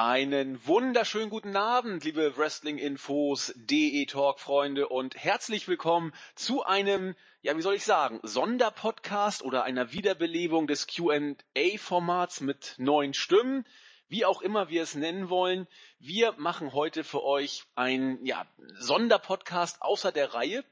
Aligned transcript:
Einen 0.00 0.64
wunderschönen 0.64 1.28
guten 1.28 1.56
Abend, 1.56 2.04
liebe 2.04 2.36
Wrestling-Infos, 2.36 3.52
DE-Talk-Freunde 3.56 4.88
und 4.88 5.16
herzlich 5.16 5.66
willkommen 5.66 6.14
zu 6.36 6.62
einem, 6.62 7.16
ja, 7.42 7.56
wie 7.56 7.62
soll 7.62 7.74
ich 7.74 7.84
sagen, 7.84 8.20
Sonderpodcast 8.22 9.42
oder 9.42 9.64
einer 9.64 9.90
Wiederbelebung 9.90 10.68
des 10.68 10.86
Q&A-Formats 10.86 12.40
mit 12.42 12.76
neuen 12.78 13.12
Stimmen, 13.12 13.66
wie 14.06 14.24
auch 14.24 14.40
immer 14.40 14.68
wir 14.68 14.84
es 14.84 14.94
nennen 14.94 15.30
wollen. 15.30 15.66
Wir 15.98 16.30
machen 16.36 16.72
heute 16.72 17.02
für 17.02 17.24
euch 17.24 17.64
ein, 17.74 18.24
ja, 18.24 18.46
Sonderpodcast 18.78 19.82
außer 19.82 20.12
der 20.12 20.32
Reihe 20.32 20.64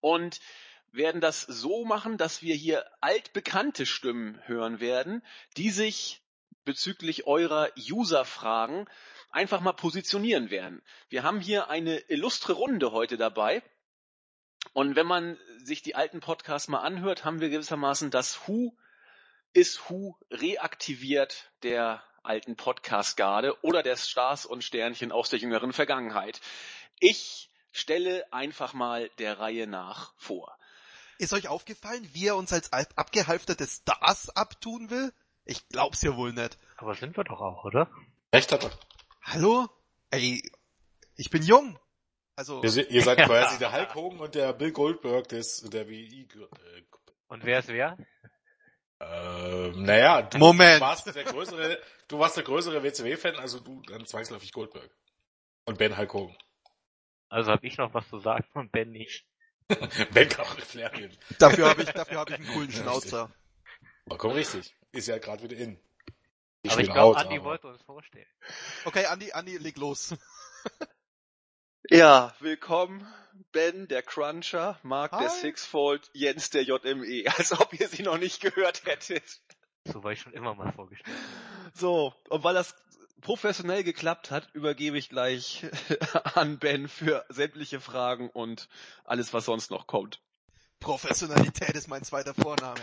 und 0.00 0.38
werden 0.92 1.20
das 1.20 1.40
so 1.40 1.84
machen, 1.84 2.16
dass 2.16 2.42
wir 2.42 2.54
hier 2.54 2.84
altbekannte 3.00 3.86
Stimmen 3.86 4.40
hören 4.46 4.78
werden, 4.78 5.24
die 5.56 5.70
sich 5.70 6.21
bezüglich 6.64 7.26
eurer 7.26 7.70
User-Fragen 7.76 8.88
einfach 9.30 9.60
mal 9.60 9.72
positionieren 9.72 10.50
werden. 10.50 10.82
Wir 11.08 11.22
haben 11.22 11.40
hier 11.40 11.68
eine 11.68 11.98
illustre 12.08 12.52
Runde 12.52 12.92
heute 12.92 13.16
dabei. 13.16 13.62
Und 14.72 14.94
wenn 14.94 15.06
man 15.06 15.38
sich 15.64 15.82
die 15.82 15.94
alten 15.94 16.20
Podcasts 16.20 16.68
mal 16.68 16.80
anhört, 16.80 17.24
haben 17.24 17.40
wir 17.40 17.48
gewissermaßen 17.48 18.10
das 18.10 18.46
Who 18.46 18.76
ist 19.52 19.90
Who 19.90 20.16
reaktiviert 20.30 21.50
der 21.62 22.02
alten 22.22 22.56
Podcast-Garde 22.56 23.62
oder 23.62 23.82
der 23.82 23.96
Stars 23.96 24.46
und 24.46 24.64
Sternchen 24.64 25.12
aus 25.12 25.30
der 25.30 25.40
jüngeren 25.40 25.72
Vergangenheit. 25.72 26.40
Ich 27.00 27.50
stelle 27.72 28.32
einfach 28.32 28.72
mal 28.72 29.10
der 29.18 29.38
Reihe 29.38 29.66
nach 29.66 30.14
vor. 30.16 30.56
Ist 31.18 31.32
euch 31.32 31.48
aufgefallen, 31.48 32.08
wie 32.12 32.28
er 32.28 32.36
uns 32.36 32.52
als 32.52 32.72
abgehalfterte 32.72 33.66
Stars 33.66 34.30
abtun 34.30 34.90
will? 34.90 35.12
Ich 35.44 35.68
glaub's 35.68 36.02
ja 36.02 36.16
wohl 36.16 36.32
nicht. 36.32 36.58
Aber 36.76 36.94
sind 36.94 37.16
wir 37.16 37.24
doch 37.24 37.40
auch, 37.40 37.64
oder? 37.64 37.90
Recht 38.34 38.52
hat 38.52 38.64
er. 38.64 38.70
Hallo? 39.22 39.68
Ey, 40.10 40.42
ich 41.16 41.30
bin 41.30 41.42
jung. 41.42 41.78
Also. 42.36 42.62
Ihr, 42.62 42.90
ihr 42.90 43.02
seid 43.02 43.18
quasi 43.26 43.58
der 43.58 43.72
Hulk 43.72 43.94
Hogan 43.94 44.20
und 44.20 44.34
der 44.34 44.52
Bill 44.52 44.72
Goldberg 44.72 45.28
des, 45.28 45.62
der 45.62 45.88
WI. 45.88 46.28
Äh, 46.34 46.82
und 47.28 47.44
wer 47.44 47.58
ist 47.58 47.68
wer? 47.68 47.96
Ähm, 49.00 49.82
naja, 49.82 50.22
du 50.22 50.38
Moment. 50.38 50.80
warst 50.80 51.12
der 51.12 51.24
größere, 51.24 51.78
du 52.08 52.18
warst 52.18 52.36
der 52.36 52.44
größere 52.44 52.82
WCW-Fan, 52.82 53.36
also 53.36 53.58
du 53.58 53.82
dann 53.82 54.06
zwangsläufig 54.06 54.52
Goldberg. 54.52 54.90
Und 55.64 55.78
Ben 55.78 55.96
Hulk 55.96 56.14
Hogan. 56.14 56.36
Also 57.28 57.50
habe 57.50 57.66
ich 57.66 57.78
noch 57.78 57.92
was 57.94 58.08
zu 58.08 58.18
sagen 58.18 58.46
und 58.54 58.70
Ben 58.70 58.90
nicht. 58.92 59.26
ben 60.12 60.28
kann 60.28 60.44
auch 60.44 60.58
Flair 60.60 60.90
geben. 60.90 61.16
Dafür 61.38 61.70
habe 61.70 61.82
ich, 61.82 61.90
dafür 61.90 62.18
habe 62.18 62.32
ich 62.32 62.38
einen 62.38 62.48
coolen 62.48 62.70
Schnauzer. 62.70 63.30
Vollkommen 64.08 64.34
richtig. 64.34 64.74
Ist 64.92 65.08
ja 65.08 65.18
gerade 65.18 65.42
wieder 65.42 65.56
in. 65.56 65.78
aber 66.68 66.80
ich 66.80 66.90
glaube, 66.90 67.16
Andi 67.18 67.36
aber. 67.36 67.44
wollte 67.44 67.68
uns 67.68 67.82
vorstellen. 67.82 68.26
Okay, 68.84 69.06
Andi, 69.06 69.32
Andi, 69.32 69.56
leg 69.56 69.76
los. 69.78 70.14
ja, 71.90 72.34
willkommen, 72.40 73.06
Ben, 73.52 73.88
der 73.88 74.02
Cruncher, 74.02 74.78
Mark, 74.82 75.12
Hi. 75.12 75.20
der 75.20 75.30
Sixfold, 75.30 76.10
Jens, 76.12 76.50
der 76.50 76.64
JME. 76.64 77.24
Als 77.36 77.58
ob 77.58 77.72
ihr 77.78 77.88
sie 77.88 78.02
noch 78.02 78.18
nicht 78.18 78.40
gehört 78.40 78.84
hättet. 78.84 79.40
So 79.84 80.04
war 80.04 80.12
ich 80.12 80.20
schon 80.20 80.32
immer 80.32 80.54
mal 80.54 80.72
vorgestellt. 80.72 81.16
So, 81.74 82.14
und 82.28 82.44
weil 82.44 82.54
das 82.54 82.74
professionell 83.20 83.84
geklappt 83.84 84.30
hat, 84.30 84.48
übergebe 84.52 84.98
ich 84.98 85.08
gleich 85.08 85.64
an 86.34 86.58
Ben 86.58 86.88
für 86.88 87.24
sämtliche 87.28 87.80
Fragen 87.80 88.28
und 88.30 88.68
alles, 89.04 89.32
was 89.32 89.46
sonst 89.46 89.70
noch 89.70 89.86
kommt. 89.86 90.20
Professionalität 90.80 91.70
ist 91.70 91.88
mein 91.88 92.02
zweiter 92.02 92.34
Vorname. 92.34 92.80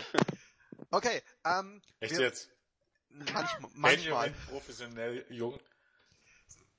Okay, 0.90 1.22
ähm. 1.44 1.82
Echt 2.00 2.16
wir, 2.16 2.20
jetzt? 2.20 2.50
Manchmal. 3.10 3.70
manchmal. 3.74 4.30
professionell 4.48 5.24
jung. 5.30 5.58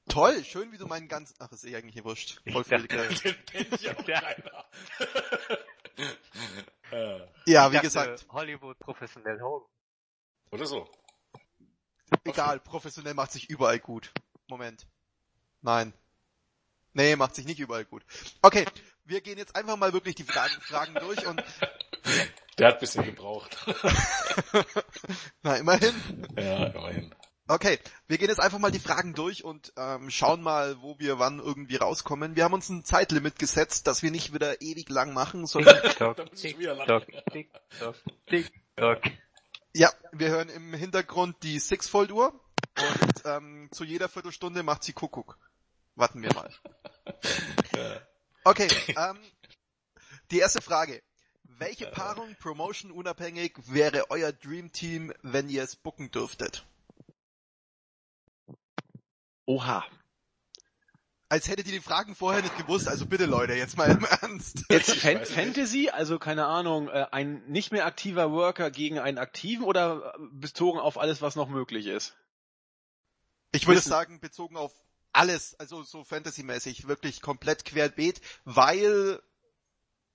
Toll, 0.08 0.44
schön 0.44 0.72
wie 0.72 0.78
du 0.78 0.88
meinen 0.88 1.08
ganzen, 1.08 1.36
ach, 1.40 1.52
ist 1.52 1.64
eh 1.64 1.76
eigentlich 1.76 2.04
wurscht. 2.04 2.42
Voll 2.52 2.64
viel 2.64 2.88
Den 2.88 3.46
kennt 3.46 3.82
ja 3.82 3.98
auch 3.98 4.06
keiner. 4.06 4.66
ja, 7.46 7.72
wie 7.72 7.80
gesagt. 7.80 8.26
Hollywood 8.30 8.80
professionell 8.80 9.40
Hogan. 9.40 9.70
Oder 10.52 10.66
so. 10.66 10.90
Egal, 12.26 12.60
professionell 12.60 13.14
macht 13.14 13.32
sich 13.32 13.50
überall 13.50 13.80
gut. 13.80 14.12
Moment. 14.48 14.86
Nein. 15.62 15.94
Nee, 16.94 17.16
macht 17.16 17.36
sich 17.36 17.46
nicht 17.46 17.60
überall 17.60 17.86
gut. 17.86 18.04
Okay, 18.42 18.66
wir 19.06 19.22
gehen 19.22 19.38
jetzt 19.38 19.56
einfach 19.56 19.78
mal 19.78 19.94
wirklich 19.94 20.16
die 20.16 20.24
Fragen, 20.24 20.60
Fragen 20.62 20.96
durch 20.96 21.26
und 21.26 21.42
der 22.58 22.68
hat 22.68 22.76
ein 22.76 22.80
bisschen 22.80 23.06
gebraucht. 23.06 23.58
Na, 25.42 25.56
immerhin. 25.56 25.94
Ja, 26.36 26.66
immerhin. 26.68 27.16
Okay, 27.48 27.80
wir 28.08 28.18
gehen 28.18 28.30
jetzt 28.30 28.40
einfach 28.40 28.60
mal 28.60 28.72
die 28.72 28.80
Fragen 28.80 29.14
durch 29.14 29.44
und 29.44 29.74
ähm, 29.76 30.10
schauen 30.10 30.42
mal, 30.42 30.82
wo 30.82 30.98
wir 31.00 31.20
wann 31.20 31.40
irgendwie 31.40 31.76
rauskommen. 31.76 32.38
Wir 32.38 32.46
haben 32.46 32.54
uns 32.54 32.70
ein 32.70 32.86
Zeitlimit 32.86 33.40
gesetzt, 33.40 33.88
dass 33.88 34.04
wir 34.04 34.12
nicht 34.12 34.34
wieder 34.34 34.62
ewig 34.62 34.88
lang 34.90 35.14
machen, 35.14 35.46
sondern... 35.48 35.76
Ja, 39.74 39.90
wir 40.12 40.30
hören 40.30 40.50
im 40.50 40.74
Hintergrund 40.74 41.44
die 41.44 41.58
Sixfold-Uhr 41.60 42.34
und 42.34 43.26
ähm, 43.26 43.70
zu 43.72 43.84
jeder 43.84 44.10
Viertelstunde 44.10 44.64
macht 44.64 44.84
sie 44.84 44.94
Kuckuck. 44.94 45.38
Warten 45.96 46.22
wir 46.22 46.34
mal. 46.34 46.54
Okay, 48.44 48.68
ähm, 48.88 49.20
die 50.30 50.40
erste 50.40 50.62
Frage. 50.62 51.02
Welche 51.62 51.86
Paarung 51.86 52.36
Promotion 52.40 52.90
unabhängig 52.90 53.54
wäre 53.68 54.10
euer 54.10 54.32
Dream 54.32 54.72
Team, 54.72 55.14
wenn 55.22 55.48
ihr 55.48 55.62
es 55.62 55.76
booken 55.76 56.10
dürftet? 56.10 56.66
Oha. 59.46 59.86
Als 61.30 61.48
hättet 61.48 61.68
ihr 61.68 61.74
die 61.74 61.80
Fragen 61.80 62.16
vorher 62.16 62.42
nicht 62.42 62.58
gewusst, 62.58 62.88
also 62.88 63.06
bitte 63.06 63.28
Leute, 63.28 63.54
jetzt 63.54 63.78
mal 63.78 63.92
im 63.92 64.04
Ernst. 64.04 64.66
Jetzt 64.72 64.96
Fan 64.96 65.24
Fantasy, 65.24 65.90
also 65.90 66.18
keine 66.18 66.48
Ahnung, 66.48 66.90
äh, 66.90 67.06
ein 67.12 67.44
nicht 67.46 67.72
mehr 67.72 67.86
aktiver 67.86 68.32
Worker 68.32 68.72
gegen 68.72 68.98
einen 68.98 69.20
aktiven 69.20 69.64
oder 69.64 70.16
bezogen 70.32 70.80
auf 70.80 70.98
alles, 70.98 71.22
was 71.22 71.36
noch 71.36 71.48
möglich 71.48 71.86
ist? 71.86 72.18
Ich 73.52 73.68
würde 73.68 73.82
sagen, 73.82 74.20
bezogen 74.20 74.58
auf 74.58 74.74
alles, 75.14 75.54
also 75.60 75.84
so 75.84 76.04
Fantasy-mäßig, 76.04 76.88
wirklich 76.88 77.22
komplett 77.22 77.66
querbeet, 77.66 78.20
weil 78.46 79.22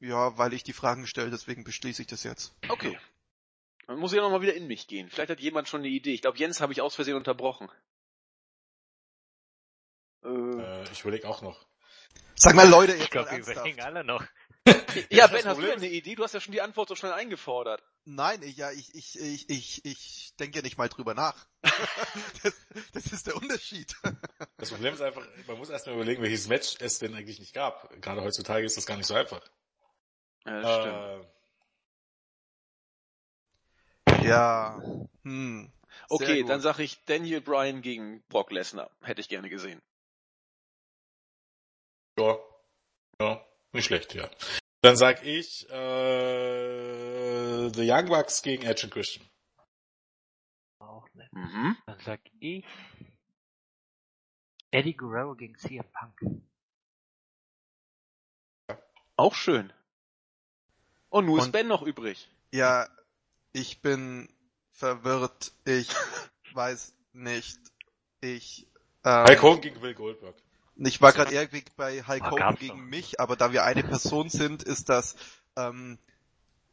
ja, 0.00 0.36
weil 0.38 0.52
ich 0.52 0.62
die 0.62 0.72
Fragen 0.72 1.06
stelle, 1.06 1.30
deswegen 1.30 1.64
beschließe 1.64 2.02
ich 2.02 2.08
das 2.08 2.22
jetzt. 2.22 2.54
Okay. 2.68 2.98
Dann 3.86 3.98
muss 3.98 4.12
ich 4.12 4.16
ja 4.16 4.22
nochmal 4.22 4.42
wieder 4.42 4.54
in 4.54 4.66
mich 4.66 4.88
gehen. 4.88 5.08
Vielleicht 5.08 5.30
hat 5.30 5.40
jemand 5.40 5.68
schon 5.68 5.80
eine 5.80 5.88
Idee. 5.88 6.12
Ich 6.12 6.22
glaube, 6.22 6.38
Jens 6.38 6.60
habe 6.60 6.72
ich 6.72 6.80
aus 6.80 6.94
Versehen 6.94 7.16
unterbrochen. 7.16 7.68
Äh, 10.24 10.28
äh 10.28 10.84
ich 10.90 11.02
überlege 11.02 11.28
auch 11.28 11.40
noch. 11.40 11.66
Sag 12.34 12.54
mal 12.54 12.68
Leute, 12.68 12.92
jetzt 12.92 13.04
ich 13.04 13.10
glaube, 13.10 13.30
wir 13.30 13.38
überlegen 13.38 13.80
alle 13.80 14.04
noch. 14.04 14.22
ja, 15.10 15.26
Ben, 15.28 15.44
hast 15.44 15.60
du 15.60 15.72
eine 15.72 15.88
Idee? 15.88 16.16
Du 16.16 16.24
hast 16.24 16.34
ja 16.34 16.40
schon 16.40 16.52
die 16.52 16.60
Antwort 16.60 16.88
so 16.88 16.96
schnell 16.96 17.12
eingefordert. 17.12 17.82
Nein, 18.04 18.42
ich, 18.42 18.56
ja, 18.56 18.70
ich, 18.72 18.94
ich, 18.94 19.18
ich, 19.18 19.48
ich, 19.48 19.84
ich 19.84 20.34
denke 20.38 20.58
ja 20.58 20.62
nicht 20.62 20.76
mal 20.76 20.88
drüber 20.88 21.14
nach. 21.14 21.46
das, 22.42 22.54
das 22.92 23.06
ist 23.06 23.26
der 23.26 23.36
Unterschied. 23.36 23.94
Das 24.58 24.70
Problem 24.70 24.94
ist 24.94 25.00
einfach, 25.00 25.26
man 25.46 25.58
muss 25.58 25.70
erstmal 25.70 25.94
überlegen, 25.94 26.22
welches 26.22 26.48
Match 26.48 26.76
es 26.80 26.98
denn 26.98 27.14
eigentlich 27.14 27.38
nicht 27.38 27.54
gab. 27.54 27.90
Gerade 28.02 28.22
heutzutage 28.22 28.66
ist 28.66 28.76
das 28.76 28.86
gar 28.86 28.96
nicht 28.96 29.06
so 29.06 29.14
einfach. 29.14 29.40
Ja, 30.46 30.80
stimmt. 30.80 31.26
Äh, 34.06 34.28
ja. 34.28 34.80
Hm. 35.22 35.72
Okay, 36.08 36.44
dann 36.44 36.60
sag 36.60 36.78
ich 36.78 37.04
Daniel 37.04 37.40
Bryan 37.40 37.82
gegen 37.82 38.22
Brock 38.28 38.52
Lesnar. 38.52 38.90
Hätte 39.02 39.20
ich 39.20 39.28
gerne 39.28 39.48
gesehen. 39.48 39.82
Ja. 42.18 42.38
Ja, 43.20 43.44
nicht 43.72 43.86
schlecht, 43.86 44.14
ja. 44.14 44.30
Dann 44.82 44.96
sag 44.96 45.24
ich 45.24 45.68
äh, 45.70 47.68
The 47.70 47.90
Young 47.90 48.06
Bucks 48.06 48.42
gegen 48.42 48.64
Edge 48.64 48.84
und 48.86 48.92
Christian. 48.92 49.26
Auch 50.78 51.08
nett. 51.14 51.32
Mhm. 51.32 51.76
Dann 51.86 51.98
sag 52.00 52.20
ich 52.38 52.64
Eddie 54.70 54.94
Guerrero 54.96 55.34
gegen 55.34 55.56
CM 55.56 55.86
Punk. 55.92 56.20
Auch 59.16 59.34
schön. 59.34 59.72
Und 61.16 61.24
nur 61.24 61.38
ist 61.38 61.50
Ben 61.50 61.66
noch 61.66 61.80
übrig. 61.80 62.28
Ja, 62.52 62.86
ich 63.52 63.80
bin 63.80 64.28
verwirrt. 64.70 65.52
Ich 65.64 65.88
weiß 66.52 66.92
nicht. 67.14 67.58
Ich. 68.20 68.66
Ähm, 69.02 69.24
Hulk 69.24 69.42
Hogan 69.42 69.60
gegen 69.62 69.80
Will 69.80 69.94
Goldberg. 69.94 70.34
Ich 70.74 71.00
war 71.00 71.14
gerade 71.14 71.32
eher 71.32 71.48
bei 71.76 72.02
Hulk 72.02 72.30
Hogan 72.30 72.56
gegen 72.56 72.80
noch. 72.80 72.84
mich, 72.84 73.18
aber 73.18 73.34
da 73.34 73.50
wir 73.50 73.64
eine 73.64 73.82
Person 73.82 74.28
sind, 74.28 74.62
ist 74.62 74.90
das 74.90 75.16
ähm, 75.56 75.98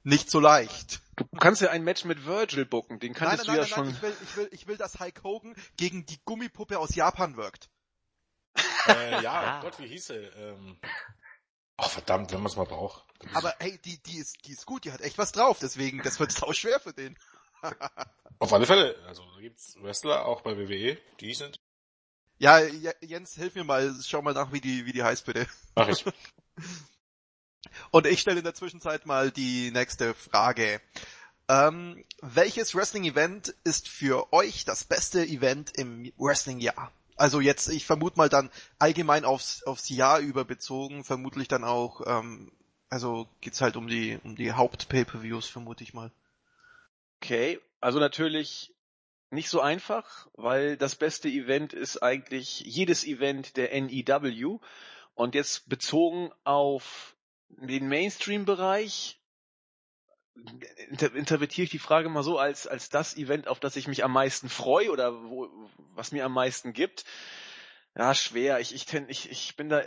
nicht 0.04 0.30
so 0.30 0.42
leicht. 0.42 1.00
Du 1.16 1.26
kannst 1.40 1.62
ja 1.62 1.70
ein 1.70 1.86
Match 1.86 2.04
mit 2.04 2.26
Virgil 2.26 2.66
bucken, 2.66 3.00
den 3.00 3.14
kannst 3.14 3.38
nein, 3.38 3.56
du 3.56 3.62
nein, 3.62 3.70
ja 3.70 3.78
nein, 3.78 3.86
schon. 3.86 3.90
Ich 3.92 4.02
will, 4.02 4.18
ich 4.22 4.36
will, 4.36 4.50
ich 4.52 4.68
will, 4.68 4.76
dass 4.76 5.00
Hulk 5.00 5.24
Hogan 5.24 5.56
gegen 5.78 6.06
die 6.06 6.20
Gummipuppe 6.26 6.80
aus 6.80 6.96
Japan 6.96 7.38
wirkt. 7.38 7.70
Äh, 8.88 9.24
ja, 9.24 9.60
Gott, 9.64 9.80
wie 9.80 9.88
hieß 9.88 10.10
er? 10.10 10.36
Ähm, 10.36 10.78
oh 11.78 11.88
verdammt, 11.88 12.34
wenn 12.34 12.40
man 12.40 12.48
es 12.48 12.58
mal 12.58 12.66
braucht. 12.66 13.06
Aber 13.34 13.54
hey, 13.60 13.80
die, 13.86 14.02
die 14.04 14.18
ist, 14.18 14.46
die 14.46 14.52
ist 14.52 14.66
gut, 14.66 14.86
die 14.86 14.92
hat 14.92 15.02
echt 15.02 15.18
was 15.18 15.32
drauf, 15.32 15.60
deswegen, 15.62 16.02
das 16.04 16.20
wird 16.20 16.32
sau 16.34 16.54
schwer 16.54 16.80
für 16.80 16.94
den. 16.94 17.18
Auf 18.40 18.52
alle 18.52 18.66
Fälle, 18.66 18.96
also 19.08 19.24
da 19.36 19.42
gibt's 19.42 19.78
Wrestler 19.82 20.26
auch 20.26 20.42
bei 20.42 20.58
WWE, 20.58 20.98
die 21.20 21.34
sind 21.34 21.60
Ja, 22.38 22.60
Jens, 23.02 23.36
hilf 23.36 23.56
mir 23.56 23.64
mal, 23.64 23.94
schau 24.06 24.22
mal 24.22 24.34
nach, 24.34 24.52
wie 24.52 24.62
die, 24.62 24.86
wie 24.86 24.92
die 24.92 25.04
heißt, 25.04 25.26
bitte. 25.26 25.48
Mach 25.76 25.88
ich. 25.88 26.04
Und 27.92 28.06
ich 28.06 28.20
stelle 28.20 28.40
in 28.40 28.44
der 28.44 28.54
Zwischenzeit 28.54 29.06
mal 29.06 29.32
die 29.32 29.72
nächste 29.72 30.14
Frage. 30.14 30.82
Ähm, 31.48 32.04
welches 32.22 32.76
Wrestling-Event 32.76 33.56
ist 33.64 33.88
für 33.88 34.32
euch 34.32 34.66
das 34.66 34.84
beste 34.84 35.26
Event 35.26 35.78
im 35.78 36.12
Wrestling-Jahr? 36.18 36.92
Also 37.16 37.42
jetzt, 37.42 37.70
ich 37.70 37.86
vermute 37.86 38.18
mal 38.18 38.30
dann 38.30 38.50
allgemein 38.80 39.26
aufs, 39.26 39.64
aufs 39.64 39.90
Jahr 39.90 40.20
über 40.20 40.46
bezogen, 40.46 41.04
vermutlich 41.04 41.48
dann 41.48 41.64
auch, 41.64 42.02
ähm, 42.06 42.52
also 42.94 43.28
geht's 43.42 43.60
halt 43.60 43.76
um 43.76 43.88
die, 43.88 44.20
um 44.24 44.36
die 44.36 44.54
Haupt-Pay-Per-Views, 44.54 45.48
vermute 45.48 45.84
ich 45.84 45.96
mal. 45.96 46.12
Okay, 47.20 47.60
also 47.82 47.98
natürlich 48.00 48.72
nicht 49.32 49.50
so 49.50 49.62
einfach, 49.62 50.28
weil 50.34 50.78
das 50.78 50.94
beste 50.94 51.28
Event 51.28 51.74
ist 51.74 52.04
eigentlich 52.04 52.60
jedes 52.60 53.04
Event 53.04 53.58
der 53.58 53.74
NEW. 53.74 54.60
Und 55.16 55.34
jetzt 55.34 55.68
bezogen 55.68 56.32
auf 56.44 57.16
den 57.50 57.88
Mainstream-Bereich 57.88 59.20
inter 60.90 61.16
interpretiere 61.16 61.66
ich 61.66 61.72
die 61.72 61.80
Frage 61.80 62.10
mal 62.10 62.24
so 62.24 62.38
als, 62.38 62.68
als 62.68 62.90
das 62.90 63.18
Event, 63.18 63.48
auf 63.48 63.60
das 63.60 63.76
ich 63.76 63.88
mich 63.88 64.04
am 64.04 64.12
meisten 64.12 64.50
freue 64.50 64.92
oder 64.92 65.14
wo, 65.14 65.50
was 65.96 66.12
mir 66.12 66.26
am 66.26 66.34
meisten 66.34 66.74
gibt. 66.74 67.06
Ja, 67.96 68.14
schwer. 68.14 68.60
Ich, 68.60 68.74
ich, 68.74 68.92
ich, 68.94 69.32
ich 69.32 69.56
bin 69.56 69.70
da 69.70 69.82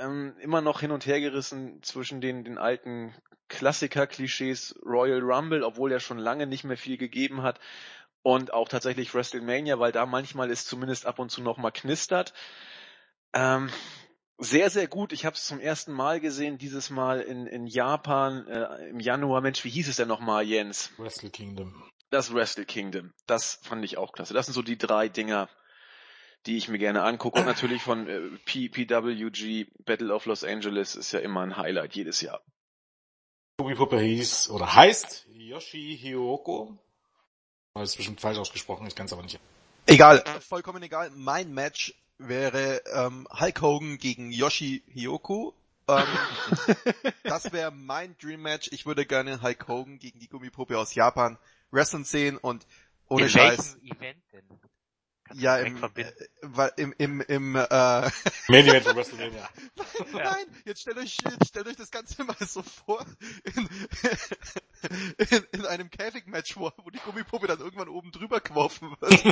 ähm, 0.00 0.34
immer 0.40 0.60
noch 0.60 0.80
hin 0.80 0.90
und 0.90 1.06
her 1.06 1.20
gerissen 1.20 1.82
zwischen 1.82 2.20
den, 2.20 2.44
den 2.44 2.58
alten 2.58 3.14
Klassiker-Klischees 3.48 4.78
Royal 4.84 5.20
Rumble, 5.20 5.62
obwohl 5.62 5.92
er 5.92 6.00
schon 6.00 6.18
lange 6.18 6.46
nicht 6.46 6.64
mehr 6.64 6.76
viel 6.76 6.96
gegeben 6.96 7.42
hat, 7.42 7.60
und 8.22 8.52
auch 8.52 8.68
tatsächlich 8.68 9.14
WrestleMania, 9.14 9.78
weil 9.78 9.92
da 9.92 10.04
manchmal 10.04 10.50
es 10.50 10.66
zumindest 10.66 11.06
ab 11.06 11.18
und 11.18 11.30
zu 11.30 11.40
noch 11.40 11.56
mal 11.56 11.70
knistert. 11.70 12.34
Ähm, 13.32 13.70
sehr, 14.38 14.70
sehr 14.70 14.86
gut. 14.86 15.12
Ich 15.12 15.24
habe 15.24 15.34
es 15.34 15.46
zum 15.46 15.60
ersten 15.60 15.92
Mal 15.92 16.20
gesehen, 16.20 16.58
dieses 16.58 16.90
Mal 16.90 17.20
in, 17.20 17.46
in 17.46 17.66
Japan 17.66 18.46
äh, 18.46 18.88
im 18.88 19.00
Januar. 19.00 19.40
Mensch, 19.40 19.64
wie 19.64 19.70
hieß 19.70 19.88
es 19.88 19.96
denn 19.96 20.08
nochmal, 20.08 20.44
Jens? 20.44 20.92
Wrestle 20.98 21.30
Kingdom. 21.30 21.82
Das 22.10 22.32
Wrestle 22.32 22.64
Kingdom. 22.64 23.12
Das 23.26 23.60
fand 23.62 23.84
ich 23.84 23.98
auch 23.98 24.12
klasse. 24.12 24.34
Das 24.34 24.46
sind 24.46 24.54
so 24.54 24.62
die 24.62 24.78
drei 24.78 25.08
Dinger, 25.08 25.48
die 26.46 26.56
ich 26.56 26.68
mir 26.68 26.78
gerne 26.78 27.02
angucke. 27.02 27.40
Und 27.40 27.46
natürlich 27.46 27.82
von 27.82 28.08
äh, 28.08 28.20
PWG 28.44 29.66
Battle 29.84 30.14
of 30.14 30.26
Los 30.26 30.44
Angeles 30.44 30.96
ist 30.96 31.12
ja 31.12 31.20
immer 31.20 31.42
ein 31.42 31.56
Highlight 31.56 31.94
jedes 31.94 32.20
Jahr. 32.20 32.40
Tobi 33.58 33.74
Puppe 33.74 33.98
hieß 33.98 34.50
oder 34.50 34.74
heißt 34.74 35.26
Yoshi 35.32 35.98
Hyoko. 36.00 36.78
Das 37.74 37.90
ist 37.90 37.96
bestimmt 37.96 38.20
falsch 38.20 38.38
ausgesprochen, 38.38 38.86
ich 38.86 38.94
kann 38.94 39.06
es 39.06 39.12
aber 39.12 39.22
nicht. 39.22 39.40
Egal, 39.86 40.22
vollkommen 40.40 40.82
egal. 40.82 41.10
Mein 41.14 41.52
Match 41.54 41.94
wäre 42.18 42.82
ähm, 42.92 43.26
Hulk 43.30 43.60
Hogan 43.60 43.98
gegen 43.98 44.30
Yoshi 44.30 44.82
Hyoku. 44.92 45.52
Ähm, 45.88 46.04
das 47.22 47.52
wäre 47.52 47.70
mein 47.70 48.16
Dream 48.18 48.42
Match. 48.42 48.68
Ich 48.72 48.86
würde 48.86 49.06
gerne 49.06 49.42
Hulk 49.42 49.66
Hogan 49.68 49.98
gegen 49.98 50.18
die 50.18 50.28
Gummipuppe 50.28 50.78
aus 50.78 50.94
Japan 50.94 51.38
wrestlen 51.70 52.04
sehen 52.04 52.36
und 52.36 52.66
ohne 53.08 53.24
In 53.24 53.30
Scheiß. 53.30 53.78
welchem 53.82 53.96
Event 53.96 54.22
denn? 54.32 54.60
Ja, 55.34 55.58
im, 55.58 55.82
äh, 55.82 56.70
im, 56.76 56.94
im, 56.98 57.20
im, 57.20 57.56
äh, 57.56 57.60
Main 57.60 58.10
Event 58.48 58.84
von 58.84 58.96
WrestleMania. 58.96 59.48
Nein, 60.12 60.46
jetzt 60.64 60.80
stellt 60.80 60.98
euch, 60.98 61.16
jetzt 61.24 61.48
stellt 61.48 61.66
euch 61.66 61.76
das 61.76 61.90
Ganze 61.90 62.24
mal 62.24 62.36
so 62.40 62.62
vor, 62.62 63.04
in, 63.44 63.68
in, 65.30 65.46
in 65.52 65.66
einem 65.66 65.90
Käfigmatch, 65.90 66.56
wo, 66.56 66.70
wo 66.78 66.90
die 66.90 66.98
Gummipuppe 67.00 67.46
dann 67.46 67.60
irgendwann 67.60 67.88
oben 67.88 68.10
drüber 68.12 68.40
geworfen 68.40 68.96
wird. 69.00 69.22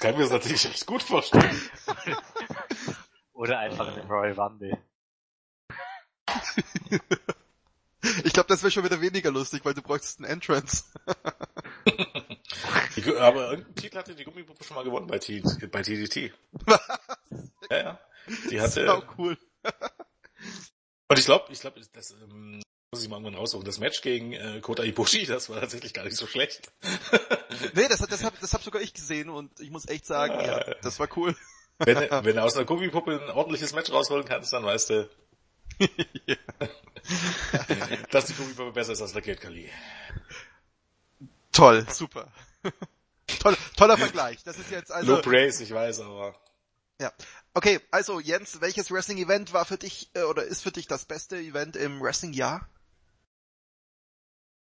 Kann 0.00 0.14
mir 0.14 0.22
das 0.22 0.30
natürlich 0.30 0.64
echt 0.66 0.86
gut 0.86 1.02
vorstellen. 1.02 1.60
Oder 3.32 3.58
einfach 3.58 3.88
in 3.88 3.94
den 3.96 4.08
Royal 4.08 4.32
Rumble. 4.32 4.78
Ich 8.24 8.32
glaube, 8.32 8.48
das 8.48 8.62
wäre 8.62 8.70
schon 8.70 8.84
wieder 8.84 9.00
weniger 9.00 9.30
lustig, 9.30 9.64
weil 9.64 9.74
du 9.74 9.82
bräuchtest 9.82 10.18
einen 10.18 10.30
Entrance. 10.30 10.84
Aber 13.18 13.50
irgendeinen 13.50 13.74
Titel 13.74 13.98
hatte 13.98 14.14
die 14.14 14.24
Gummipuppe 14.24 14.64
schon 14.64 14.76
mal 14.76 14.84
gewonnen 14.84 15.06
bei, 15.06 15.18
T 15.18 15.42
bei 15.70 15.82
TDT. 15.82 16.32
Ja, 17.70 17.76
ja. 17.76 18.00
Die 18.50 18.60
hatte, 18.60 18.86
Sau 18.86 19.02
cool. 19.18 19.38
und 21.08 21.18
ich 21.18 21.24
glaube, 21.24 21.52
ich 21.52 21.60
glaube, 21.60 21.80
das 21.92 22.12
ähm, 22.12 22.62
muss 22.90 23.02
ich 23.02 23.08
mal 23.08 23.16
irgendwann 23.16 23.34
raussuchen. 23.34 23.64
Das 23.64 23.78
Match 23.78 24.00
gegen 24.02 24.32
äh, 24.32 24.60
Kota 24.60 24.82
Ibushi, 24.82 25.26
das 25.26 25.50
war 25.50 25.60
tatsächlich 25.60 25.92
gar 25.92 26.04
nicht 26.04 26.16
so 26.16 26.26
schlecht. 26.26 26.72
Nee, 27.72 27.88
das, 27.88 28.00
das, 28.00 28.22
hab, 28.22 28.38
das 28.38 28.52
hab 28.52 28.62
sogar 28.62 28.82
ich 28.82 28.92
gesehen 28.92 29.30
und 29.30 29.60
ich 29.60 29.70
muss 29.70 29.88
echt 29.88 30.04
sagen, 30.04 30.34
ja, 30.44 30.74
das 30.82 31.00
war 31.00 31.08
cool. 31.16 31.34
Wenn, 31.78 31.96
wenn 31.96 32.36
du 32.36 32.42
aus 32.42 32.54
einer 32.54 32.66
Gummipuppe 32.66 33.18
ein 33.18 33.30
ordentliches 33.30 33.72
Match 33.72 33.90
rausholen 33.90 34.26
kannst, 34.26 34.52
dann 34.52 34.64
weißt 34.64 34.90
du, 34.90 35.08
dass 38.10 38.26
die 38.26 38.34
Gummipuppe 38.34 38.72
besser 38.72 38.92
ist 38.92 39.02
als 39.02 39.14
Lakiert 39.14 39.40
Kali. 39.40 39.70
Toll, 41.52 41.86
super. 41.90 42.32
Toll, 43.40 43.56
toller 43.76 43.96
Vergleich. 43.98 44.44
Das 44.44 44.58
ist 44.58 44.70
jetzt 44.70 44.92
also. 44.92 45.16
Low 45.16 45.20
Praise, 45.20 45.62
ich 45.62 45.72
weiß, 45.72 46.00
aber 46.00 46.36
Ja. 47.00 47.12
Okay, 47.54 47.80
also 47.90 48.20
Jens, 48.20 48.60
welches 48.60 48.90
Wrestling-Event 48.90 49.52
war 49.52 49.64
für 49.64 49.78
dich 49.78 50.10
äh, 50.14 50.22
oder 50.22 50.44
ist 50.44 50.62
für 50.62 50.70
dich 50.70 50.86
das 50.86 51.06
beste 51.06 51.36
Event 51.36 51.74
im 51.74 52.00
Wrestling-Jahr? 52.00 52.68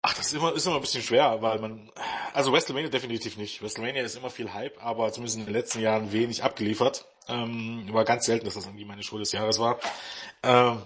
Ach, 0.01 0.13
das 0.13 0.27
ist 0.27 0.33
immer, 0.33 0.53
ist 0.53 0.65
immer 0.65 0.75
ein 0.75 0.81
bisschen 0.81 1.03
schwer, 1.03 1.41
weil 1.41 1.59
man, 1.59 1.91
also 2.33 2.53
WrestleMania 2.53 2.89
definitiv 2.89 3.37
nicht. 3.37 3.61
WrestleMania 3.61 4.01
ist 4.01 4.15
immer 4.15 4.29
viel 4.29 4.53
Hype, 4.53 4.83
aber 4.83 5.11
zumindest 5.11 5.37
in 5.37 5.45
den 5.45 5.53
letzten 5.53 5.81
Jahren 5.81 6.11
wenig 6.11 6.43
abgeliefert. 6.43 7.05
Ähm, 7.27 7.87
war 7.91 8.05
ganz 8.05 8.25
selten, 8.25 8.45
dass 8.45 8.55
das 8.55 8.65
irgendwie 8.65 8.85
meine 8.85 9.03
Show 9.03 9.17
des 9.19 9.33
Jahres 9.33 9.59
war. 9.59 9.79
Ähm, 10.41 10.81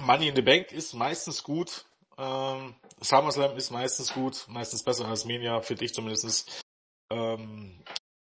Money 0.00 0.28
in 0.28 0.36
the 0.36 0.42
Bank 0.42 0.72
ist 0.72 0.94
meistens 0.94 1.42
gut. 1.42 1.86
Ähm, 2.18 2.74
SummerSlam 3.00 3.56
ist 3.56 3.70
meistens 3.70 4.12
gut, 4.12 4.44
meistens 4.48 4.82
besser 4.82 5.08
als 5.08 5.24
Mania, 5.24 5.60
finde 5.60 5.84
ich 5.84 5.94
zumindest. 5.94 6.62
Ähm, 7.10 7.82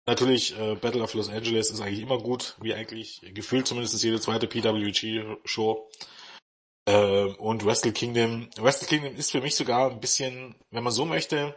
natürlich, 0.07 0.57
äh, 0.57 0.75
Battle 0.75 1.03
of 1.03 1.13
Los 1.13 1.29
Angeles 1.29 1.71
ist 1.71 1.81
eigentlich 1.81 2.01
immer 2.01 2.19
gut, 2.19 2.55
wie 2.61 2.73
eigentlich 2.73 3.21
gefühlt 3.33 3.67
zumindest 3.67 4.01
jede 4.03 4.19
zweite 4.19 4.47
PWG-Show. 4.47 5.89
Ähm, 6.87 7.35
und 7.35 7.65
Wrestle 7.65 7.91
Kingdom. 7.91 8.49
Wrestle 8.57 8.87
Kingdom 8.87 9.15
ist 9.15 9.31
für 9.31 9.41
mich 9.41 9.55
sogar 9.55 9.91
ein 9.91 9.99
bisschen, 9.99 10.55
wenn 10.71 10.83
man 10.83 10.93
so 10.93 11.05
möchte, 11.05 11.55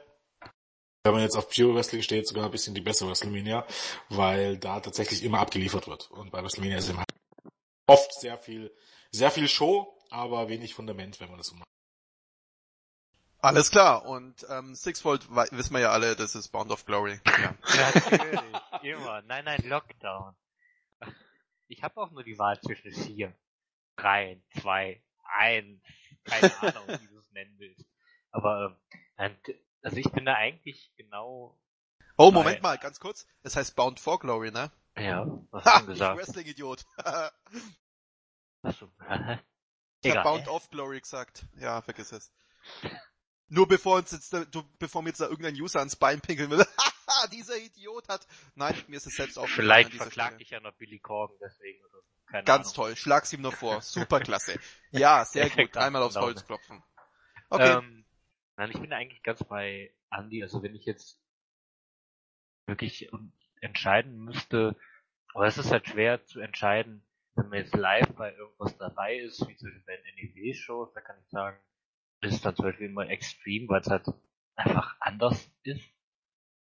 wenn 1.02 1.12
man 1.12 1.22
jetzt 1.22 1.36
auf 1.36 1.48
Pure 1.48 1.74
Wrestling 1.74 2.02
steht, 2.02 2.26
sogar 2.26 2.46
ein 2.46 2.50
bisschen 2.50 2.74
die 2.74 2.80
bessere 2.80 3.08
WrestleMania, 3.08 3.66
weil 4.08 4.58
da 4.58 4.80
tatsächlich 4.80 5.22
immer 5.22 5.38
abgeliefert 5.38 5.86
wird. 5.86 6.10
Und 6.10 6.30
bei 6.30 6.42
WrestleMania 6.42 6.78
ist 6.78 6.90
immer 6.90 7.04
oft 7.86 8.12
sehr 8.14 8.38
viel, 8.38 8.74
sehr 9.14 9.30
viel 9.30 9.48
Show, 9.48 9.96
aber 10.10 10.48
wenig 10.48 10.74
Fundament, 10.74 11.20
wenn 11.20 11.28
man 11.28 11.38
das 11.38 11.48
so 11.48 11.54
macht. 11.54 11.68
Alles 13.38 13.70
klar. 13.70 14.06
Und 14.06 14.46
ähm, 14.48 14.74
Sixfold 14.74 15.28
wissen 15.30 15.74
wir 15.74 15.80
ja 15.80 15.90
alle, 15.90 16.16
das 16.16 16.34
ist 16.34 16.48
Bound 16.48 16.70
of 16.70 16.84
Glory. 16.86 17.20
Ja. 17.26 17.54
Natürlich, 17.92 18.40
immer. 18.82 19.22
Nein, 19.22 19.44
nein, 19.44 19.62
Lockdown. 19.64 20.34
Ich 21.68 21.82
habe 21.82 22.00
auch 22.00 22.10
nur 22.10 22.22
die 22.22 22.38
Wahl 22.38 22.60
zwischen 22.60 22.92
vier, 22.92 23.34
drei, 23.96 24.40
zwei, 24.60 25.02
eins. 25.24 25.82
Keine 26.24 26.62
Ahnung, 26.62 27.00
wie 27.00 27.06
du 27.06 27.18
es 27.18 27.30
nennen 27.32 27.54
willst. 27.58 27.84
Aber 28.30 28.78
ähm, 29.18 29.36
also 29.82 29.96
ich 29.96 30.10
bin 30.12 30.24
da 30.24 30.34
eigentlich 30.34 30.92
genau. 30.96 31.58
Oh, 32.16 32.30
Moment 32.30 32.62
mal, 32.62 32.78
ganz 32.78 33.00
kurz. 33.00 33.26
Es 33.42 33.56
heißt 33.56 33.76
Bound 33.76 34.00
for 34.00 34.18
Glory, 34.18 34.50
ne? 34.50 34.70
Ja, 34.96 35.26
was 35.50 35.64
Ha, 35.64 35.72
hast 35.72 35.80
du 35.80 35.92
ich 35.92 35.98
gesagt? 35.98 36.18
Wrestling-Idiot. 36.18 36.86
Achso. 38.64 38.90
ich 40.02 40.16
hab 40.16 40.24
Bound 40.24 40.48
of 40.48 40.68
Glory 40.70 41.00
gesagt. 41.00 41.46
Ja, 41.56 41.82
vergiss 41.82 42.12
es. 42.12 42.32
Nur 43.48 43.68
bevor 43.68 43.98
uns 43.98 44.10
jetzt, 44.10 44.32
da- 44.32 44.44
du, 44.44 44.62
bevor 44.78 45.02
mir 45.02 45.10
jetzt 45.10 45.20
da 45.20 45.28
irgendein 45.28 45.54
User 45.54 45.78
ans 45.78 45.96
Bein 45.96 46.20
pinkeln 46.20 46.50
will. 46.50 46.60
Haha, 46.60 47.26
dieser 47.32 47.58
Idiot 47.58 48.08
hat. 48.08 48.26
Nein, 48.54 48.74
mir 48.88 48.96
ist 48.96 49.06
es 49.06 49.16
selbst 49.16 49.38
aufgefallen 49.38 49.66
Vielleicht 49.66 49.94
verklagt 49.94 50.40
dich 50.40 50.50
ja 50.50 50.60
noch 50.60 50.72
Billy 50.72 50.98
Corgan 50.98 51.36
deswegen 51.40 51.84
oder 51.84 52.00
so. 52.00 52.08
Keine 52.26 52.44
Ganz 52.44 52.68
Ahnung. 52.68 52.74
toll. 52.74 52.96
Schlag's 52.96 53.32
ihm 53.32 53.42
noch 53.42 53.52
vor. 53.52 53.82
Superklasse. 53.82 54.58
Ja, 54.90 55.24
sehr 55.24 55.50
gut. 55.50 55.76
Einmal 55.76 56.02
aufs 56.02 56.14
genau. 56.14 56.26
Holz 56.26 56.44
klopfen. 56.46 56.82
Okay. 57.50 57.78
Ähm, 57.78 58.06
nein, 58.56 58.70
ich 58.70 58.80
bin 58.80 58.92
eigentlich 58.92 59.22
ganz 59.22 59.44
bei 59.44 59.94
Andy. 60.10 60.42
Also 60.42 60.62
wenn 60.62 60.74
ich 60.74 60.86
jetzt 60.86 61.20
wirklich 62.66 63.10
entscheiden 63.60 64.24
müsste, 64.24 64.74
aber 65.34 65.46
es 65.46 65.58
ist 65.58 65.70
halt 65.70 65.86
schwer 65.86 66.24
zu 66.24 66.40
entscheiden, 66.40 67.06
wenn 67.34 67.48
man 67.48 67.58
jetzt 67.58 67.74
live 67.74 68.12
bei 68.14 68.34
irgendwas 68.34 68.76
dabei 68.78 69.16
ist, 69.18 69.46
wie 69.48 69.56
zum 69.56 69.68
Beispiel 69.68 69.84
bei 69.86 69.96
den 69.96 70.14
NEW-Shows, 70.16 70.92
da 70.92 71.00
kann 71.00 71.16
ich 71.20 71.28
sagen, 71.30 71.58
ist 72.20 72.34
es 72.34 72.40
dann 72.42 72.56
zum 72.56 72.66
Beispiel 72.66 72.88
immer 72.88 73.08
extrem, 73.08 73.68
weil 73.68 73.80
es 73.80 73.88
halt 73.88 74.06
einfach 74.54 74.96
anders 75.00 75.50
ist, 75.64 75.92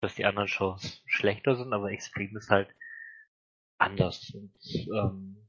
dass 0.01 0.15
die 0.15 0.25
anderen 0.25 0.47
Shows 0.47 1.03
schlechter 1.05 1.55
sind, 1.55 1.73
aber 1.73 1.91
extrem 1.91 2.35
ist 2.37 2.49
halt 2.49 2.73
anders. 3.77 4.31
Und, 4.33 4.53
ähm, 4.93 5.47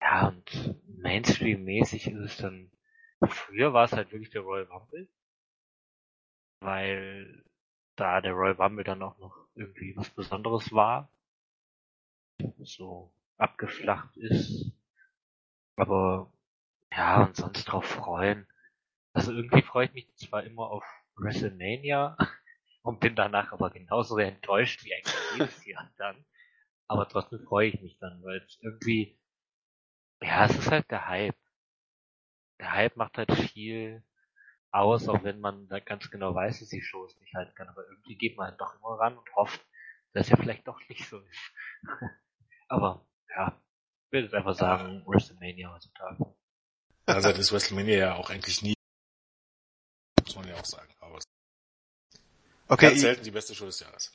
ja, 0.00 0.28
und 0.28 0.76
Mainstream-mäßig 0.86 2.08
ist 2.08 2.18
es 2.18 2.36
dann 2.38 2.70
Früher 3.28 3.72
war 3.72 3.84
es 3.84 3.92
halt 3.92 4.12
wirklich 4.12 4.30
der 4.30 4.42
Royal 4.42 4.66
Rumble, 4.66 5.08
weil 6.60 7.44
da 7.96 8.20
der 8.20 8.32
Royal 8.32 8.54
Rumble 8.54 8.84
dann 8.84 9.02
auch 9.02 9.18
noch 9.18 9.48
irgendwie 9.54 9.96
was 9.96 10.10
Besonderes 10.10 10.72
war. 10.72 11.10
So 12.62 13.12
abgeflacht 13.38 14.16
ist. 14.16 14.72
Aber 15.76 16.32
ja, 16.92 17.24
und 17.24 17.36
sonst 17.36 17.64
drauf 17.64 17.84
freuen. 17.84 18.46
Also 19.12 19.32
irgendwie 19.32 19.62
freue 19.62 19.86
ich 19.86 19.92
mich 19.92 20.16
zwar 20.16 20.44
immer 20.44 20.70
auf 20.70 20.84
WrestleMania 21.16 22.16
und 22.82 23.00
bin 23.00 23.16
danach 23.16 23.52
aber 23.52 23.70
genauso 23.70 24.18
enttäuscht 24.18 24.84
wie 24.84 24.94
eigentlich 24.94 25.14
jedes 25.32 25.66
Jahr 25.66 25.90
dann. 25.96 26.24
Aber 26.88 27.08
trotzdem 27.08 27.40
freue 27.40 27.68
ich 27.68 27.80
mich 27.80 27.98
dann, 27.98 28.22
weil 28.22 28.38
es 28.38 28.58
irgendwie, 28.60 29.18
ja, 30.20 30.44
es 30.46 30.56
ist 30.56 30.70
halt 30.70 30.90
der 30.90 31.08
Hype. 31.08 31.36
Der 32.60 32.72
Hype 32.72 32.96
macht 32.96 33.18
halt 33.18 33.32
viel 33.32 34.04
aus, 34.70 35.08
auch 35.08 35.22
wenn 35.24 35.40
man 35.40 35.68
da 35.68 35.80
ganz 35.80 36.10
genau 36.10 36.34
weiß, 36.34 36.60
dass 36.60 36.68
die 36.68 36.82
Shows 36.82 37.18
nicht 37.20 37.34
halten 37.34 37.54
kann. 37.54 37.68
Aber 37.68 37.84
irgendwie 37.88 38.16
geht 38.16 38.36
man 38.36 38.48
halt 38.48 38.60
doch 38.60 38.74
immer 38.76 38.98
ran 38.98 39.16
und 39.16 39.34
hofft, 39.34 39.64
dass 40.12 40.30
er 40.30 40.36
vielleicht 40.36 40.66
doch 40.68 40.80
nicht 40.88 41.08
so 41.08 41.20
ist. 41.20 41.52
aber 42.68 43.06
ja, 43.36 43.60
ich 44.06 44.12
will 44.12 44.22
jetzt 44.24 44.34
einfach 44.34 44.54
sagen, 44.54 45.02
WrestleMania 45.06 45.72
heutzutage. 45.72 46.34
Also 47.06 47.28
ist 47.30 47.52
WrestleMania 47.52 47.96
ja 47.96 48.14
auch 48.14 48.30
eigentlich 48.30 48.62
nie, 48.62 48.74
muss 50.24 50.36
man 50.36 50.48
ja 50.48 50.54
auch 50.54 50.64
sagen. 50.64 50.92
Aber 51.00 51.18
Okay, 52.68 52.88
ganz 52.88 53.00
selten 53.00 53.24
die 53.24 53.30
beste 53.30 53.54
Show 53.54 53.66
des 53.66 53.80
Jahres. 53.80 54.12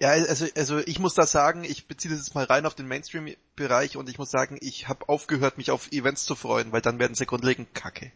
Ja, 0.00 0.10
also, 0.10 0.46
also 0.56 0.78
ich 0.80 0.98
muss 0.98 1.14
da 1.14 1.24
sagen, 1.24 1.62
ich 1.64 1.86
beziehe 1.86 2.12
das 2.12 2.26
jetzt 2.26 2.34
mal 2.34 2.44
rein 2.44 2.66
auf 2.66 2.74
den 2.74 2.88
Mainstream-Bereich 2.88 3.96
und 3.96 4.08
ich 4.08 4.18
muss 4.18 4.30
sagen, 4.30 4.58
ich 4.60 4.88
habe 4.88 5.08
aufgehört, 5.08 5.56
mich 5.56 5.70
auf 5.70 5.92
Events 5.92 6.24
zu 6.24 6.34
freuen, 6.34 6.72
weil 6.72 6.80
dann 6.80 6.98
werden 6.98 7.14
sie 7.14 7.26
grundlegend 7.26 7.74
kacke. 7.74 8.10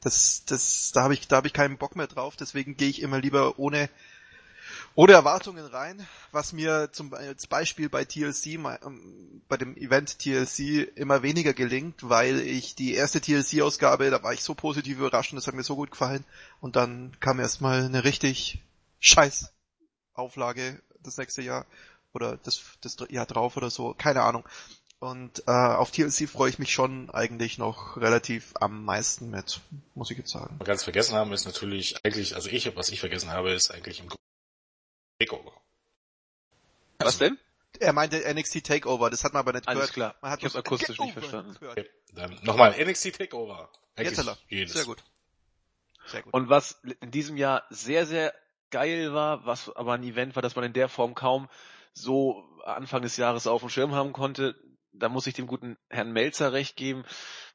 Das, 0.00 0.44
das, 0.46 0.90
da 0.92 1.04
habe 1.04 1.14
ich, 1.14 1.28
da 1.28 1.36
habe 1.36 1.46
ich 1.46 1.52
keinen 1.52 1.78
Bock 1.78 1.96
mehr 1.96 2.08
drauf, 2.08 2.36
deswegen 2.36 2.76
gehe 2.76 2.88
ich 2.88 3.00
immer 3.02 3.20
lieber 3.20 3.58
ohne, 3.58 3.88
ohne 4.96 5.12
Erwartungen 5.12 5.66
rein, 5.66 6.04
was 6.32 6.54
mir 6.54 6.90
zum 6.90 7.14
Beispiel 7.50 7.88
bei 7.90 8.04
TLC, 8.04 8.46
ähm, 8.46 9.42
bei 9.46 9.58
dem 9.58 9.76
Event 9.76 10.18
TLC 10.18 10.90
immer 10.96 11.22
weniger 11.22 11.52
gelingt, 11.52 12.08
weil 12.08 12.40
ich 12.40 12.74
die 12.74 12.94
erste 12.94 13.20
TLC-Ausgabe, 13.20 14.10
da 14.10 14.22
war 14.22 14.32
ich 14.32 14.42
so 14.42 14.54
positiv 14.54 14.98
überrascht 14.98 15.32
und 15.32 15.36
das 15.36 15.46
hat 15.46 15.54
mir 15.54 15.62
so 15.62 15.76
gut 15.76 15.90
gefallen 15.90 16.24
und 16.60 16.76
dann 16.76 17.14
kam 17.20 17.38
erstmal 17.38 17.84
eine 17.84 18.04
richtig 18.04 18.62
scheiß 18.98 19.52
Auflage 20.14 20.80
das 21.00 21.18
nächste 21.18 21.42
Jahr 21.42 21.66
oder 22.14 22.38
das, 22.38 22.62
das 22.80 22.96
Jahr 23.10 23.26
drauf 23.26 23.58
oder 23.58 23.68
so, 23.68 23.94
keine 23.94 24.22
Ahnung. 24.22 24.44
Und 24.98 25.42
äh, 25.46 25.50
auf 25.50 25.90
TLC 25.90 26.26
freue 26.26 26.48
ich 26.48 26.58
mich 26.58 26.72
schon 26.72 27.10
eigentlich 27.10 27.58
noch 27.58 27.98
relativ 27.98 28.54
am 28.54 28.82
meisten 28.86 29.28
mit, 29.28 29.60
muss 29.94 30.10
ich 30.10 30.16
jetzt 30.16 30.30
sagen. 30.30 30.58
Ganz 30.64 30.84
vergessen 30.84 31.14
haben, 31.14 31.34
ist 31.34 31.44
natürlich 31.44 32.02
eigentlich, 32.02 32.34
also 32.34 32.48
ich, 32.48 32.74
was 32.76 32.88
ich 32.88 33.00
vergessen 33.00 33.30
habe, 33.30 33.52
ist 33.52 33.70
eigentlich 33.70 34.00
im 34.00 34.08
Takeover. 35.18 35.52
Was 36.98 37.18
denn? 37.18 37.38
Er 37.78 37.92
meinte 37.92 38.22
NXT 38.32 38.64
Takeover, 38.64 39.10
das 39.10 39.22
hat 39.22 39.34
man 39.34 39.40
aber 39.40 39.52
nicht 39.52 39.68
Alles 39.68 39.92
gehört. 39.92 39.92
klar. 39.92 40.14
Man 40.22 40.30
hat 40.30 40.38
Ich 40.40 40.44
hab's 40.46 40.56
akustisch 40.56 40.98
nicht 40.98 41.12
verstanden. 41.12 41.56
Okay, 41.62 41.88
dann 42.14 42.38
nochmal 42.42 42.74
NXT 42.82 43.16
Takeover. 43.18 43.70
Jetzt 43.98 44.22
jedes. 44.48 44.72
Sehr 44.72 44.84
gut. 44.84 45.02
Sehr 46.06 46.22
gut. 46.22 46.32
Und 46.32 46.48
was 46.48 46.80
in 47.00 47.10
diesem 47.10 47.36
Jahr 47.36 47.64
sehr, 47.70 48.06
sehr 48.06 48.34
geil 48.70 49.12
war, 49.12 49.44
was 49.46 49.74
aber 49.74 49.94
ein 49.94 50.02
Event 50.02 50.36
war, 50.36 50.42
das 50.42 50.56
man 50.56 50.64
in 50.64 50.72
der 50.72 50.88
Form 50.88 51.14
kaum 51.14 51.48
so 51.92 52.44
Anfang 52.64 53.02
des 53.02 53.16
Jahres 53.16 53.46
auf 53.46 53.60
dem 53.60 53.70
Schirm 53.70 53.94
haben 53.94 54.12
konnte, 54.12 54.54
da 54.98 55.08
muss 55.08 55.26
ich 55.26 55.34
dem 55.34 55.46
guten 55.46 55.76
Herrn 55.88 56.12
Melzer 56.12 56.52
recht 56.52 56.76
geben, 56.76 57.04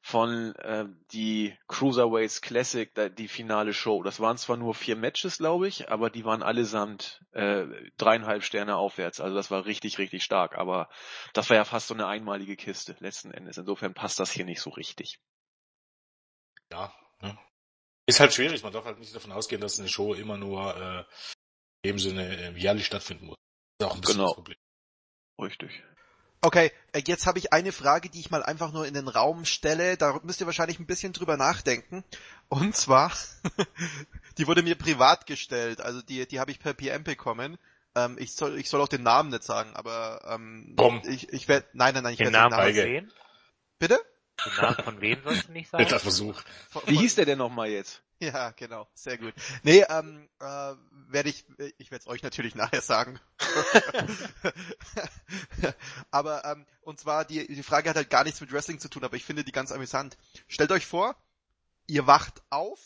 von 0.01 0.55
äh, 0.55 0.85
die 1.11 1.57
Cruiserweights 1.67 2.41
Classic, 2.41 2.93
da, 2.93 3.09
die 3.09 3.27
finale 3.27 3.73
Show. 3.73 4.03
Das 4.03 4.19
waren 4.19 4.37
zwar 4.37 4.57
nur 4.57 4.73
vier 4.73 4.95
Matches, 4.95 5.37
glaube 5.37 5.67
ich, 5.67 5.89
aber 5.89 6.09
die 6.09 6.25
waren 6.25 6.43
allesamt 6.43 7.23
äh, 7.31 7.65
dreieinhalb 7.97 8.43
Sterne 8.43 8.75
aufwärts. 8.77 9.19
Also 9.19 9.35
das 9.35 9.51
war 9.51 9.65
richtig, 9.65 9.97
richtig 9.97 10.23
stark. 10.23 10.57
Aber 10.57 10.89
das 11.33 11.49
war 11.49 11.57
ja 11.57 11.65
fast 11.65 11.87
so 11.87 11.93
eine 11.93 12.07
einmalige 12.07 12.55
Kiste 12.55 12.95
letzten 12.99 13.31
Endes. 13.31 13.57
Insofern 13.57 13.93
passt 13.93 14.19
das 14.19 14.31
hier 14.31 14.45
nicht 14.45 14.61
so 14.61 14.69
richtig. 14.71 15.19
Ja, 16.71 16.93
ne? 17.21 17.37
Ist 18.07 18.19
halt 18.19 18.33
schwierig, 18.33 18.63
man 18.63 18.73
darf 18.73 18.85
halt 18.85 18.99
nicht 18.99 19.15
davon 19.15 19.31
ausgehen, 19.31 19.61
dass 19.61 19.79
eine 19.79 19.87
Show 19.87 20.13
immer 20.13 20.37
nur 20.37 20.75
äh, 20.75 20.99
in 21.83 21.91
dem 21.91 21.99
Sinne 21.99 22.37
äh, 22.37 22.57
jährlich 22.57 22.85
stattfinden 22.85 23.27
muss. 23.27 23.37
Das 23.77 23.87
ist 23.87 23.91
auch 23.91 23.95
ein 23.95 24.01
bisschen 24.01 24.15
Genau. 24.15 24.27
das 24.27 24.35
Problem. 24.35 24.57
Richtig. 25.39 25.83
Okay, 26.43 26.71
äh, 26.91 27.03
jetzt 27.05 27.27
habe 27.27 27.37
ich 27.37 27.53
eine 27.53 27.71
Frage, 27.71 28.09
die 28.09 28.19
ich 28.19 28.31
mal 28.31 28.41
einfach 28.41 28.71
nur 28.71 28.87
in 28.87 28.95
den 28.95 29.07
Raum 29.07 29.45
stelle. 29.45 29.95
Da 29.95 30.19
müsst 30.23 30.41
ihr 30.41 30.47
wahrscheinlich 30.47 30.79
ein 30.79 30.87
bisschen 30.87 31.13
drüber 31.13 31.37
nachdenken. 31.37 32.03
Und 32.49 32.75
zwar, 32.75 33.11
die 34.39 34.47
wurde 34.47 34.63
mir 34.63 34.75
privat 34.75 35.27
gestellt. 35.27 35.81
Also 35.81 36.01
die, 36.01 36.27
die 36.27 36.39
habe 36.39 36.49
ich 36.49 36.59
per 36.59 36.73
PM 36.73 37.03
bekommen. 37.03 37.59
Ähm, 37.95 38.17
ich 38.19 38.33
soll, 38.33 38.57
ich 38.57 38.69
soll 38.69 38.81
auch 38.81 38.87
den 38.87 39.03
Namen 39.03 39.29
nicht 39.29 39.43
sagen, 39.43 39.75
aber 39.75 40.21
ähm, 40.27 40.75
ich, 41.07 41.31
ich 41.31 41.47
werde, 41.47 41.67
nein, 41.73 41.93
nein, 41.93 42.03
nein, 42.03 42.13
ich 42.13 42.17
Den 42.17 42.27
werde 42.27 42.37
Namen 42.37 42.53
von 42.53 42.63
Feige. 42.63 42.85
wem? 42.85 43.11
Bitte? 43.77 43.99
Den 44.45 44.53
Namen 44.55 44.83
von 44.83 45.01
wem 45.01 45.23
sollst 45.23 45.47
du 45.47 45.51
nicht 45.51 45.69
sagen? 45.69 45.83
Netter 45.85 45.99
Versuch. 45.99 46.41
Wie 46.85 46.97
hieß 46.97 47.15
der 47.15 47.25
denn 47.25 47.37
nochmal 47.37 47.69
jetzt? 47.69 48.01
Ja, 48.21 48.51
genau, 48.51 48.87
sehr 48.93 49.17
gut. 49.17 49.33
Nee, 49.63 49.83
ähm, 49.89 50.29
äh, 50.39 50.75
werde 51.09 51.29
ich, 51.29 51.43
ich 51.79 51.89
werde 51.89 52.03
es 52.03 52.07
euch 52.07 52.21
natürlich 52.21 52.53
nachher 52.53 52.81
sagen. 52.81 53.19
aber, 56.11 56.45
ähm, 56.45 56.67
und 56.81 56.99
zwar, 56.99 57.25
die, 57.25 57.47
die 57.47 57.63
Frage 57.63 57.89
hat 57.89 57.95
halt 57.95 58.11
gar 58.11 58.23
nichts 58.23 58.39
mit 58.39 58.51
Wrestling 58.51 58.79
zu 58.79 58.89
tun, 58.89 59.03
aber 59.03 59.15
ich 59.15 59.25
finde 59.25 59.43
die 59.43 59.51
ganz 59.51 59.71
amüsant. 59.71 60.19
Stellt 60.47 60.71
euch 60.71 60.85
vor, 60.85 61.15
ihr 61.87 62.05
wacht 62.05 62.43
auf 62.51 62.79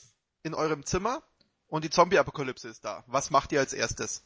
in 0.43 0.53
eurem 0.53 0.85
Zimmer 0.85 1.21
und 1.67 1.83
die 1.83 1.89
Zombie-Apokalypse 1.89 2.69
ist 2.69 2.85
da. 2.85 3.03
Was 3.07 3.29
macht 3.29 3.51
ihr 3.51 3.59
als 3.59 3.73
erstes? 3.73 4.23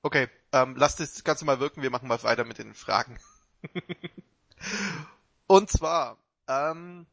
Okay, 0.00 0.30
ähm, 0.52 0.74
lasst 0.74 1.00
das 1.00 1.22
Ganze 1.24 1.44
mal 1.44 1.60
wirken, 1.60 1.82
wir 1.82 1.90
machen 1.90 2.08
mal 2.08 2.22
weiter 2.22 2.44
mit 2.44 2.56
den 2.56 2.72
Fragen. 2.72 3.18
und 5.46 5.70
zwar, 5.70 6.16
ähm, 6.48 7.06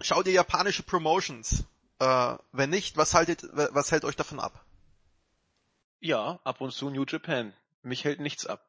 schaut 0.00 0.26
ihr 0.26 0.32
japanische 0.32 0.84
Promotions? 0.84 1.64
Äh, 1.98 2.36
wenn 2.52 2.70
nicht, 2.70 2.96
was 2.96 3.14
haltet, 3.14 3.44
was 3.52 3.90
hält 3.90 4.04
euch 4.04 4.16
davon 4.16 4.40
ab? 4.40 4.64
Ja, 6.00 6.40
ab 6.44 6.60
und 6.60 6.72
zu 6.72 6.90
New 6.90 7.04
Japan. 7.04 7.54
Mich 7.82 8.04
hält 8.04 8.20
nichts 8.20 8.46
ab. 8.46 8.68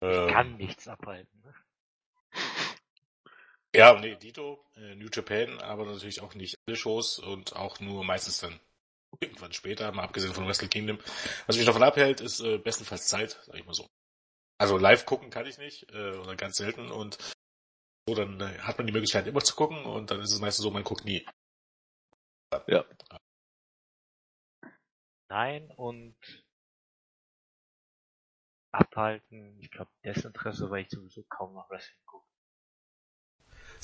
Ähm, 0.00 0.28
Kann 0.28 0.56
nichts 0.56 0.88
abhalten. 0.88 1.42
Ne? 1.44 1.54
Ja, 3.74 3.98
nee, 3.98 4.16
Dito, 4.16 4.62
äh, 4.76 4.94
New 4.96 5.08
Japan, 5.10 5.58
aber 5.62 5.86
natürlich 5.86 6.20
auch 6.20 6.34
nicht 6.34 6.56
alle 6.66 6.76
Shows 6.76 7.18
und 7.18 7.56
auch 7.56 7.80
nur 7.80 8.04
meistens 8.04 8.38
dann 8.38 8.60
irgendwann 9.20 9.54
später, 9.54 9.90
mal 9.92 10.02
abgesehen 10.02 10.34
von 10.34 10.46
Wrestle 10.46 10.68
Kingdom. 10.68 10.98
Was 11.46 11.56
mich 11.56 11.64
davon 11.64 11.82
abhält, 11.82 12.20
ist 12.20 12.40
äh, 12.40 12.58
bestenfalls 12.58 13.08
Zeit, 13.08 13.40
sag 13.46 13.56
ich 13.56 13.64
mal 13.64 13.72
so. 13.72 13.86
Also 14.58 14.76
live 14.76 15.06
gucken 15.06 15.30
kann 15.30 15.46
ich 15.46 15.56
nicht, 15.56 15.90
äh, 15.90 16.12
oder 16.18 16.36
ganz 16.36 16.56
selten 16.56 16.90
und 16.90 17.16
so, 18.08 18.14
dann 18.14 18.40
äh, 18.40 18.58
hat 18.58 18.78
man 18.78 18.86
die 18.86 18.92
Möglichkeit 18.92 19.26
immer 19.26 19.40
zu 19.40 19.54
gucken 19.54 19.84
und 19.84 20.10
dann 20.10 20.20
ist 20.20 20.32
es 20.32 20.40
meistens 20.40 20.62
so, 20.64 20.70
man 20.70 20.84
guckt 20.84 21.04
nie. 21.04 21.26
Nein 25.28 25.70
und 25.76 26.16
abhalten, 28.72 29.58
ich 29.60 29.70
glaube 29.70 29.90
Desinteresse, 30.04 30.70
weil 30.70 30.82
ich 30.82 30.90
sowieso 30.90 31.22
kaum 31.24 31.54
noch 31.54 31.70
Wrestling 31.70 32.04
gucke. 32.06 32.31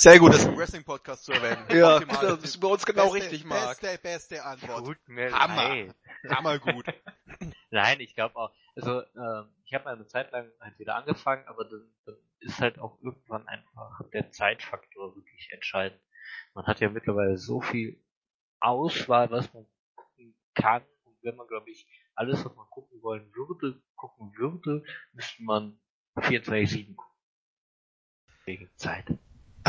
Sehr 0.00 0.20
gut, 0.20 0.32
das 0.32 0.44
im 0.44 0.56
Wrestling-Podcast 0.56 1.24
zu 1.24 1.32
erwähnen. 1.32 1.66
Ja, 1.76 1.96
Optimal. 1.96 2.20
das 2.36 2.44
ist 2.44 2.60
bei 2.60 2.68
uns 2.68 2.86
genau 2.86 3.10
Beste- 3.10 3.18
richtig, 3.30 3.44
Marc. 3.44 3.80
Beste, 3.80 3.98
beste 4.00 4.44
Antwort. 4.44 4.86
Tut 4.86 5.08
mir 5.08 5.32
Hammer. 5.32 5.56
leid. 5.56 5.94
Hammer 6.30 6.58
gut. 6.60 6.86
Nein, 7.70 7.98
ich 7.98 8.14
glaube 8.14 8.36
auch, 8.36 8.52
also 8.76 9.00
ähm, 9.02 9.52
ich 9.64 9.74
habe 9.74 9.84
mal 9.86 9.94
eine 9.96 10.06
Zeit 10.06 10.30
lang 10.30 10.48
halt 10.60 10.78
wieder 10.78 10.94
angefangen, 10.94 11.44
aber 11.48 11.64
dann, 11.64 11.92
dann 12.06 12.14
ist 12.38 12.60
halt 12.60 12.78
auch 12.78 12.96
irgendwann 13.02 13.48
einfach 13.48 14.00
der 14.12 14.30
Zeitfaktor 14.30 15.16
wirklich 15.16 15.48
entscheidend. 15.50 16.00
Man 16.54 16.66
hat 16.68 16.78
ja 16.78 16.90
mittlerweile 16.90 17.36
so 17.36 17.60
viel 17.60 18.00
Auswahl, 18.60 19.30
was 19.32 19.52
man 19.52 19.66
gucken 19.96 20.36
kann. 20.54 20.84
Und 21.02 21.16
wenn 21.22 21.34
man, 21.34 21.48
glaube 21.48 21.70
ich, 21.70 21.88
alles, 22.14 22.44
was 22.44 22.54
man 22.54 22.66
gucken 22.70 23.02
wollen 23.02 23.34
würde, 23.34 23.82
gucken 23.96 24.32
würde, 24.36 24.84
müsste 25.12 25.42
man 25.42 25.80
24-7 26.18 26.94
gucken. 26.94 27.14
Wegen 28.44 28.70
Zeit. 28.76 29.04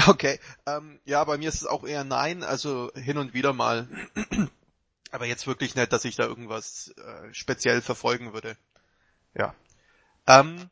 Okay, 0.07 0.39
ähm, 0.65 0.99
ja, 1.05 1.23
bei 1.23 1.37
mir 1.37 1.49
ist 1.49 1.61
es 1.61 1.67
auch 1.67 1.83
eher 1.83 2.03
nein, 2.03 2.43
also 2.43 2.91
hin 2.95 3.17
und 3.17 3.33
wieder 3.33 3.53
mal. 3.53 3.87
Aber 5.11 5.25
jetzt 5.25 5.47
wirklich 5.47 5.75
nicht, 5.75 5.91
dass 5.91 6.05
ich 6.05 6.15
da 6.15 6.25
irgendwas 6.25 6.93
äh, 6.97 7.33
speziell 7.33 7.81
verfolgen 7.81 8.33
würde. 8.33 8.55
Ja. 9.33 9.55
Ähm, 10.27 10.69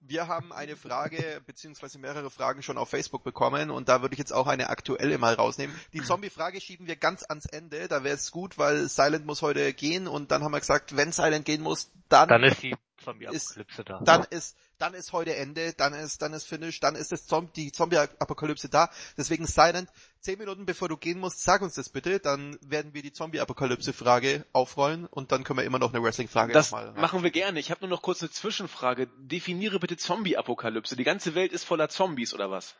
wir 0.00 0.28
haben 0.28 0.52
eine 0.52 0.76
Frage, 0.76 1.42
beziehungsweise 1.46 1.98
mehrere 1.98 2.30
Fragen 2.30 2.62
schon 2.62 2.78
auf 2.78 2.90
Facebook 2.90 3.24
bekommen 3.24 3.70
und 3.70 3.88
da 3.88 4.02
würde 4.02 4.14
ich 4.14 4.18
jetzt 4.18 4.32
auch 4.32 4.46
eine 4.46 4.68
aktuelle 4.68 5.18
mal 5.18 5.34
rausnehmen. 5.34 5.74
Die 5.92 6.02
Zombie-Frage 6.02 6.60
schieben 6.60 6.86
wir 6.86 6.96
ganz 6.96 7.24
ans 7.24 7.46
Ende, 7.46 7.88
da 7.88 8.04
wäre 8.04 8.14
es 8.14 8.30
gut, 8.30 8.58
weil 8.58 8.88
Silent 8.88 9.26
muss 9.26 9.42
heute 9.42 9.72
gehen 9.72 10.06
und 10.06 10.30
dann 10.30 10.44
haben 10.44 10.52
wir 10.52 10.60
gesagt, 10.60 10.96
wenn 10.96 11.12
Silent 11.12 11.44
gehen 11.44 11.62
muss, 11.62 11.90
dann, 12.08 12.28
Dann 12.28 12.44
ist 12.44 12.62
die 12.62 12.76
Zombie-Apokalypse 13.06 13.84
da. 13.84 14.00
dann 14.04 14.24
ist, 14.30 14.56
dann 14.78 14.94
ist 14.94 15.12
heute 15.12 15.34
Ende, 15.36 15.72
dann 15.74 15.94
ist, 15.94 16.22
dann 16.22 16.32
ist 16.32 16.46
Finish, 16.46 16.80
dann 16.80 16.94
ist 16.96 17.12
das 17.12 17.26
Zom 17.26 17.52
die 17.54 17.72
Zombie-Apokalypse 17.72 18.68
da. 18.68 18.90
Deswegen 19.16 19.46
Silent, 19.46 19.88
zehn 20.20 20.38
Minuten 20.38 20.66
bevor 20.66 20.88
du 20.88 20.96
gehen 20.96 21.20
musst, 21.20 21.42
sag 21.42 21.62
uns 21.62 21.74
das 21.74 21.88
bitte, 21.88 22.18
dann 22.20 22.58
werden 22.62 22.94
wir 22.94 23.02
die 23.02 23.12
Zombie-Apokalypse-Frage 23.12 24.44
aufrollen 24.52 25.06
und 25.06 25.32
dann 25.32 25.44
können 25.44 25.58
wir 25.58 25.64
immer 25.64 25.78
noch 25.78 25.94
eine 25.94 26.02
Wrestling-Frage 26.02 26.52
Das 26.52 26.72
rein. 26.72 26.94
machen 26.94 27.22
wir 27.22 27.30
gerne. 27.30 27.60
Ich 27.60 27.70
habe 27.70 27.80
nur 27.82 27.90
noch 27.90 28.02
kurz 28.02 28.22
eine 28.22 28.30
Zwischenfrage. 28.30 29.08
Definiere 29.18 29.78
bitte 29.78 29.96
Zombie-Apokalypse. 29.96 30.96
Die 30.96 31.04
ganze 31.04 31.34
Welt 31.34 31.52
ist 31.52 31.64
voller 31.64 31.88
Zombies 31.88 32.34
oder 32.34 32.50
was? 32.50 32.74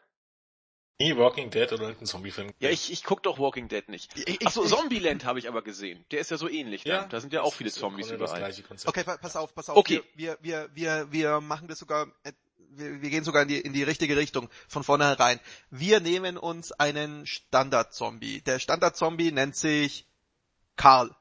Nie 0.98 1.14
Walking 1.16 1.50
Dead 1.50 1.70
oder 1.72 1.82
irgendein 1.82 2.06
Zombie-Film. 2.06 2.52
Ja, 2.58 2.70
ich, 2.70 2.90
ich 2.90 3.04
guck 3.04 3.22
doch 3.22 3.38
Walking 3.38 3.68
Dead 3.68 3.86
nicht. 3.90 4.16
Ich- 4.16 4.46
Achso, 4.46 4.64
Zombieland 4.64 5.26
habe 5.26 5.38
ich 5.38 5.46
aber 5.48 5.60
gesehen. 5.62 6.04
Der 6.10 6.20
ist 6.20 6.30
ja 6.30 6.38
so 6.38 6.48
ähnlich. 6.48 6.84
Da, 6.84 7.04
da 7.04 7.20
sind 7.20 7.34
ja 7.34 7.42
auch 7.42 7.52
viele 7.52 7.70
Zombies 7.70 8.06
überall. 8.10 8.18
Das 8.30 8.34
gleiche 8.38 8.62
Konzept. 8.62 8.88
Okay, 8.88 9.04
pa- 9.04 9.18
pass 9.18 9.36
auf, 9.36 9.54
pass 9.54 9.68
auf. 9.68 9.76
Okay. 9.76 10.02
Wir, 10.14 10.38
wir, 10.40 10.70
wir, 10.72 11.12
wir, 11.12 11.40
machen 11.42 11.68
das 11.68 11.78
sogar, 11.80 12.06
äh, 12.24 12.32
wir, 12.70 13.02
wir 13.02 13.10
gehen 13.10 13.24
sogar 13.24 13.42
in 13.42 13.48
die, 13.48 13.60
in 13.60 13.74
die 13.74 13.82
richtige 13.82 14.16
Richtung 14.16 14.48
von 14.68 14.84
vornherein. 14.84 15.38
Wir 15.70 16.00
nehmen 16.00 16.38
uns 16.38 16.72
einen 16.72 17.26
Standard-Zombie. 17.26 18.40
Der 18.40 18.58
Standard-Zombie 18.58 19.32
nennt 19.32 19.54
sich 19.54 20.06
Karl. 20.76 21.14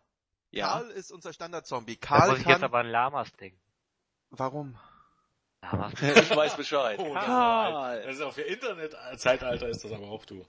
Ja. 0.52 0.68
Karl 0.68 0.90
ist 0.92 1.12
unser 1.12 1.34
Standard-Zombie. 1.34 1.98
Da 2.00 2.08
Karl 2.08 2.30
muss 2.30 2.40
ich 2.40 2.46
jetzt 2.46 2.54
kann, 2.56 2.64
aber 2.64 2.78
an 2.80 2.88
Lamas 2.88 3.30
denken. 3.34 3.60
warum? 4.30 4.78
Lamas. 5.72 5.94
Ich 6.02 6.36
weiß 6.36 6.56
Bescheid. 6.56 7.00
Oh, 7.00 7.14
das, 7.14 7.26
Karl. 7.26 7.98
ist, 8.00 8.06
das 8.08 8.16
ist 8.16 8.22
auch 8.22 8.34
für 8.34 8.42
Internet-Zeitalter 8.42 9.70
ist 9.70 9.84
das 9.84 9.92
aber 9.92 10.08
auch 10.08 10.26
du. 10.26 10.46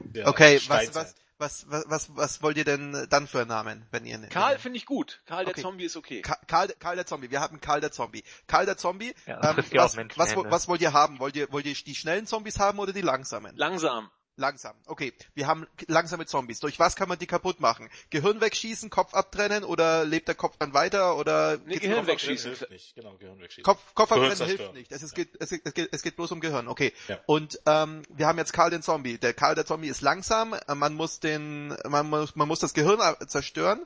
Der 0.00 0.28
Okay, 0.28 0.60
was, 0.68 0.94
was, 0.94 1.14
was, 1.38 1.66
was, 1.70 1.84
was, 1.88 2.16
was 2.16 2.42
wollt 2.42 2.56
ihr 2.56 2.64
denn 2.64 3.06
dann 3.08 3.26
für 3.28 3.40
einen 3.40 3.48
Namen, 3.48 3.86
wenn 3.90 4.04
ihr 4.04 4.18
Karl 4.28 4.58
finde 4.58 4.76
ich 4.78 4.86
gut. 4.86 5.20
Karl 5.26 5.44
der 5.44 5.52
Okay. 5.52 5.62
Zombie 5.62 5.84
ist 5.84 5.96
okay. 5.96 6.22
Ka- 6.22 6.38
Karl, 6.46 6.68
Karl 6.78 6.96
der 6.96 7.06
Zombie. 7.06 7.30
Wir 7.30 7.40
haben 7.40 7.60
Karl 7.60 7.80
der 7.80 7.92
Zombie. 7.92 8.24
Karl 8.46 8.66
der 8.66 8.76
Zombie. 8.76 9.14
Ja, 9.26 9.50
ähm, 9.50 9.64
ja 9.70 9.84
was, 9.84 9.96
Menschen, 9.96 10.18
was, 10.18 10.34
ne? 10.34 10.44
was 10.48 10.68
wollt 10.68 10.80
ihr 10.80 10.92
haben? 10.92 11.20
Wollt 11.20 11.36
ihr, 11.36 11.50
wollt 11.52 11.66
ihr 11.66 11.74
die 11.74 11.94
schnellen 11.94 12.26
Zombies 12.26 12.58
haben 12.58 12.78
oder 12.80 12.92
die 12.92 13.02
langsamen? 13.02 13.56
Langsam. 13.56 14.10
Langsam. 14.38 14.76
Okay, 14.86 15.12
wir 15.34 15.48
haben 15.48 15.66
langsame 15.88 16.24
Zombies. 16.24 16.60
Durch 16.60 16.78
was 16.78 16.94
kann 16.94 17.08
man 17.08 17.18
die 17.18 17.26
kaputt 17.26 17.58
machen? 17.58 17.90
Gehirn 18.10 18.40
wegschießen, 18.40 18.88
Kopf 18.88 19.12
abtrennen 19.12 19.64
oder 19.64 20.04
lebt 20.04 20.28
der 20.28 20.36
Kopf 20.36 20.56
dann 20.58 20.72
weiter 20.74 21.16
oder 21.16 21.58
Nee, 21.66 21.78
Gehirn 21.78 22.06
wegschießen. 22.06 22.52
Hilft 22.52 22.70
nicht, 22.70 22.94
genau, 22.94 23.16
Gehirn 23.16 23.40
wegschießen. 23.40 23.64
Kopf, 23.64 23.80
Kopf 23.96 24.10
Gehirn 24.10 24.30
abtrennen 24.30 24.56
hilft 24.56 24.74
nicht. 24.74 24.92
Es, 24.92 25.02
ist, 25.02 25.16
geht, 25.16 25.30
es, 25.40 25.50
es, 25.50 25.74
geht, 25.74 25.88
es 25.90 26.02
geht 26.02 26.14
bloß 26.14 26.30
um 26.30 26.40
Gehirn. 26.40 26.68
Okay. 26.68 26.92
Ja. 27.08 27.18
Und 27.26 27.58
ähm, 27.66 28.02
wir 28.10 28.28
haben 28.28 28.38
jetzt 28.38 28.52
Karl 28.52 28.70
den 28.70 28.82
Zombie. 28.82 29.18
Der 29.18 29.34
Karl 29.34 29.56
der 29.56 29.66
Zombie 29.66 29.88
ist 29.88 30.02
langsam. 30.02 30.54
Man 30.72 30.94
muss 30.94 31.18
den, 31.18 31.76
man 31.88 32.08
muss, 32.08 32.36
man 32.36 32.46
muss 32.46 32.60
das 32.60 32.74
Gehirn 32.74 33.00
zerstören. 33.26 33.84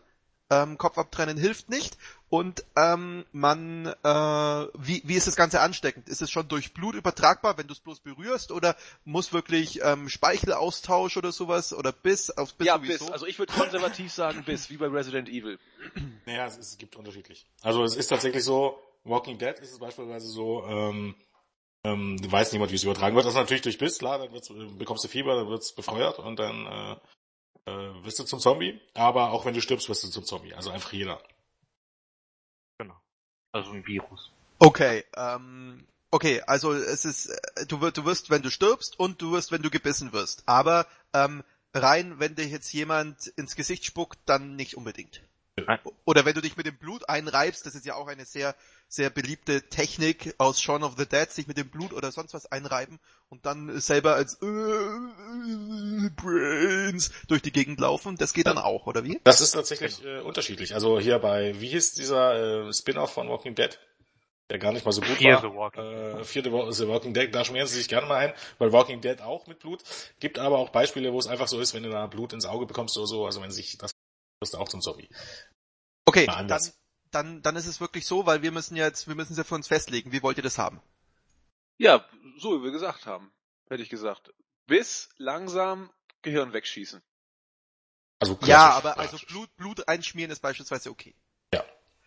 Ähm, 0.52 0.76
Kopf 0.76 0.98
abtrennen 0.98 1.38
hilft 1.38 1.70
nicht. 1.70 1.96
Und 2.28 2.64
ähm, 2.76 3.24
man, 3.32 3.86
äh, 3.86 4.08
wie, 4.08 5.02
wie 5.04 5.14
ist 5.14 5.26
das 5.26 5.36
Ganze 5.36 5.60
ansteckend? 5.60 6.08
Ist 6.08 6.22
es 6.22 6.30
schon 6.30 6.48
durch 6.48 6.74
Blut 6.74 6.94
übertragbar, 6.94 7.56
wenn 7.58 7.66
du 7.66 7.72
es 7.72 7.80
bloß 7.80 8.00
berührst, 8.00 8.52
oder 8.52 8.76
muss 9.04 9.32
wirklich 9.32 9.80
ähm, 9.82 10.08
Speichelaustausch 10.08 11.16
oder 11.16 11.32
sowas 11.32 11.72
oder 11.72 11.92
Biss 11.92 12.30
auf 12.30 12.54
Biss 12.54 12.66
Ja, 12.66 12.76
sowieso? 12.76 13.04
bis. 13.04 13.12
Also 13.12 13.26
ich 13.26 13.38
würde 13.38 13.52
konservativ 13.52 14.12
sagen 14.12 14.44
bis, 14.44 14.70
wie 14.70 14.76
bei 14.76 14.86
Resident 14.88 15.28
Evil. 15.28 15.58
Naja, 16.26 16.46
es, 16.46 16.58
es 16.58 16.78
gibt 16.78 16.96
unterschiedlich. 16.96 17.46
Also 17.62 17.84
es 17.84 17.96
ist 17.96 18.08
tatsächlich 18.08 18.44
so, 18.44 18.78
Walking 19.04 19.38
Dead 19.38 19.58
ist 19.58 19.72
es 19.72 19.78
beispielsweise 19.78 20.28
so, 20.28 20.64
ähm, 20.66 21.14
ähm, 21.84 22.18
weiß 22.30 22.52
niemand, 22.52 22.70
wie 22.70 22.76
es 22.76 22.84
übertragen 22.84 23.16
wird. 23.16 23.26
Das 23.26 23.34
ist 23.34 23.38
natürlich 23.38 23.62
durch 23.62 23.78
Biss, 23.78 23.98
klar, 23.98 24.18
dann 24.18 24.32
wird's, 24.32 24.50
äh, 24.50 24.54
bekommst 24.78 25.04
du 25.04 25.08
Fieber, 25.08 25.34
dann 25.34 25.48
wird's 25.48 25.74
befeuert 25.74 26.18
und 26.18 26.38
dann 26.38 26.66
äh, 26.66 26.96
äh, 27.66 27.72
wirst 28.04 28.18
du 28.18 28.24
zum 28.24 28.40
Zombie. 28.40 28.80
Aber 28.94 29.30
auch 29.30 29.44
wenn 29.44 29.54
du 29.54 29.60
stirbst, 29.60 29.88
wirst 29.88 30.04
du 30.04 30.08
zum 30.08 30.24
Zombie. 30.24 30.54
Also 30.54 30.70
einfach 30.70 30.92
jeder. 30.92 31.22
Genau. 32.78 33.00
Also 33.52 33.72
ein 33.72 33.86
Virus. 33.86 34.30
Okay, 34.58 35.04
ähm, 35.16 35.86
okay, 36.10 36.42
also 36.46 36.72
es 36.72 37.04
ist, 37.04 37.26
äh, 37.26 37.66
du, 37.66 37.80
wirst, 37.80 37.96
du 37.96 38.04
wirst, 38.04 38.30
wenn 38.30 38.42
du 38.42 38.50
stirbst 38.50 38.98
und 38.98 39.20
du 39.20 39.32
wirst, 39.32 39.52
wenn 39.52 39.62
du 39.62 39.70
gebissen 39.70 40.12
wirst. 40.12 40.44
Aber 40.46 40.86
ähm, 41.12 41.42
rein, 41.74 42.18
wenn 42.18 42.34
dir 42.34 42.46
jetzt 42.46 42.72
jemand 42.72 43.26
ins 43.28 43.56
Gesicht 43.56 43.84
spuckt, 43.84 44.18
dann 44.26 44.56
nicht 44.56 44.76
unbedingt. 44.76 45.22
Nein. 45.56 45.80
Oder 46.04 46.24
wenn 46.24 46.34
du 46.34 46.40
dich 46.40 46.56
mit 46.56 46.66
dem 46.66 46.78
Blut 46.78 47.08
einreibst, 47.08 47.66
das 47.66 47.74
ist 47.74 47.84
ja 47.84 47.94
auch 47.94 48.06
eine 48.06 48.24
sehr, 48.24 48.54
sehr 48.92 49.08
beliebte 49.08 49.62
Technik 49.70 50.34
aus 50.36 50.60
Shaun 50.60 50.82
of 50.82 50.96
the 50.98 51.06
Dead, 51.06 51.30
sich 51.30 51.46
mit 51.46 51.56
dem 51.56 51.70
Blut 51.70 51.94
oder 51.94 52.12
sonst 52.12 52.34
was 52.34 52.44
einreiben 52.52 53.00
und 53.30 53.46
dann 53.46 53.80
selber 53.80 54.14
als 54.14 54.34
äh, 54.42 56.10
Brains 56.14 57.10
durch 57.26 57.40
die 57.40 57.52
Gegend 57.52 57.80
laufen. 57.80 58.16
Das 58.16 58.34
geht 58.34 58.46
dann 58.46 58.58
auch, 58.58 58.86
oder 58.86 59.02
wie? 59.02 59.18
Das 59.24 59.40
ist 59.40 59.52
tatsächlich 59.52 60.04
äh, 60.04 60.20
unterschiedlich. 60.20 60.74
Also 60.74 61.00
hier 61.00 61.18
bei, 61.18 61.58
wie 61.58 61.68
hieß 61.68 61.94
dieser 61.94 62.66
äh, 62.68 62.72
Spin-off 62.72 63.14
von 63.14 63.30
Walking 63.30 63.54
Dead? 63.54 63.78
Der 64.50 64.58
gar 64.58 64.72
nicht 64.72 64.84
mal 64.84 64.92
so 64.92 65.00
gut 65.00 65.16
Fear 65.16 65.42
war. 65.42 65.50
the 65.50 65.56
Walking 65.56 66.18
äh, 66.20 66.24
Fear 66.24 66.44
the, 66.44 66.52
Wa- 66.52 66.72
the 66.72 66.86
Walking 66.86 67.14
Dead, 67.14 67.34
da 67.34 67.46
schmieren 67.46 67.66
sie 67.66 67.76
sich 67.78 67.88
gerne 67.88 68.06
mal 68.06 68.16
ein, 68.16 68.34
weil 68.58 68.72
Walking 68.72 69.00
Dead 69.00 69.22
auch 69.22 69.46
mit 69.46 69.60
Blut. 69.60 69.82
Gibt 70.20 70.38
aber 70.38 70.58
auch 70.58 70.68
Beispiele, 70.68 71.14
wo 71.14 71.18
es 71.18 71.28
einfach 71.28 71.48
so 71.48 71.60
ist, 71.60 71.72
wenn 71.72 71.84
du 71.84 71.88
da 71.88 72.06
Blut 72.08 72.34
ins 72.34 72.44
Auge 72.44 72.66
bekommst 72.66 72.98
oder 72.98 73.06
so, 73.06 73.24
also 73.24 73.40
wenn 73.40 73.50
sich 73.50 73.78
das 73.78 73.92
wirst 74.42 74.52
du 74.52 74.58
auch 74.58 74.68
zum 74.68 74.82
Zombie. 74.82 75.08
Okay, 76.04 76.26
dann, 76.26 76.34
anders. 76.36 76.74
Dann, 77.14 77.42
dann 77.42 77.56
ist 77.56 77.66
es 77.66 77.80
wirklich 77.80 78.06
so, 78.06 78.26
weil 78.26 78.42
wir 78.42 78.52
müssen 78.52 78.76
jetzt, 78.76 79.08
wir 79.08 79.14
müssen 79.14 79.32
es 79.32 79.38
ja 79.38 79.44
für 79.44 79.54
uns 79.54 79.68
festlegen. 79.68 80.12
Wie 80.12 80.22
wollt 80.22 80.36
ihr 80.36 80.42
das 80.42 80.58
haben? 80.58 80.80
Ja, 81.78 82.04
so 82.38 82.58
wie 82.60 82.64
wir 82.64 82.70
gesagt 82.72 83.06
haben. 83.06 83.32
Hätte 83.68 83.82
ich 83.82 83.88
gesagt. 83.88 84.32
Bis, 84.66 85.08
langsam, 85.16 85.90
Gehirn 86.22 86.52
wegschießen. 86.52 87.02
Also 88.20 88.38
Ja, 88.42 88.70
aber 88.70 88.98
also. 88.98 89.18
Blut, 89.26 89.54
Blut 89.56 89.88
einschmieren 89.88 90.30
ist 90.30 90.40
beispielsweise 90.40 90.90
okay. 90.90 91.14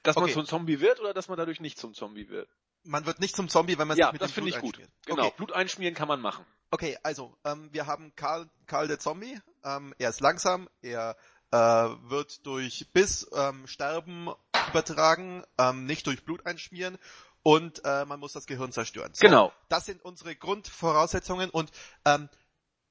Dass 0.04 0.16
man 0.16 0.26
Okay. 0.26 0.34
zum 0.34 0.46
Zombie 0.46 0.80
wird 0.80 1.00
oder 1.00 1.14
dass 1.16 1.28
man 1.28 1.38
dadurch 1.38 1.60
nicht 1.60 1.80
zum 1.80 1.94
Zombie 1.96 2.30
wird? 2.30 2.48
Man 2.84 3.08
wird 3.08 3.20
nicht 3.20 3.36
zum 3.36 3.50
Zombie, 3.50 3.78
wenn 3.80 3.88
man 3.88 3.98
Ja, 3.98 4.08
sich 4.08 4.14
mit 4.14 4.22
das 4.22 4.30
dem 4.32 4.36
finde 4.36 4.52
Blut 4.52 4.58
ich 4.58 4.62
gut. 4.62 4.76
einschmiert. 4.76 4.92
Genau, 5.08 5.26
Okay, 5.26 5.34
Blut 5.38 5.52
einschmieren 5.54 5.96
kann 5.96 6.08
man 6.08 6.22
machen. 6.22 6.46
okay 6.70 6.98
also 7.02 7.36
ähm, 7.44 7.70
wir 7.74 7.88
haben 7.88 8.16
Karl, 8.16 8.48
Karl 8.68 8.88
der 8.88 9.00
Zombie. 9.00 9.40
Ähm, 9.64 9.96
er 9.98 10.10
ist 10.12 10.20
langsam, 10.22 10.70
er 10.84 11.18
äh, 11.52 11.58
wird 11.58 12.46
durch 12.46 12.88
Biss, 12.94 13.28
ähm, 13.34 13.66
Sterben 13.66 14.30
übertragen, 14.68 15.44
ähm, 15.58 15.86
nicht 15.86 16.08
durch 16.08 16.24
Blut 16.24 16.46
einschmieren 16.46 16.98
und 17.44 17.84
äh, 17.86 18.06
man 18.06 18.20
muss 18.20 18.34
das 18.34 18.48
Gehirn 18.48 18.72
zerstören. 18.72 19.12
So, 19.14 19.22
Genau. 19.26 19.52
Das 19.70 19.86
sind 19.86 20.04
unsere 20.04 20.36
Grundvoraussetzungen 20.36 21.50
und 21.50 21.72
ähm, 22.06 22.30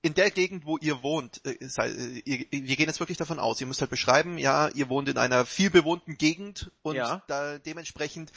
in 0.02 0.14
der 0.14 0.30
Gegend, 0.30 0.66
wo 0.66 0.76
ihr 0.78 1.02
wohnt, 1.02 1.40
äh, 1.46 1.56
sei, 1.66 1.88
äh, 1.88 2.22
ihr, 2.24 2.38
wir 2.50 2.76
gehen 2.76 2.86
jetzt 2.86 3.00
wirklich 3.00 3.18
davon 3.18 3.38
aus, 3.38 3.60
ihr 3.60 3.66
müsst 3.66 3.80
halt 3.80 3.90
beschreiben, 3.90 4.36
ja, 4.38 4.68
ihr 4.68 4.88
wohnt 4.88 5.08
in 5.08 5.18
einer 5.18 5.46
viel 5.46 5.70
bewohnten 5.70 6.18
Gegend 6.18 6.70
und 6.82 6.96
Ja. 6.96 7.22
da 7.26 7.58
dementsprechend 7.58 8.30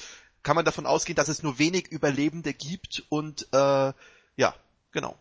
kann 0.43 0.55
man 0.55 0.63
davon 0.65 0.85
ausgehen, 0.85 1.15
dass 1.17 1.27
es 1.27 1.43
nur 1.43 1.59
wenig 1.59 1.87
Überlebende 1.89 2.53
gibt 2.53 3.03
und 3.09 3.47
äh, 3.51 3.91
ja, 4.37 4.55
genau. 4.91 5.17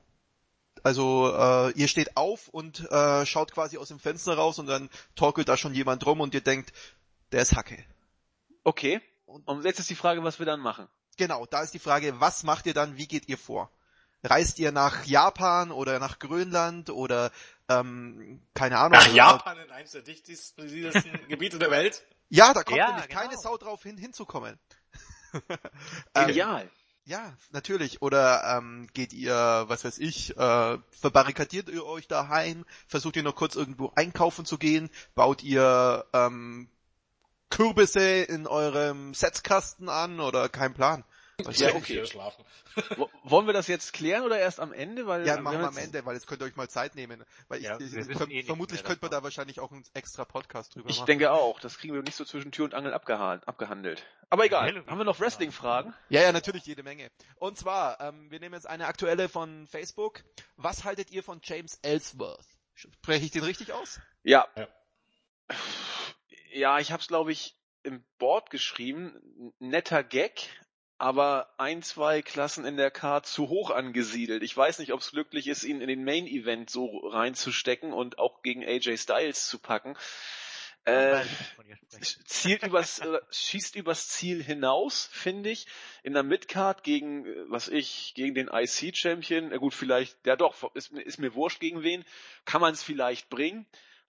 Also 0.84 1.34
äh, 1.36 1.72
ihr 1.72 1.88
steht 1.88 2.16
auf 2.16 2.46
und 2.48 2.88
äh, 2.92 3.26
schaut 3.26 3.50
quasi 3.52 3.76
aus 3.76 3.88
dem 3.88 3.98
Fenster 3.98 4.36
raus 4.36 4.60
und 4.60 4.66
dann 4.66 4.88
torkelt 5.16 5.48
da 5.48 5.56
schon 5.56 5.74
jemand 5.74 6.06
rum 6.06 6.20
und 6.20 6.32
ihr 6.32 6.42
denkt, 6.42 6.72
der 7.32 7.42
ist 7.42 7.56
Hacke. 7.56 7.84
Okay. 8.66 9.00
Und 9.26 9.46
Und 9.46 9.64
jetzt 9.64 9.78
ist 9.78 9.88
die 9.90 9.94
Frage, 9.94 10.24
was 10.24 10.40
wir 10.40 10.46
dann 10.46 10.58
machen. 10.58 10.88
Genau, 11.16 11.46
da 11.46 11.62
ist 11.62 11.72
die 11.72 11.78
Frage, 11.78 12.20
was 12.20 12.42
macht 12.42 12.66
ihr 12.66 12.74
dann, 12.74 12.96
wie 12.96 13.06
geht 13.06 13.28
ihr 13.28 13.38
vor? 13.38 13.70
Reist 14.24 14.58
ihr 14.58 14.72
nach 14.72 15.04
Japan 15.04 15.70
oder 15.70 16.00
nach 16.00 16.18
Grönland 16.18 16.90
oder 16.90 17.30
ähm, 17.68 18.42
keine 18.54 18.78
Ahnung. 18.78 18.98
Nach 18.98 19.12
Japan 19.12 19.56
in 19.58 19.70
eines 19.70 19.92
der 19.92 20.02
dichtest 20.02 20.56
besiedelsten 20.56 21.12
Gebiete 21.28 21.60
der 21.60 21.70
Welt. 21.70 22.02
Ja, 22.28 22.52
da 22.54 22.64
kommt 22.64 22.76
Ja, 22.78 22.88
nämlich 22.88 23.08
genau. 23.08 23.20
keine 23.20 23.36
Sau 23.38 23.56
drauf 23.56 23.84
hin, 23.84 23.96
hinzukommen. 23.98 24.58
ähm, 26.14 26.26
Genial. 26.26 26.68
ja, 27.04 27.36
natürlich. 27.52 28.02
Oder 28.02 28.56
ähm, 28.58 28.88
geht 28.94 29.12
ihr, 29.12 29.64
was 29.68 29.84
weiß 29.84 29.98
ich, 29.98 30.36
äh, 30.36 30.78
verbarrikadiert 30.90 31.68
ihr 31.68 31.86
euch 31.86 32.08
daheim, 32.08 32.64
versucht 32.88 33.14
ihr 33.14 33.22
noch 33.22 33.36
kurz 33.36 33.54
irgendwo 33.54 33.92
einkaufen 33.94 34.44
zu 34.44 34.58
gehen, 34.58 34.90
baut 35.14 35.44
ihr 35.44 36.04
ähm, 36.12 36.68
Kürbisse 37.50 38.00
in 38.22 38.46
eurem 38.46 39.14
Setzkasten 39.14 39.88
an 39.88 40.20
oder 40.20 40.48
kein 40.48 40.74
Plan. 40.74 41.04
Ja, 41.38 41.68
ich 41.68 41.74
okay. 41.74 42.02
Wollen 43.24 43.46
wir 43.46 43.52
das 43.52 43.66
jetzt 43.66 43.92
klären 43.92 44.22
oder 44.24 44.38
erst 44.38 44.58
am 44.58 44.72
Ende? 44.72 45.06
Weil 45.06 45.26
Ja, 45.26 45.38
machen 45.38 45.58
wir 45.60 45.68
am 45.68 45.76
Ende, 45.76 46.04
weil 46.06 46.14
jetzt 46.14 46.26
könnt 46.26 46.40
ihr 46.40 46.46
euch 46.46 46.56
mal 46.56 46.68
Zeit 46.68 46.94
nehmen. 46.94 47.22
Weil 47.48 47.60
Ja, 47.60 47.78
ich, 47.78 47.92
wir 47.92 48.08
ich, 48.10 48.16
ver 48.16 48.30
eh 48.30 48.42
vermutlich 48.42 48.82
könnte 48.84 49.02
man 49.02 49.10
da 49.10 49.22
wahrscheinlich 49.22 49.60
auch 49.60 49.70
einen 49.70 49.84
extra 49.92 50.24
Podcast 50.24 50.74
drüber 50.74 50.88
Ich 50.88 50.96
machen. 50.96 51.06
denke 51.06 51.32
auch. 51.32 51.60
Das 51.60 51.76
kriegen 51.76 51.92
wir 51.92 52.02
nicht 52.02 52.16
so 52.16 52.24
zwischen 52.24 52.52
Tür 52.52 52.64
und 52.64 52.74
Angel 52.74 52.94
abgeha- 52.94 53.44
abgehandelt. 53.44 54.02
Aber 54.30 54.46
egal. 54.46 54.62
Halloween. 54.62 54.86
Haben 54.90 54.98
wir 54.98 55.04
noch 55.04 55.20
Wrestling-Fragen? 55.20 55.92
Ja, 56.08 56.22
ja, 56.22 56.32
natürlich 56.32 56.64
jede 56.64 56.82
Menge. 56.82 57.10
Und 57.36 57.58
zwar, 57.58 58.00
ähm, 58.00 58.30
wir 58.30 58.40
nehmen 58.40 58.54
jetzt 58.54 58.66
eine 58.66 58.86
aktuelle 58.86 59.28
von 59.28 59.66
Facebook. 59.66 60.24
Was 60.56 60.84
haltet 60.84 61.10
ihr 61.10 61.22
von 61.22 61.40
James 61.42 61.78
Ellsworth? 61.82 62.46
Spreche 62.74 63.26
ich 63.26 63.30
den 63.30 63.44
richtig 63.44 63.74
aus? 63.74 64.00
Ja. 64.22 64.46
Ja. 64.56 64.68
Ja, 66.56 66.78
ich 66.78 66.90
habe 66.90 67.02
es, 67.02 67.08
glaube 67.08 67.32
ich, 67.32 67.54
im 67.82 68.02
Board 68.16 68.48
geschrieben. 68.48 69.52
Netter 69.58 70.02
Gag, 70.02 70.48
aber 70.96 71.50
ein, 71.58 71.82
zwei 71.82 72.22
Klassen 72.22 72.64
in 72.64 72.78
der 72.78 72.90
Card 72.90 73.26
zu 73.26 73.50
hoch 73.50 73.70
angesiedelt. 73.70 74.42
Ich 74.42 74.56
weiß 74.56 74.78
nicht, 74.78 74.94
ob 74.94 75.00
es 75.00 75.10
glücklich 75.10 75.48
ist, 75.48 75.64
ihn 75.64 75.82
in 75.82 75.88
den 75.88 76.02
Main-Event 76.02 76.70
so 76.70 77.08
reinzustecken 77.08 77.92
und 77.92 78.18
auch 78.18 78.40
gegen 78.40 78.64
AJ 78.64 78.96
Styles 78.96 79.48
zu 79.48 79.58
packen. 79.58 79.98
Äh, 80.86 81.24
zielt 82.24 82.62
übers, 82.62 83.00
äh, 83.00 83.18
schießt 83.30 83.76
übers 83.76 84.08
Ziel 84.08 84.42
hinaus, 84.42 85.10
finde 85.12 85.50
ich. 85.50 85.66
In 86.04 86.14
der 86.14 86.22
Midcard 86.22 86.82
gegen, 86.84 87.26
äh, 87.26 87.44
was 87.48 87.68
ich, 87.68 88.14
gegen 88.14 88.34
den 88.34 88.48
IC-Champion, 88.48 89.52
äh, 89.52 89.58
gut, 89.58 89.74
vielleicht, 89.74 90.26
ja 90.26 90.36
doch, 90.36 90.74
ist, 90.74 90.90
ist 90.92 91.18
mir 91.18 91.34
wurscht 91.34 91.60
gegen 91.60 91.82
wen, 91.82 92.02
kann 92.46 92.62
man 92.62 92.72
es 92.72 92.82
vielleicht 92.82 93.28
bringen, 93.28 93.66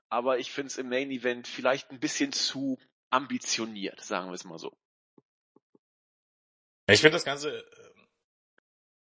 aber 0.10 0.40
ich 0.40 0.52
finde 0.52 0.68
es 0.68 0.78
im 0.78 0.90
Main 0.90 1.12
Event 1.12 1.48
vielleicht 1.48 1.92
ein 1.92 2.00
bisschen 2.00 2.32
zu 2.32 2.78
ambitioniert, 3.10 4.04
sagen 4.04 4.28
wir 4.28 4.34
es 4.34 4.44
mal 4.44 4.60
so. 4.60 4.78
Ich 6.90 7.02
finde 7.02 7.16
das 7.16 7.26
Ganze, 7.26 7.58
äh, 7.58 7.64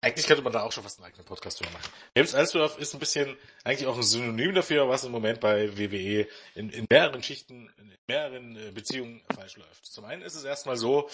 eigentlich 0.01 0.27
könnte 0.27 0.43
man 0.43 0.53
da 0.53 0.63
auch 0.63 0.71
schon 0.71 0.83
fast 0.83 0.99
einen 0.99 1.07
eigenen 1.07 1.25
Podcast 1.25 1.59
drüber 1.59 1.71
machen. 1.71 1.91
James 2.15 2.33
Ellsworth 2.33 2.77
ist 2.77 2.93
ein 2.93 2.99
bisschen 2.99 3.37
eigentlich 3.63 3.87
auch 3.87 3.97
ein 3.97 4.03
Synonym 4.03 4.53
dafür, 4.53 4.87
was 4.87 5.03
im 5.03 5.11
Moment 5.11 5.39
bei 5.39 5.77
WWE 5.77 6.27
in, 6.55 6.69
in 6.69 6.85
mehreren 6.89 7.23
Schichten, 7.23 7.69
in 7.77 7.97
mehreren 8.07 8.55
äh, 8.55 8.71
Beziehungen 8.71 9.21
falsch 9.33 9.57
läuft. 9.57 9.85
Zum 9.85 10.05
einen 10.05 10.21
ist 10.21 10.35
es 10.35 10.43
erstmal 10.43 10.77
so, 10.77 11.09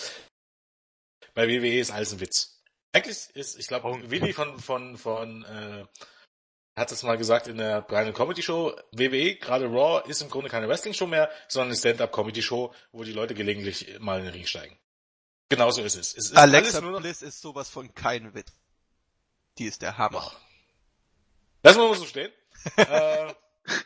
bei 1.34 1.47
WWE 1.47 1.80
ist 1.80 1.91
alles 1.91 2.13
ein 2.13 2.19
Witz. 2.19 2.62
Eigentlich 2.91 3.30
ist, 3.36 3.60
ich 3.60 3.67
glaube. 3.67 4.10
Willi 4.10 4.34
von, 4.34 4.60
von, 4.60 4.97
von, 4.97 5.43
äh, 5.45 5.86
hat 6.80 6.92
es 6.92 7.04
mal 7.04 7.18
gesagt 7.18 7.48
in 7.48 7.58
der 7.58 7.82
Brian 7.82 8.13
Comedy 8.13 8.42
Show, 8.42 8.74
WWE, 8.92 9.36
gerade 9.36 9.65
Raw, 9.65 10.02
ist 10.10 10.22
im 10.22 10.30
Grunde 10.30 10.50
keine 10.50 10.68
Wrestling 10.68 10.94
Show 10.94 11.08
mehr, 11.08 11.30
sondern 11.48 11.70
eine 11.70 11.78
Stand-Up 11.78 12.12
Comedy 12.12 12.42
Show, 12.42 12.74
wo 12.92 13.04
die 13.04 13.12
Leute 13.12 13.36
gelegentlich 13.36 14.00
mal 14.00 14.20
in 14.20 14.26
den 14.26 14.34
Ring 14.34 14.46
steigen. 14.46 14.78
Genauso 15.50 15.82
ist 15.82 15.96
es. 15.96 16.15
es 16.15 16.30
ist 16.30 16.38
Alexa 16.38 16.80
Bliss 16.80 17.22
ist 17.22 17.42
sowas 17.42 17.70
von 17.70 17.94
kein 17.94 18.34
Witz. 18.34 18.54
Die 19.58 19.65
ist 19.65 19.82
der 19.82 19.98
Hammer. 19.98 20.32
Lassen 21.63 21.80
wir 21.82 21.89
mal 21.89 21.98
so 21.98 22.06
stehen. 22.06 22.32
äh, 22.78 23.34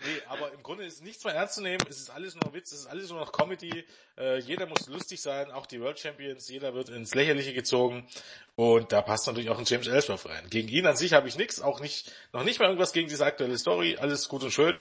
nee, 0.06 0.22
aber 0.28 0.52
im 0.54 0.64
Grunde 0.64 0.86
ist 0.86 1.04
nichts 1.04 1.24
mehr 1.24 1.34
ernst 1.34 1.56
zu 1.56 1.62
nehmen. 1.62 1.84
Es 1.90 2.00
ist 2.00 2.10
alles 2.10 2.36
nur 2.36 2.54
Witz, 2.54 2.72
es 2.72 2.82
ist 2.82 2.88
alles 2.88 3.10
nur 3.10 3.20
noch 3.20 3.32
Comedy. 3.32 3.86
Äh, 4.18 4.40
jeder 4.40 4.66
muss 4.66 4.88
lustig 4.88 5.22
sein, 5.22 5.52
auch 5.52 5.66
die 5.66 5.82
World 5.82 6.00
Champions. 6.00 6.50
Jeder 6.50 6.74
wird 6.74 6.90
ins 6.90 7.16
Lächerliche 7.16 7.54
gezogen. 7.54 8.08
Und 8.56 8.92
da 8.92 9.02
passt 9.02 9.28
natürlich 9.28 9.50
auch 9.50 9.60
ein 9.60 9.66
James 9.66 9.88
Ellsworth 9.88 10.26
rein. 10.28 10.50
Gegen 10.50 10.68
ihn 10.68 10.86
an 10.86 10.96
sich 10.96 11.14
habe 11.14 11.28
ich 11.28 11.38
nichts, 11.38 11.62
auch 11.62 11.80
nicht, 11.80 12.12
noch 12.32 12.44
nicht 12.44 12.60
mal 12.60 12.66
irgendwas 12.66 12.94
gegen 12.94 13.10
diese 13.10 13.26
aktuelle 13.26 13.58
Story. 13.58 13.98
Alles 13.98 14.30
gut 14.30 14.44
und 14.44 14.52
schön. 14.52 14.78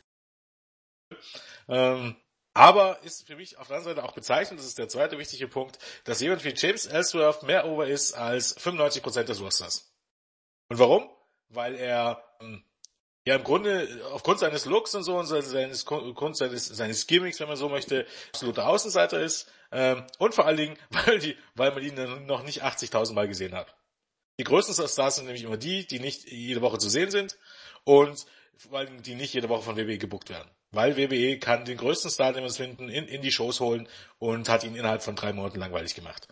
Ähm, 1.68 2.16
aber 2.54 3.02
ist 3.02 3.26
für 3.26 3.36
mich 3.36 3.56
auf 3.58 3.68
der 3.68 3.78
anderen 3.78 3.96
Seite 3.96 4.06
auch 4.06 4.14
bezeichnend, 4.14 4.60
das 4.60 4.66
ist 4.66 4.78
der 4.78 4.88
zweite 4.88 5.18
wichtige 5.18 5.48
Punkt, 5.48 5.78
dass 6.04 6.20
jemand 6.20 6.44
wie 6.44 6.52
James 6.54 6.84
Ellsworth 6.84 7.44
mehr 7.44 7.66
over 7.66 7.86
ist 7.86 8.12
als 8.12 8.56
95% 8.58 9.22
des 9.22 9.40
Rosters. 9.40 9.94
Und 10.68 10.78
warum? 10.78 11.10
Weil 11.48 11.74
er 11.74 12.22
ähm, 12.40 12.64
ja 13.24 13.36
im 13.36 13.44
Grunde 13.44 13.88
aufgrund 14.12 14.40
seines 14.40 14.64
Looks 14.64 14.94
und 14.94 15.04
so 15.04 15.16
und 15.16 15.26
seines, 15.26 15.86
aufgrund 15.86 16.36
seines, 16.36 16.66
seines 16.66 17.06
Gimmicks, 17.06 17.40
wenn 17.40 17.48
man 17.48 17.56
so 17.56 17.68
möchte, 17.68 18.06
absoluter 18.28 18.68
Außenseiter 18.68 19.20
ist. 19.20 19.50
Ähm, 19.70 20.04
und 20.18 20.34
vor 20.34 20.46
allen 20.46 20.56
Dingen, 20.56 20.78
weil, 20.90 21.18
die, 21.18 21.36
weil 21.54 21.72
man 21.72 21.82
ihn 21.82 22.26
noch 22.26 22.42
nicht 22.42 22.62
80.000 22.62 23.12
Mal 23.12 23.28
gesehen 23.28 23.54
hat. 23.54 23.74
Die 24.38 24.44
größten 24.44 24.88
Stars 24.88 25.16
sind 25.16 25.26
nämlich 25.26 25.44
immer 25.44 25.56
die, 25.56 25.86
die 25.86 26.00
nicht 26.00 26.30
jede 26.30 26.62
Woche 26.62 26.78
zu 26.78 26.88
sehen 26.88 27.10
sind 27.10 27.36
und 27.84 28.26
vor 28.56 28.78
allem 28.78 29.02
die 29.02 29.14
nicht 29.14 29.34
jede 29.34 29.48
Woche 29.48 29.62
von 29.62 29.76
WWE 29.76 29.98
gebuckt 29.98 30.30
werden. 30.30 30.50
Weil 30.70 30.96
WWE 30.96 31.38
kann 31.38 31.64
den 31.64 31.76
größten 31.76 32.10
Star, 32.10 32.32
den 32.32 32.42
wir 32.42 32.50
finden, 32.50 32.88
in, 32.88 33.06
in 33.06 33.20
die 33.20 33.30
Shows 33.30 33.60
holen 33.60 33.88
und 34.18 34.48
hat 34.48 34.64
ihn 34.64 34.74
innerhalb 34.74 35.02
von 35.02 35.16
drei 35.16 35.32
Monaten 35.32 35.58
langweilig 35.58 35.94
gemacht. 35.94 36.26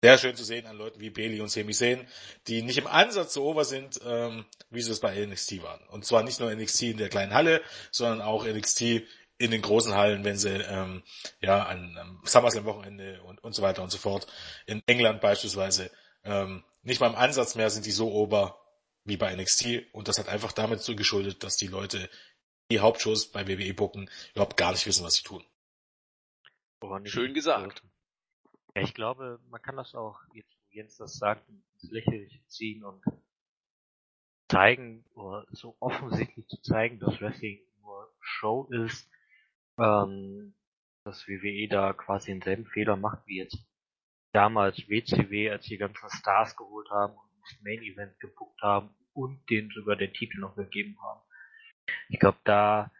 Sehr 0.00 0.16
schön 0.16 0.36
zu 0.36 0.44
sehen 0.44 0.66
an 0.66 0.76
Leuten 0.76 1.00
wie 1.00 1.10
Bailey 1.10 1.40
und 1.40 1.50
Sami 1.50 1.72
Zayn, 1.72 2.06
die 2.46 2.62
nicht 2.62 2.78
im 2.78 2.86
Ansatz 2.86 3.34
so 3.34 3.44
over 3.44 3.64
sind, 3.64 4.00
ähm, 4.06 4.44
wie 4.70 4.80
sie 4.80 4.92
es 4.92 5.00
bei 5.00 5.26
NXT 5.26 5.60
waren. 5.62 5.82
Und 5.88 6.04
zwar 6.04 6.22
nicht 6.22 6.38
nur 6.38 6.54
NXT 6.54 6.82
in 6.82 6.98
der 6.98 7.08
kleinen 7.08 7.34
Halle, 7.34 7.60
sondern 7.90 8.22
auch 8.22 8.46
NXT 8.46 9.02
in 9.38 9.50
den 9.50 9.60
großen 9.62 9.94
Hallen, 9.94 10.24
wenn 10.24 10.36
sie 10.36 10.50
ähm, 10.50 11.02
ja 11.40 11.64
an 11.64 11.96
am 11.98 12.20
SummerSlam 12.24 12.64
Wochenende 12.64 13.22
und, 13.22 13.42
und 13.42 13.54
so 13.54 13.62
weiter 13.62 13.82
und 13.82 13.90
so 13.90 13.98
fort 13.98 14.28
in 14.66 14.82
England 14.86 15.20
beispielsweise 15.20 15.90
ähm, 16.24 16.64
nicht 16.82 17.00
mal 17.00 17.08
im 17.08 17.16
Ansatz 17.16 17.56
mehr 17.56 17.70
sind 17.70 17.86
die 17.86 17.90
so 17.90 18.12
ober 18.12 18.60
wie 19.04 19.16
bei 19.16 19.34
NXT 19.34 19.92
und 19.92 20.06
das 20.06 20.18
hat 20.18 20.28
einfach 20.28 20.52
damit 20.52 20.80
so 20.80 20.94
geschuldet, 20.94 21.42
dass 21.42 21.56
die 21.56 21.68
Leute 21.68 22.08
die 22.70 22.80
Hauptshows 22.80 23.32
bei 23.32 23.48
WWE 23.48 23.74
bucken, 23.74 24.10
überhaupt 24.32 24.56
gar 24.56 24.72
nicht 24.72 24.86
wissen, 24.86 25.04
was 25.04 25.14
sie 25.14 25.22
tun. 25.22 25.44
Schön 27.04 27.34
gesagt. 27.34 27.82
Ja, 28.74 28.82
ich 28.82 28.94
glaube, 28.94 29.40
man 29.50 29.62
kann 29.62 29.76
das 29.76 29.94
auch, 29.94 30.20
jetzt 30.32 30.54
wo 30.56 30.68
Jens 30.70 30.96
das 30.96 31.16
sagt, 31.16 31.48
ins 31.48 31.90
Lächerliche 31.90 32.44
ziehen 32.46 32.84
und 32.84 33.02
zeigen, 34.48 35.04
oder 35.14 35.46
so 35.50 35.76
offensichtlich 35.80 36.46
zu 36.48 36.60
zeigen, 36.62 36.98
dass 36.98 37.20
Wrestling 37.20 37.60
nur 37.80 38.12
Show 38.20 38.68
ist, 38.70 39.10
ähm, 39.78 40.54
dass 41.04 41.26
WWE 41.28 41.68
da 41.68 41.92
quasi 41.92 42.32
denselben 42.32 42.66
Fehler 42.66 42.96
macht 42.96 43.26
wie 43.26 43.38
jetzt 43.38 43.58
damals 44.32 44.88
WCW, 44.88 45.50
als 45.50 45.64
die 45.66 45.78
ganzen 45.78 46.10
Stars 46.10 46.56
geholt 46.56 46.90
haben 46.90 47.14
und 47.14 47.30
das 47.42 47.60
Main 47.62 47.82
Event 47.82 48.18
gebuckt 48.20 48.60
haben 48.62 48.94
und 49.14 49.48
denen 49.50 49.70
sogar 49.70 49.96
den 49.96 50.12
Titel 50.12 50.38
noch 50.40 50.54
gegeben 50.54 50.96
haben. 51.02 51.20
Ich 52.08 52.18
glaube, 52.18 52.38
da, 52.44 52.92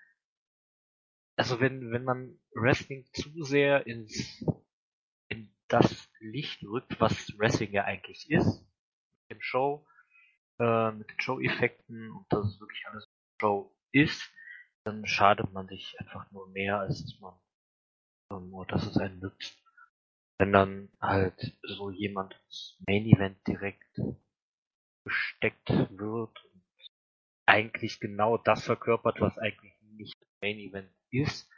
also 1.37 1.61
wenn, 1.61 1.91
wenn 1.91 2.05
man 2.05 2.39
Wrestling 2.55 3.05
zu 3.13 3.45
sehr 3.45 3.87
ins, 3.87 4.41
in 4.41 4.55
das 5.69 6.11
Licht 6.21 6.63
rückt, 6.65 7.01
was 7.01 7.39
Wrestling 7.39 7.73
ja 7.73 7.85
eigentlich 7.85 8.31
ist, 8.31 8.61
mit 9.29 9.39
dem 9.39 9.43
Show, 9.43 9.87
äh, 10.59 10.91
mit 10.93 11.11
den 11.11 11.21
Show-Effekten 11.21 12.11
und 12.11 12.27
dass 12.31 12.47
es 12.47 12.61
wirklich 12.61 12.87
alles 12.87 13.09
Show 13.41 13.75
ist, 13.93 14.31
dann 14.85 15.07
schadet 15.07 15.53
man 15.53 15.69
sich 15.69 15.99
einfach 16.01 16.31
nur 16.31 16.49
mehr, 16.49 16.81
als 16.81 17.03
dass 17.03 17.21
man, 17.21 17.39
ähm, 18.33 18.55
oder 18.55 18.75
dass 18.75 18.87
es 18.87 18.97
einen 18.97 19.21
nützt. 19.21 19.63
Wenn 20.39 20.53
dann 20.53 20.89
halt 21.01 21.59
so 21.63 21.91
jemand 21.91 22.35
ins 22.45 22.79
Main 22.87 23.07
Event 23.07 23.47
direkt 23.47 24.01
gesteckt 25.05 25.69
wird 25.91 26.39
eigentlich 27.49 27.99
genau 27.99 28.37
das 28.37 28.63
verkörpert, 28.65 29.21
was 29.21 29.39
eigentlich 29.39 29.75
nicht 29.81 30.19
Main 30.43 30.59
Event 30.59 30.93
ist, 31.11 31.51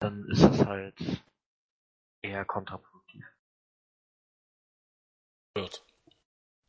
dann 0.00 0.26
ist 0.28 0.42
es 0.42 0.66
halt 0.66 0.96
eher 2.22 2.44
kontraproduktiv. 2.44 3.24
Wird. 5.54 5.84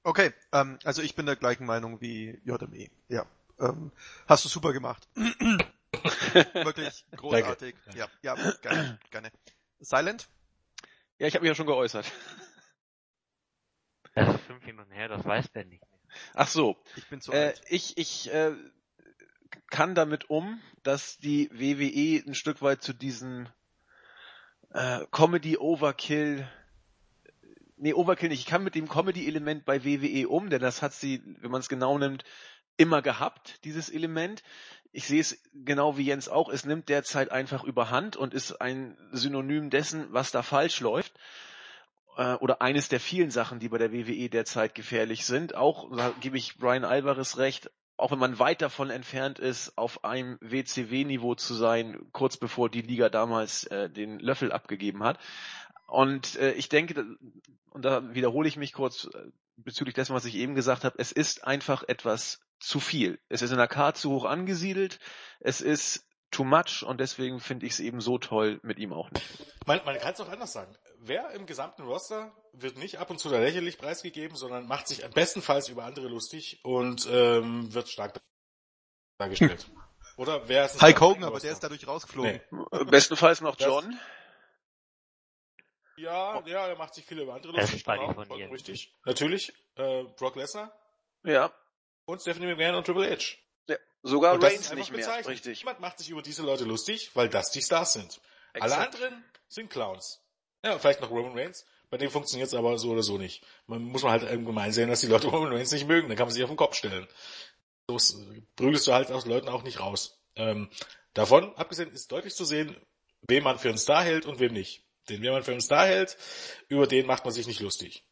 Okay, 0.04 0.34
ähm, 0.52 0.80
also 0.84 1.02
ich 1.02 1.16
bin 1.16 1.26
der 1.26 1.36
gleichen 1.36 1.66
Meinung 1.66 2.02
wie 2.02 2.42
JME. 2.44 2.90
Ja, 3.08 3.26
ähm, 3.60 3.92
hast 4.28 4.46
du 4.46 4.50
super 4.50 4.74
gemacht. 4.74 5.08
Wirklich 5.16 7.06
großartig. 7.16 7.76
Ja, 7.94 8.08
ja, 8.24 8.36
gerne, 8.62 9.00
gerne. 9.12 9.32
Silent? 9.80 10.28
Ja, 11.20 11.28
ich 11.28 11.36
habe 11.36 11.44
mich 11.44 11.50
ja 11.50 11.56
schon 11.56 11.68
geäußert. 11.68 12.12
Das 14.16 14.36
ist 14.36 14.42
fünf 14.42 14.66
Minuten 14.66 14.92
her, 14.92 15.08
das 15.08 15.24
weiß 15.24 15.52
der 15.52 15.66
nicht. 15.66 15.84
Ach 16.34 16.48
so. 16.48 16.82
Ich 16.96 17.08
bin 17.08 17.22
zu 17.22 17.32
äh, 17.32 17.48
alt. 17.48 17.62
Ich, 17.70 17.98
ich 17.98 18.34
äh, 18.34 18.54
kann 19.70 19.96
damit 19.96 20.30
um, 20.30 20.62
dass 20.84 21.18
die 21.18 21.50
WWE 21.52 22.28
ein 22.28 22.36
Stück 22.36 22.62
weit 22.62 22.82
zu 22.82 22.94
diesem 22.94 23.48
äh, 24.74 25.06
Comedy 25.12 25.58
Overkill 25.58 26.48
Nee, 27.84 27.96
Overkill 27.96 28.30
nicht. 28.30 28.42
Ich 28.42 28.46
kann 28.46 28.64
mit 28.64 28.76
dem 28.76 28.88
Comedy-Element 28.88 29.66
bei 29.66 29.84
WWE 29.84 30.30
um, 30.30 30.52
denn 30.52 30.62
das 30.62 30.84
hat 30.84 30.94
sie, 30.94 31.24
wenn 31.40 31.50
man 31.50 31.62
es 31.62 31.68
genau 31.68 31.98
nimmt, 31.98 32.24
immer 32.78 33.02
gehabt, 33.02 33.64
dieses 33.64 33.90
Element. 33.90 34.44
Ich 34.92 35.08
sehe 35.08 35.20
es 35.20 35.42
genau 35.54 35.98
wie 35.98 36.04
Jens 36.04 36.30
auch, 36.30 36.50
es 36.50 36.64
nimmt 36.64 36.90
derzeit 36.90 37.32
einfach 37.32 37.64
überhand 37.64 38.18
und 38.18 38.36
ist 38.36 38.62
ein 38.62 38.98
Synonym 39.12 39.72
dessen, 39.72 40.14
was 40.14 40.30
da 40.30 40.44
falsch 40.44 40.80
läuft 40.80 41.14
äh, 42.18 42.34
oder 42.36 42.62
eines 42.62 42.88
der 42.88 43.00
vielen 43.00 43.32
Sachen, 43.32 43.60
die 43.60 43.70
bei 43.70 43.80
der 43.80 43.92
WWE 43.92 44.30
derzeit 44.30 44.76
gefährlich 44.76 45.26
sind. 45.26 45.56
Auch, 45.56 45.90
da 45.96 46.14
gebe 46.22 46.38
ich 46.38 46.58
Brian 46.58 46.86
Alvarez 46.86 47.38
recht, 47.38 47.72
auch 48.02 48.12
wenn 48.12 48.20
man 48.20 48.40
weit 48.40 48.62
davon 48.62 48.90
entfernt 48.90 49.38
ist, 49.38 49.78
auf 49.78 50.04
einem 50.04 50.38
WCW-Niveau 50.42 51.36
zu 51.36 51.54
sein, 51.54 52.00
kurz 52.12 52.36
bevor 52.36 52.70
die 52.70 52.82
Liga 52.82 53.10
damals 53.10 53.66
äh, 53.66 53.90
den 53.90 54.20
Löffel 54.20 54.52
abgegeben 54.52 55.04
hat. 55.04 55.20
Und 55.88 56.36
äh, 56.38 56.54
ich 56.54 56.68
denke, 56.68 57.06
und 57.70 57.86
da 57.86 58.14
wiederhole 58.14 58.48
ich 58.48 58.58
mich 58.58 58.74
kurz 58.74 59.06
äh, 59.14 59.32
bezüglich 59.56 59.94
dessen, 59.94 60.16
was 60.16 60.26
ich 60.26 60.36
eben 60.36 60.56
gesagt 60.56 60.84
habe, 60.84 60.96
es 60.98 61.12
ist 61.12 61.46
einfach 61.46 61.84
etwas 61.88 62.42
zu 62.60 62.80
viel. 62.80 63.20
Es 63.30 63.42
ist 63.42 63.52
in 63.52 63.58
der 63.58 63.68
Karte 63.68 64.00
zu 64.00 64.12
hoch 64.12 64.26
angesiedelt. 64.26 65.00
Es 65.40 65.62
ist 65.62 66.08
too 66.32 66.44
much 66.44 66.84
und 66.84 67.00
deswegen 67.00 67.40
finde 67.40 67.66
ich 67.66 67.74
es 67.74 67.80
eben 67.80 68.02
so 68.02 68.18
toll 68.18 68.60
mit 68.64 68.80
ihm 68.80 68.94
auch 68.94 69.12
nicht. 69.12 69.26
Man, 69.66 69.82
man 69.86 69.98
kann 70.00 70.14
es 70.14 70.22
auch 70.22 70.30
anders 70.30 70.54
sagen. 70.54 70.76
Wer 71.00 71.32
im 71.32 71.46
gesamten 71.46 71.84
Roster 71.84 72.32
wird 72.54 72.78
nicht 72.78 72.98
ab 72.98 73.10
und 73.10 73.20
zu 73.20 73.30
da 73.30 73.40
lächerlich 73.40 73.78
preisgegeben, 73.78 74.36
sondern 74.36 74.68
macht 74.68 74.88
sich 74.88 75.08
bestenfalls 75.10 75.70
über 75.70 75.84
andere 75.84 76.08
lustig 76.08 76.60
und 76.64 77.08
ähm, 77.12 77.74
wird 77.74 77.90
stark 77.90 78.20
dargestellt. 79.18 79.70
Oder 80.18 80.48
wer 80.48 80.66
ist 80.66 80.82
Hulk 80.82 81.02
Hogan, 81.02 81.24
aber 81.24 81.40
der 81.40 81.52
ist 81.52 81.64
dadurch 81.64 81.88
rausgeflogen. 81.88 82.42
Nee. 82.52 82.84
Bestenfalls 82.86 83.42
noch 83.42 83.56
John. 83.60 83.98
ja, 85.98 86.46
ja, 86.46 86.68
er 86.68 86.78
macht 86.78 86.94
sich 86.94 87.06
viel 87.06 87.20
über 87.20 87.34
andere 87.34 87.54
lustig. 87.54 87.84
Genau, 87.84 88.12
richtig. 88.52 88.94
Natürlich. 89.06 89.54
Äh, 89.76 90.04
Brock 90.18 90.36
Lesnar. 90.36 90.72
Ja. 91.24 91.52
Und 92.06 92.22
Stephanie 92.22 92.48
McMahon 92.48 92.76
und 92.76 92.86
Triple 92.86 93.10
H. 93.10 93.38
Sogar 94.04 94.34
Und 94.34 94.44
Reigns 94.44 94.74
nicht 94.74 94.90
mehr, 94.92 95.00
bezeichnet. 95.00 95.28
richtig. 95.28 95.60
Niemand 95.60 95.80
macht 95.80 96.00
sich 96.00 96.10
über 96.10 96.22
diese 96.22 96.42
Leute 96.42 96.64
lustig, 96.64 97.12
weil 97.14 97.30
das 97.30 97.52
die 97.52 97.62
Stars 97.62 97.94
sind. 97.94 98.20
Alle 98.54 98.66
Exakt. 98.74 98.96
anderen 98.96 99.24
sind 99.48 99.70
Clowns. 99.70 100.22
Ja, 100.64 100.78
vielleicht 100.80 101.02
noch 101.02 101.10
Roman 101.12 101.38
Reigns. 101.38 101.66
Bei 101.90 101.98
dem 101.98 102.10
funktioniert 102.10 102.48
es 102.48 102.54
aber 102.54 102.78
so 102.80 102.92
oder 102.92 103.04
so 103.04 103.18
nicht. 103.18 103.44
Man 103.68 103.84
muss 103.84 104.02
man 104.04 104.12
halt 104.14 104.42
mal 104.42 104.62
einsehen, 104.62 104.90
dass 104.90 105.02
die 105.02 105.08
Leute 105.08 105.28
Roman 105.28 105.54
Reigns 105.54 105.72
nicht 105.72 105.88
mögen. 105.88 106.08
Dann 106.08 106.18
kann 106.18 106.28
man 106.28 106.34
sich 106.34 106.44
auf 106.44 106.50
den 106.50 106.58
Kopf 106.58 106.76
stellen. 106.76 107.08
So 107.88 107.96
ist- 107.98 108.18
prügelst 108.56 108.88
du 108.88 108.94
halt 108.94 109.12
aus 109.12 109.26
Leuten 109.26 109.50
auch 109.50 109.64
nicht 109.64 109.80
raus. 109.80 110.20
Ähm, 110.36 110.70
davon, 111.14 111.54
abgesehen, 111.56 111.92
ist 111.92 112.12
deutlich 112.12 112.34
zu 112.34 112.46
sehen, 112.46 112.76
wem 113.22 113.44
man 113.44 113.60
für 113.60 113.70
einen 113.70 113.78
Star 113.78 114.04
hält 114.04 114.26
und 114.26 114.40
wem 114.40 114.54
nicht. 114.54 114.84
Den, 115.10 115.22
wen 115.22 115.32
man 115.32 115.44
für 115.44 115.52
einen 115.52 115.62
Star 115.62 115.86
hält, 115.86 116.18
über 116.70 116.88
den 116.88 117.06
macht 117.06 117.26
man 117.26 117.34
sich 117.34 117.46
nicht 117.48 117.60
lustig. 117.60 118.04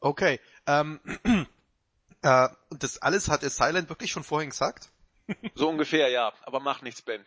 Okay. 0.00 0.40
Ähm, 0.66 1.00
äh, 2.24 2.48
und 2.70 2.82
das 2.82 2.98
alles 2.98 3.28
hat 3.28 3.42
es 3.42 3.56
Silent 3.56 3.88
wirklich 3.88 4.10
schon 4.10 4.24
vorhin 4.24 4.50
gesagt? 4.50 4.90
So 5.54 5.70
ungefähr, 5.70 6.10
ja. 6.10 6.34
Aber 6.42 6.60
mach 6.60 6.82
nichts, 6.82 7.00
Ben. 7.00 7.24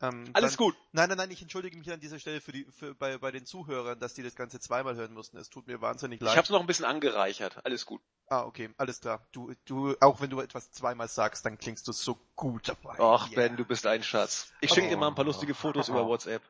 Ähm, 0.00 0.30
Alles 0.32 0.56
dann, 0.56 0.66
gut. 0.66 0.76
Nein, 0.92 1.08
nein, 1.08 1.18
nein, 1.18 1.30
ich 1.32 1.42
entschuldige 1.42 1.76
mich 1.76 1.90
an 1.90 1.98
dieser 1.98 2.20
Stelle 2.20 2.40
für 2.40 2.52
die, 2.52 2.64
für, 2.70 2.94
bei, 2.94 3.18
bei 3.18 3.32
den 3.32 3.44
Zuhörern, 3.44 3.98
dass 3.98 4.14
die 4.14 4.22
das 4.22 4.36
Ganze 4.36 4.60
zweimal 4.60 4.94
hören 4.94 5.12
mussten. 5.12 5.36
Es 5.38 5.50
tut 5.50 5.66
mir 5.66 5.80
wahnsinnig 5.80 6.20
leid. 6.20 6.32
Ich 6.34 6.38
hab's 6.38 6.50
noch 6.50 6.60
ein 6.60 6.68
bisschen 6.68 6.84
angereichert. 6.84 7.64
Alles 7.64 7.84
gut. 7.84 8.00
Ah, 8.28 8.44
okay, 8.44 8.70
alles 8.76 9.00
klar. 9.00 9.26
Du, 9.32 9.52
du, 9.64 9.96
auch 10.00 10.20
wenn 10.20 10.30
du 10.30 10.40
etwas 10.40 10.70
zweimal 10.70 11.08
sagst, 11.08 11.44
dann 11.44 11.58
klingst 11.58 11.88
du 11.88 11.92
so 11.92 12.16
gut 12.36 12.68
dabei. 12.68 12.96
Ach, 13.00 13.28
Yeah. 13.28 13.48
Ben, 13.48 13.56
du 13.56 13.64
bist 13.64 13.86
ein 13.86 14.04
Schatz. 14.04 14.52
Ich 14.60 14.70
schicke 14.72 14.88
dir 14.88 14.96
mal 14.96 15.08
ein 15.08 15.16
paar 15.16 15.24
lustige 15.24 15.54
Fotos 15.54 15.88
über 15.88 16.06
WhatsApp. 16.06 16.42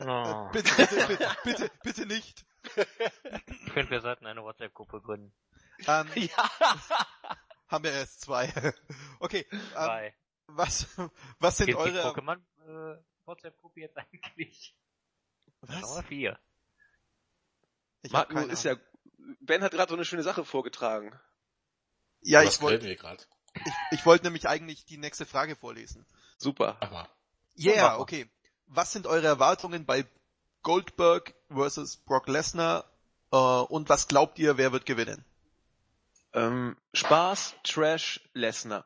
Oh. 0.00 0.48
Bitte, 0.52 0.74
bitte, 0.74 1.06
bitte, 1.06 1.36
bitte, 1.44 1.70
bitte 1.84 2.06
nicht. 2.06 2.44
Ich 3.64 3.72
finde, 3.72 3.90
wir 3.90 4.00
sollten 4.00 4.26
eine 4.26 4.42
WhatsApp-Gruppe 4.42 5.00
gründen. 5.02 5.32
Ähm, 5.86 6.08
Ja. 6.14 6.50
haben 7.68 7.84
wir 7.84 7.92
erst 7.92 8.20
zwei. 8.22 8.52
Okay, 9.18 9.46
ähm, 9.50 9.60
Zwei. 9.72 10.14
was, 10.46 10.86
was 11.38 11.56
sind 11.56 11.66
Gibt 11.66 11.78
eure... 11.78 12.12
Pokémon 12.12 12.40
äh, 12.66 13.02
WhatsApp-Gruppe 13.24 13.80
jetzt 13.80 13.96
eigentlich? 13.96 14.74
Was? 15.62 16.04
vier. 16.06 16.38
Ich 18.02 18.12
Martin 18.12 18.36
keine 18.36 18.52
ist 18.52 18.62
ja. 18.62 18.76
Ben 19.40 19.62
hat 19.62 19.72
gerade 19.72 19.88
so 19.88 19.96
eine 19.96 20.04
schöne 20.04 20.22
Sache 20.22 20.44
vorgetragen. 20.44 21.18
Ja, 22.20 22.44
Was 22.44 22.54
ich 22.54 22.62
wollte, 22.62 22.76
reden 22.84 22.88
wir 22.88 22.96
gerade? 22.96 23.24
ich, 23.54 23.72
ich 23.98 24.06
wollte 24.06 24.26
nämlich 24.26 24.48
eigentlich 24.48 24.84
die 24.84 24.98
nächste 24.98 25.26
Frage 25.26 25.56
vorlesen. 25.56 26.06
Super. 26.38 26.76
Aber 26.80 27.08
Yeah, 27.58 27.98
okay. 27.98 28.30
Was 28.66 28.92
sind 28.92 29.06
eure 29.06 29.26
Erwartungen 29.26 29.86
bei 29.86 30.04
Goldberg 30.62 31.34
versus 31.48 31.96
Brock 31.96 32.28
Lesnar? 32.28 32.84
Äh, 33.32 33.36
und 33.36 33.88
was 33.88 34.08
glaubt 34.08 34.38
ihr, 34.38 34.56
wer 34.58 34.72
wird 34.72 34.86
gewinnen? 34.86 35.24
Ähm, 36.36 36.76
Spaß, 36.92 37.54
Trash, 37.64 38.20
Lesnar. 38.34 38.84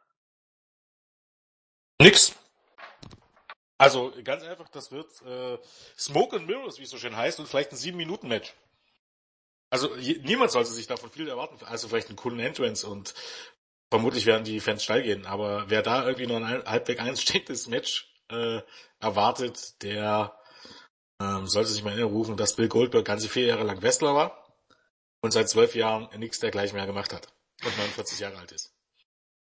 Nix. 2.00 2.32
Also 3.76 4.12
ganz 4.22 4.44
einfach, 4.44 4.68
das 4.68 4.92
wird 4.92 5.10
äh, 5.22 5.58
Smoke 5.98 6.36
and 6.36 6.46
Mirrors, 6.46 6.78
wie 6.78 6.84
es 6.84 6.90
so 6.90 6.98
schön 6.98 7.16
heißt, 7.16 7.40
und 7.40 7.46
vielleicht 7.46 7.72
ein 7.72 7.78
7-Minuten-Match. 7.78 8.54
Also 9.68 9.96
je, 9.96 10.20
niemand 10.22 10.52
sollte 10.52 10.70
sich 10.70 10.86
davon 10.86 11.10
viel 11.10 11.28
erwarten. 11.28 11.58
Also 11.64 11.88
vielleicht 11.88 12.08
einen 12.08 12.16
coolen 12.16 12.38
Entrance 12.38 12.86
und 12.86 13.14
vermutlich 13.90 14.26
werden 14.26 14.44
die 14.44 14.60
Fans 14.60 14.84
steil 14.84 15.02
gehen. 15.02 15.26
Aber 15.26 15.68
wer 15.68 15.82
da 15.82 16.06
irgendwie 16.06 16.28
noch 16.28 16.36
ein 16.36 16.64
halbwegs 16.64 17.00
einstecktes 17.00 17.66
Match 17.66 18.14
äh, 18.28 18.60
erwartet, 19.00 19.82
der 19.82 20.38
ähm, 21.20 21.48
sollte 21.48 21.70
sich 21.70 21.82
mal 21.82 21.90
in 21.90 21.98
Erinnerung 21.98 22.16
rufen, 22.16 22.36
dass 22.36 22.54
Bill 22.54 22.68
Goldberg 22.68 23.04
ganze 23.04 23.28
vier 23.28 23.46
Jahre 23.46 23.64
lang 23.64 23.82
Wrestler 23.82 24.14
war 24.14 24.56
und 25.20 25.32
seit 25.32 25.48
zwölf 25.48 25.74
Jahren 25.74 26.08
nichts 26.18 26.38
dergleichen 26.38 26.76
mehr 26.76 26.86
gemacht 26.86 27.12
hat 27.12 27.32
und 27.64 27.77
49 27.77 28.18
Jahre 28.20 28.38
alt 28.38 28.53
ist. 28.53 28.73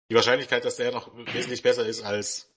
Die 0.10 0.15
Wahrscheinlichkeit, 0.15 0.65
dass 0.65 0.78
der 0.78 0.91
noch 0.91 1.12
wesentlich 1.34 1.62
besser 1.62 1.86
ist 1.86 2.02
als 2.02 2.50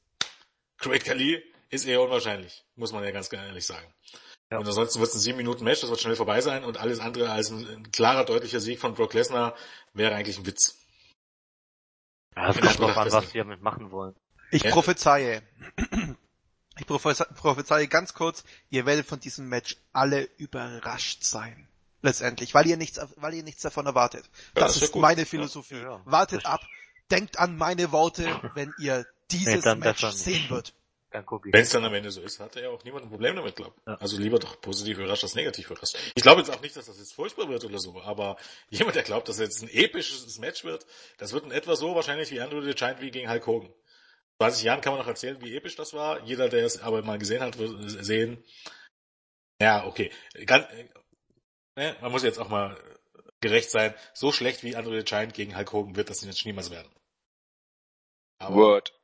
Great 0.78 1.04
Khali, 1.04 1.42
ist 1.70 1.86
eher 1.86 2.00
unwahrscheinlich, 2.02 2.64
muss 2.76 2.92
man 2.92 3.04
ja 3.04 3.10
ganz 3.10 3.32
ehrlich 3.32 3.66
sagen. 3.66 3.92
Ja. 4.50 4.58
Und 4.58 4.66
ansonsten 4.66 5.00
wird 5.00 5.10
es 5.10 5.16
ein 5.16 5.20
7 5.20 5.36
Minuten 5.36 5.64
Match, 5.64 5.80
das 5.80 5.90
wird 5.90 6.00
schnell 6.00 6.16
vorbei 6.16 6.40
sein 6.40 6.64
und 6.64 6.78
alles 6.78 7.00
andere 7.00 7.30
als 7.30 7.50
ein, 7.50 7.66
ein 7.66 7.90
klarer, 7.90 8.24
deutlicher 8.24 8.60
Sieg 8.60 8.78
von 8.80 8.94
Brock 8.94 9.14
Lesnar 9.14 9.56
wäre 9.94 10.14
eigentlich 10.14 10.38
ein 10.38 10.46
Witz. 10.46 10.78
Ja, 12.36 12.52
Bin 12.52 12.60
kommt 12.60 12.72
ich 12.72 12.76
drauf 12.78 12.96
an, 12.96 13.12
was 13.12 13.30
die 13.30 13.38
damit 13.38 13.62
machen 13.62 13.90
wollen. 13.90 14.14
Ich 14.50 14.62
Ja. 14.62 14.70
prophezeie. 14.70 15.42
Ich 16.78 16.86
prophezeie 16.86 17.88
ganz 17.88 18.14
kurz, 18.14 18.44
ihr 18.70 18.86
werdet 18.86 19.06
von 19.06 19.20
diesem 19.20 19.48
Match 19.48 19.76
alle 19.92 20.22
überrascht 20.38 21.22
sein. 21.24 21.68
Letztendlich, 22.02 22.52
weil 22.52 22.66
ihr 22.66 22.76
nichts, 22.76 23.00
weil 23.16 23.34
ihr 23.34 23.44
nichts 23.44 23.62
davon 23.62 23.86
erwartet. 23.86 24.24
Ja, 24.56 24.62
das 24.62 24.74
das 24.74 24.82
ist 24.82 24.96
meine 24.96 25.24
Philosophie. 25.24 25.76
Ja, 25.76 25.82
ja. 25.82 26.02
Wartet 26.04 26.44
ab, 26.44 26.60
denkt 27.10 27.38
an 27.38 27.56
meine 27.56 27.92
Worte, 27.92 28.28
wenn 28.54 28.74
ihr 28.78 29.06
dieses 29.30 29.62
dann 29.62 29.78
Match 29.78 30.04
sehen 30.06 30.50
wird. 30.50 30.74
Wenn 31.12 31.62
es 31.62 31.70
dann 31.70 31.84
am 31.84 31.92
Ende 31.92 32.10
so 32.10 32.22
ist, 32.22 32.40
hat 32.40 32.56
er 32.56 32.62
ja 32.62 32.68
auch 32.70 32.82
niemand 32.84 33.04
ein 33.04 33.10
Problem 33.10 33.36
damit, 33.36 33.54
glaube 33.54 33.74
ich. 33.76 33.86
Ja. 33.86 33.96
Also 33.96 34.16
lieber 34.18 34.38
doch 34.38 34.60
positiv 34.62 34.98
überrascht 34.98 35.22
als 35.22 35.34
negativ 35.34 35.70
überrascht. 35.70 35.96
Ich 36.14 36.22
glaube 36.22 36.40
jetzt 36.40 36.50
auch 36.50 36.62
nicht, 36.62 36.74
dass 36.74 36.86
das 36.86 36.98
jetzt 36.98 37.12
furchtbar 37.12 37.48
wird 37.50 37.64
oder 37.64 37.78
so, 37.78 38.00
aber 38.00 38.38
jemand, 38.70 38.96
der 38.96 39.02
glaubt, 39.02 39.28
dass 39.28 39.38
jetzt 39.38 39.62
ein 39.62 39.68
episches 39.68 40.38
Match 40.38 40.64
wird, 40.64 40.86
das 41.18 41.32
wird 41.32 41.44
in 41.44 41.50
etwa 41.50 41.76
so 41.76 41.94
wahrscheinlich 41.94 42.30
wie 42.30 42.40
Andrew 42.40 42.62
the 42.62 42.72
Giant 42.72 43.02
wie 43.02 43.10
gegen 43.10 43.28
Hulk 43.28 43.46
Hogan. 43.46 43.74
20 44.38 44.64
Jahren 44.64 44.80
kann 44.80 44.94
man 44.94 45.02
noch 45.02 45.08
erzählen, 45.08 45.40
wie 45.40 45.54
episch 45.54 45.76
das 45.76 45.92
war. 45.92 46.24
Jeder, 46.24 46.48
der 46.48 46.64
es 46.64 46.80
aber 46.80 47.02
mal 47.02 47.18
gesehen 47.18 47.42
hat, 47.42 47.58
wird 47.58 48.04
sehen. 48.04 48.42
Ja, 49.60 49.84
okay. 49.86 50.10
Ganz, 50.46 50.66
ne, 51.76 51.96
man 52.00 52.12
muss 52.12 52.22
jetzt 52.22 52.38
auch 52.38 52.48
mal 52.48 52.76
gerecht 53.40 53.70
sein. 53.70 53.94
So 54.14 54.32
schlecht 54.32 54.62
wie 54.62 54.76
Andrew 54.76 54.96
the 54.96 55.04
Giant 55.04 55.34
gegen 55.34 55.56
Hulk 55.56 55.72
Hogan 55.72 55.96
wird 55.96 56.10
das 56.10 56.24
jetzt 56.24 56.44
niemals 56.46 56.70
werden. 56.70 56.90
Aber 58.38 58.56
Word. 58.56 59.00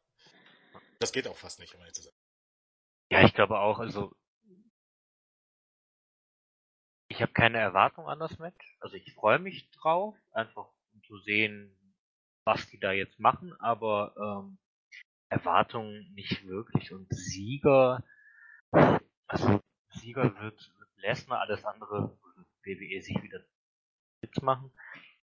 das 0.99 1.13
geht 1.13 1.29
auch 1.29 1.37
fast 1.37 1.61
nicht, 1.61 1.75
um 1.75 1.81
ehrlich 1.81 1.95
zu 1.95 2.03
sein. 2.03 2.15
Ja, 3.11 3.25
ich 3.25 3.35
glaube 3.35 3.59
auch, 3.59 3.79
also 3.79 4.15
ich 7.09 7.23
habe 7.23 7.33
keine 7.33 7.59
Erwartung 7.59 8.09
an 8.09 8.19
das 8.19 8.39
Match. 8.39 8.77
Also 8.81 8.97
ich 8.97 9.13
freue 9.15 9.39
mich 9.39 9.71
drauf, 9.71 10.15
einfach 10.33 10.69
um 10.93 11.03
zu 11.05 11.19
sehen, 11.19 11.75
was 12.45 12.69
die 12.69 12.79
da 12.79 12.93
jetzt 12.93 13.19
machen, 13.19 13.55
aber 13.61 14.15
ähm, 14.17 14.59
Erwartungen 15.29 16.13
nicht 16.15 16.47
wirklich. 16.47 16.93
Und 16.93 17.07
Sieger, 17.11 18.05
also 19.27 19.61
Sieger 19.91 20.35
wird, 20.41 20.73
wird 20.79 20.91
Lesnar, 20.97 21.41
alles 21.41 21.65
andere 21.65 22.19
WWE 22.69 23.03
sich 23.03 23.23
wieder 23.23 23.45
Witz 24.23 24.41
machen. 24.43 24.71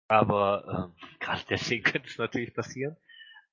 Aber 0.08 0.94
ähm, 0.96 1.08
gerade 1.20 1.44
deswegen 1.50 1.84
könnte 1.92 2.10
es 2.10 2.18
natürlich 2.18 2.54
passieren. 2.54 2.98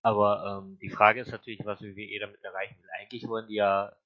Aber 0.03 0.63
ähm, 0.63 0.79
die 0.81 0.91
Frage 0.91 1.21
ist 1.21 1.33
natürlich, 1.33 1.65
was 1.65 1.81
WWE 1.81 2.19
damit 2.21 2.43
erreichen 2.43 2.77
will. 2.81 2.91
Eigentlich 2.99 3.27
wollen 3.29 3.49
die 3.49 3.57
ja 3.57 3.97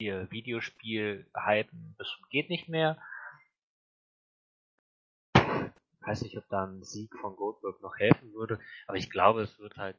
ihr 0.00 0.30
Videospiel 0.30 1.28
hypen 1.34 1.94
bis 1.98 2.08
zum 2.08 2.28
geht 2.30 2.50
nicht 2.50 2.68
mehr. 2.68 3.02
Weiß 6.00 6.22
nicht, 6.22 6.38
ob 6.38 6.48
da 6.48 6.64
ein 6.64 6.82
Sieg 6.84 7.14
von 7.18 7.36
Goldberg 7.36 7.82
noch 7.82 7.96
helfen 7.98 8.32
würde, 8.32 8.60
aber 8.86 8.96
ich 8.96 9.10
glaube, 9.10 9.42
es 9.42 9.58
wird 9.58 9.76
halt 9.76 9.96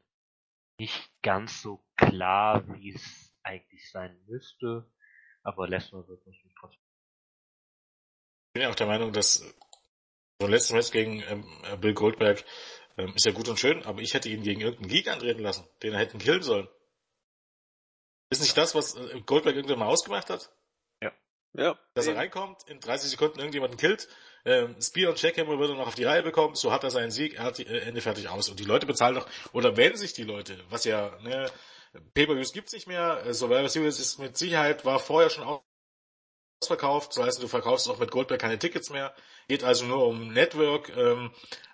nicht 0.79 1.11
ganz 1.21 1.61
so 1.61 1.83
klar, 1.97 2.65
wie 2.73 2.93
es 2.93 3.35
eigentlich 3.43 3.91
sein 3.91 4.17
müsste. 4.25 4.89
Aber 5.43 5.67
Lesnar 5.67 6.07
wird 6.07 6.25
natürlich 6.25 6.55
trotzdem. 6.59 6.88
Ich 8.49 8.53
bin 8.53 8.63
ja 8.63 8.71
auch 8.71 8.75
der 8.75 8.88
Meinung, 8.88 9.13
dass 9.13 9.35
so 9.35 10.45
ein 10.45 10.49
letztes 10.49 10.71
Match 10.71 10.91
gegen 10.91 11.21
ähm, 11.27 11.45
äh, 11.71 11.77
Bill 11.77 11.93
Goldberg 11.93 12.43
ähm, 12.97 13.13
ist 13.15 13.25
ja 13.25 13.31
gut 13.31 13.47
und 13.47 13.59
schön, 13.59 13.83
aber 13.83 14.01
ich 14.01 14.15
hätte 14.15 14.27
ihn 14.29 14.41
gegen 14.41 14.62
irgendeinen 14.62 14.89
Geek 14.89 15.07
antreten 15.07 15.43
lassen, 15.43 15.67
den 15.83 15.93
er 15.93 15.99
hätten 15.99 16.17
killen 16.17 16.41
sollen. 16.41 16.67
Ist 18.31 18.41
nicht 18.41 18.57
das, 18.57 18.73
was 18.73 18.95
äh, 18.95 19.21
Goldberg 19.25 19.55
irgendwann 19.55 19.79
mal 19.79 19.88
ausgemacht 19.88 20.31
hat? 20.31 20.51
Ja. 21.53 21.79
Dass 21.93 22.07
er 22.07 22.15
reinkommt, 22.15 22.63
in 22.67 22.79
30 22.79 23.12
Sekunden 23.12 23.38
irgendjemanden 23.38 23.77
killt, 23.77 24.07
ähm, 24.45 24.75
Spear 24.81 25.12
und 25.12 25.21
Jackhammer 25.21 25.59
würde 25.59 25.75
noch 25.75 25.88
auf 25.88 25.95
die 25.95 26.05
Reihe 26.05 26.23
bekommen, 26.23 26.55
so 26.55 26.71
hat 26.71 26.83
er 26.83 26.91
seinen 26.91 27.12
Sieg, 27.12 27.35
er 27.35 27.43
hat 27.43 27.57
die, 27.59 27.67
äh, 27.67 27.81
Ende 27.81 28.01
fertig 28.01 28.29
aus. 28.29 28.49
Und 28.49 28.59
die 28.59 28.65
Leute 28.65 28.85
bezahlen 28.85 29.15
doch, 29.15 29.27
oder 29.51 29.77
wenn 29.77 29.95
sich 29.95 30.13
die 30.13 30.23
Leute, 30.23 30.57
was 30.69 30.85
ja, 30.85 31.17
ne, 31.21 31.51
Pay-Per-Views 32.13 32.53
gibt's 32.53 32.73
nicht 32.73 32.88
mehr, 32.88 33.23
äh, 33.25 33.33
Survivor 33.33 33.69
Series 33.69 33.99
ist 33.99 34.17
mit 34.17 34.38
Sicherheit, 34.38 34.85
war 34.85 34.99
vorher 34.99 35.29
schon 35.29 35.43
ausverkauft, 36.62 37.15
das 37.15 37.26
heißt, 37.26 37.43
du 37.43 37.48
verkaufst 37.48 37.89
auch 37.89 38.00
mit 38.00 38.12
Goldberg 38.12 38.41
keine 38.41 38.60
Tickets 38.60 38.89
mehr, 38.89 39.13
geht 39.48 39.63
also 39.63 39.86
nur 39.86 40.06
um 40.06 40.34
Network, 40.34 40.91
ähm, 40.95 41.32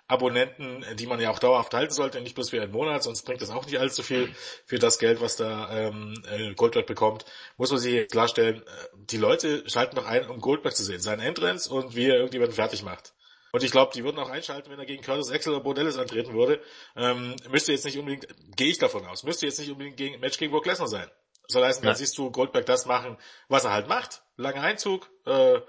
Abonnenten, 0.08 0.84
die 0.94 1.06
man 1.06 1.18
ja 1.18 1.30
auch 1.30 1.40
dauerhaft 1.40 1.74
halten 1.74 1.92
sollte, 1.92 2.20
nicht 2.20 2.36
bloß 2.36 2.50
für 2.50 2.62
einen 2.62 2.70
Monat, 2.70 3.02
sonst 3.02 3.22
bringt 3.22 3.42
das 3.42 3.50
auch 3.50 3.66
nicht 3.66 3.80
allzu 3.80 4.04
viel 4.04 4.32
für 4.64 4.78
das 4.78 5.00
Geld, 5.00 5.20
was 5.20 5.34
da 5.34 5.88
ähm, 5.88 6.14
äh, 6.30 6.54
Goldberg 6.54 6.86
bekommt. 6.86 7.24
Muss 7.56 7.72
man 7.72 7.80
sich 7.80 8.06
klarstellen, 8.06 8.62
äh, 8.62 8.70
die 8.94 9.16
Leute 9.16 9.68
schalten 9.68 9.96
doch 9.96 10.06
ein, 10.06 10.28
um 10.30 10.40
Goldberg 10.40 10.76
zu 10.76 10.84
sehen, 10.84 11.00
seinen 11.00 11.18
Entrance 11.20 11.68
und 11.68 11.96
wie 11.96 12.06
er 12.06 12.14
irgendjemanden 12.14 12.54
fertig 12.54 12.84
macht. 12.84 13.14
Und 13.50 13.64
ich 13.64 13.72
glaube, 13.72 13.90
die 13.94 14.04
würden 14.04 14.20
auch 14.20 14.30
einschalten, 14.30 14.70
wenn 14.70 14.78
er 14.78 14.86
gegen 14.86 15.02
Curtis 15.02 15.32
Axel 15.32 15.54
oder 15.54 15.64
Bordellis 15.64 15.98
antreten 15.98 16.34
würde. 16.34 16.60
Ähm, 16.94 17.34
müsste 17.50 17.72
jetzt 17.72 17.84
nicht 17.84 17.98
unbedingt, 17.98 18.28
gehe 18.56 18.68
ich 18.68 18.78
davon 18.78 19.04
aus, 19.06 19.24
müsste 19.24 19.46
jetzt 19.46 19.58
nicht 19.58 19.72
unbedingt 19.72 19.96
gegen 19.96 20.20
Match 20.20 20.38
gegen 20.38 20.52
Brock 20.52 20.66
Lesnar 20.66 20.86
sein. 20.86 21.10
Soll 21.48 21.64
heißen, 21.64 21.82
dann 21.82 21.92
Ja. 21.92 21.96
siehst 21.96 22.16
du 22.18 22.30
Goldberg 22.30 22.66
das 22.66 22.86
machen, 22.86 23.16
was 23.48 23.64
er 23.64 23.72
halt 23.72 23.88
macht. 23.88 24.22
Langer 24.36 24.62
Einzug, 24.62 25.10
äh, 25.26 25.60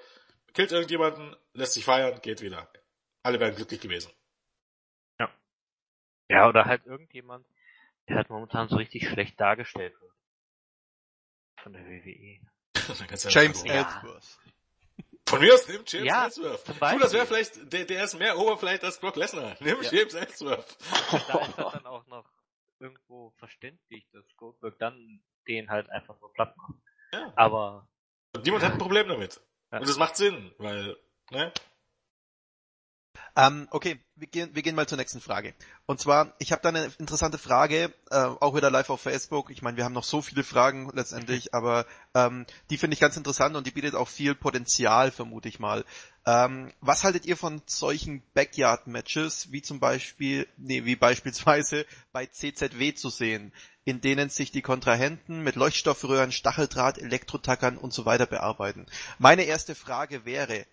killt 0.53 0.71
irgendjemanden, 0.71 1.35
lässt 1.53 1.73
sich 1.73 1.85
feiern, 1.85 2.19
geht 2.21 2.41
wieder. 2.41 2.69
Alle 3.23 3.39
wären 3.39 3.55
glücklich 3.55 3.79
gewesen. 3.81 4.11
Ja, 6.29 6.49
oder 6.49 6.65
halt 6.65 6.85
irgendjemand, 6.85 7.47
der 8.09 8.17
halt 8.17 8.29
momentan 8.29 8.67
so 8.67 8.75
richtig 8.75 9.07
schlecht 9.07 9.39
dargestellt 9.39 9.93
wird. 10.01 10.11
Von 11.63 11.71
der 11.71 11.85
WWE. 11.85 12.39
James 13.29 13.63
Ja. 13.63 13.73
Ellsworth. 13.75 14.39
Von 15.25 15.39
mir 15.39 15.53
aus 15.53 15.67
nimmt 15.69 15.89
James 15.91 16.05
Ja, 16.07 16.25
Ellsworth. 16.25 16.67
Du, 16.67 16.99
das 16.99 17.13
wäre 17.13 17.25
vielleicht, 17.25 17.71
der, 17.71 17.85
der 17.85 18.03
ist 18.03 18.15
mehr 18.19 18.35
vielleicht 18.57 18.83
als 18.83 18.99
Brock 18.99 19.15
Lesnar. 19.15 19.55
Nimm 19.61 19.81
Ja. 19.81 19.89
James 19.91 20.13
Ellsworth. 20.15 20.77
Da 21.11 21.17
ist 21.17 21.57
halt 21.57 21.75
dann 21.75 21.85
auch 21.85 22.05
noch 22.07 22.29
irgendwo 22.79 23.31
verständlich, 23.37 24.05
dass 24.11 24.25
Goldberg 24.35 24.77
dann 24.79 25.21
den 25.47 25.69
halt 25.69 25.89
einfach 25.89 26.15
so 26.19 26.27
platt 26.29 26.55
macht. 26.57 26.73
Ja. 27.13 27.33
Aber 27.35 27.87
Und 28.35 28.45
niemand 28.45 28.63
hat 28.63 28.73
ein 28.73 28.77
Problem 28.77 29.07
damit. 29.07 29.41
Ja. 29.71 29.79
Und 29.79 29.87
es 29.87 29.97
macht 29.97 30.15
Sinn, 30.15 30.53
weil, 30.57 30.95
ne? 31.31 31.51
Ähm, 33.37 33.67
okay, 33.69 33.99
wir 34.15 34.27
gehen, 34.27 34.49
wir 34.55 34.63
gehen 34.63 34.73
mal 34.73 34.87
zur 34.87 34.97
nächsten 34.97 35.21
Frage. 35.21 35.53
Und 35.85 35.99
zwar, 35.99 36.33
ich 36.39 36.51
habe 36.51 36.63
da 36.63 36.69
eine 36.69 36.91
interessante 36.97 37.37
Frage, 37.37 37.93
äh, 38.09 38.15
auch 38.17 38.55
wieder 38.55 38.71
live 38.71 38.89
auf 38.89 39.01
Facebook. 39.01 39.51
Ich 39.51 39.61
meine, 39.61 39.77
wir 39.77 39.85
haben 39.85 39.93
noch 39.93 40.03
so 40.03 40.23
viele 40.23 40.43
Fragen 40.43 40.89
letztendlich, 40.95 41.53
aber 41.53 41.85
ähm, 42.15 42.47
die 42.71 42.79
finde 42.79 42.95
ich 42.95 42.99
ganz 42.99 43.15
interessant 43.15 43.55
und 43.55 43.67
die 43.67 43.71
bietet 43.71 43.93
auch 43.93 44.07
viel 44.07 44.33
Potenzial, 44.33 45.11
vermute 45.11 45.49
ich 45.49 45.59
mal. 45.59 45.85
Ähm, 46.25 46.73
was 46.81 47.03
haltet 47.03 47.27
ihr 47.27 47.37
von 47.37 47.61
solchen 47.67 48.23
Backyard-Matches, 48.33 49.51
wie 49.51 49.61
zum 49.61 49.79
Beispiel, 49.79 50.47
nee, 50.57 50.83
wie 50.85 50.95
beispielsweise 50.95 51.85
bei 52.11 52.25
CZW 52.25 52.95
zu 52.95 53.11
sehen, 53.11 53.53
in 53.85 54.01
denen 54.01 54.29
sich 54.31 54.49
die 54.49 54.63
Kontrahenten 54.63 55.43
mit 55.43 55.55
Leuchtstoffröhren, 55.55 56.31
Stacheldraht, 56.31 56.97
Elektrotackern 56.97 57.77
und 57.77 57.93
so 57.93 58.03
weiter 58.05 58.25
bearbeiten? 58.25 58.87
Meine 59.19 59.43
erste 59.43 59.75
Frage 59.75 60.25
wäre, 60.25 60.65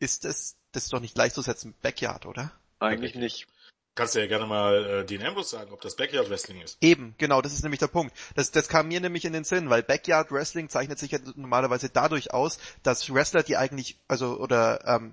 ist 0.00 0.24
es, 0.24 0.56
das 0.72 0.84
ist 0.84 0.92
doch 0.92 1.00
nicht 1.00 1.14
gleichzusetzen 1.14 1.70
mit 1.70 1.82
Backyard, 1.82 2.26
oder? 2.26 2.52
Eigentlich 2.80 3.14
nicht. 3.14 3.46
Kannst 3.94 4.14
du 4.14 4.20
ja 4.20 4.26
gerne 4.26 4.46
mal 4.46 4.84
äh, 4.86 5.04
Dean 5.04 5.22
Ambrose 5.22 5.50
sagen, 5.50 5.72
ob 5.72 5.80
das 5.80 5.96
Backyard 5.96 6.30
Wrestling 6.30 6.60
ist. 6.60 6.78
Eben, 6.80 7.14
genau, 7.18 7.42
das 7.42 7.52
ist 7.52 7.62
nämlich 7.62 7.80
der 7.80 7.88
Punkt. 7.88 8.16
Das, 8.34 8.50
das 8.50 8.68
kam 8.68 8.88
mir 8.88 9.00
nämlich 9.00 9.24
in 9.24 9.32
den 9.32 9.44
Sinn, 9.44 9.68
weil 9.68 9.82
Backyard 9.82 10.32
Wrestling 10.32 10.68
zeichnet 10.68 10.98
sich 10.98 11.10
ja 11.10 11.18
normalerweise 11.34 11.90
dadurch 11.90 12.32
aus, 12.32 12.58
dass 12.82 13.12
Wrestler, 13.12 13.42
die 13.42 13.56
eigentlich, 13.56 13.98
also, 14.08 14.38
oder, 14.38 14.86
ähm, 14.86 15.12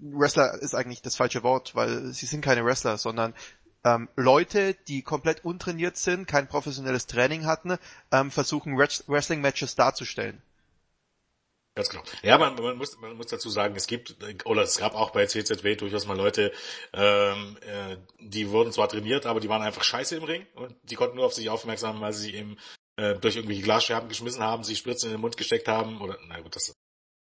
Wrestler 0.00 0.54
ist 0.54 0.74
eigentlich 0.74 1.02
das 1.02 1.16
falsche 1.16 1.42
Wort, 1.42 1.74
weil 1.74 2.12
sie 2.12 2.26
sind 2.26 2.40
keine 2.40 2.64
Wrestler, 2.64 2.98
sondern 2.98 3.34
ähm, 3.84 4.08
Leute, 4.16 4.74
die 4.88 5.02
komplett 5.02 5.44
untrainiert 5.44 5.96
sind, 5.96 6.26
kein 6.26 6.48
professionelles 6.48 7.06
Training 7.06 7.46
hatten, 7.46 7.76
ähm, 8.10 8.30
versuchen 8.30 8.76
Wrestling-Matches 8.76 9.76
darzustellen. 9.76 10.42
Ganz 11.76 11.90
genau. 11.90 12.02
Ja, 12.22 12.38
man, 12.38 12.54
man, 12.54 12.78
muss, 12.78 12.98
man 13.00 13.18
muss 13.18 13.26
dazu 13.26 13.50
sagen, 13.50 13.76
es 13.76 13.86
gibt, 13.86 14.16
oder 14.46 14.62
es 14.62 14.78
gab 14.78 14.94
auch 14.94 15.10
bei 15.10 15.26
CZW 15.26 15.76
durchaus 15.76 16.06
mal 16.06 16.16
Leute, 16.16 16.50
ähm, 16.94 17.58
äh, 17.60 17.98
die 18.18 18.48
wurden 18.48 18.72
zwar 18.72 18.88
trainiert, 18.88 19.26
aber 19.26 19.40
die 19.40 19.50
waren 19.50 19.60
einfach 19.60 19.84
scheiße 19.84 20.16
im 20.16 20.24
Ring 20.24 20.46
und 20.54 20.74
die 20.84 20.94
konnten 20.94 21.16
nur 21.16 21.26
auf 21.26 21.34
sich 21.34 21.50
aufmerksam, 21.50 22.00
weil 22.00 22.14
sie 22.14 22.34
eben 22.34 22.56
äh, 22.96 23.14
durch 23.16 23.36
irgendwelche 23.36 23.60
Glasscherben 23.60 24.08
geschmissen 24.08 24.42
haben, 24.42 24.64
sich 24.64 24.78
Spritzen 24.78 25.10
in 25.10 25.16
den 25.16 25.20
Mund 25.20 25.36
gesteckt 25.36 25.68
haben 25.68 26.00
oder, 26.00 26.16
na 26.26 26.40
gut, 26.40 26.56
das 26.56 26.74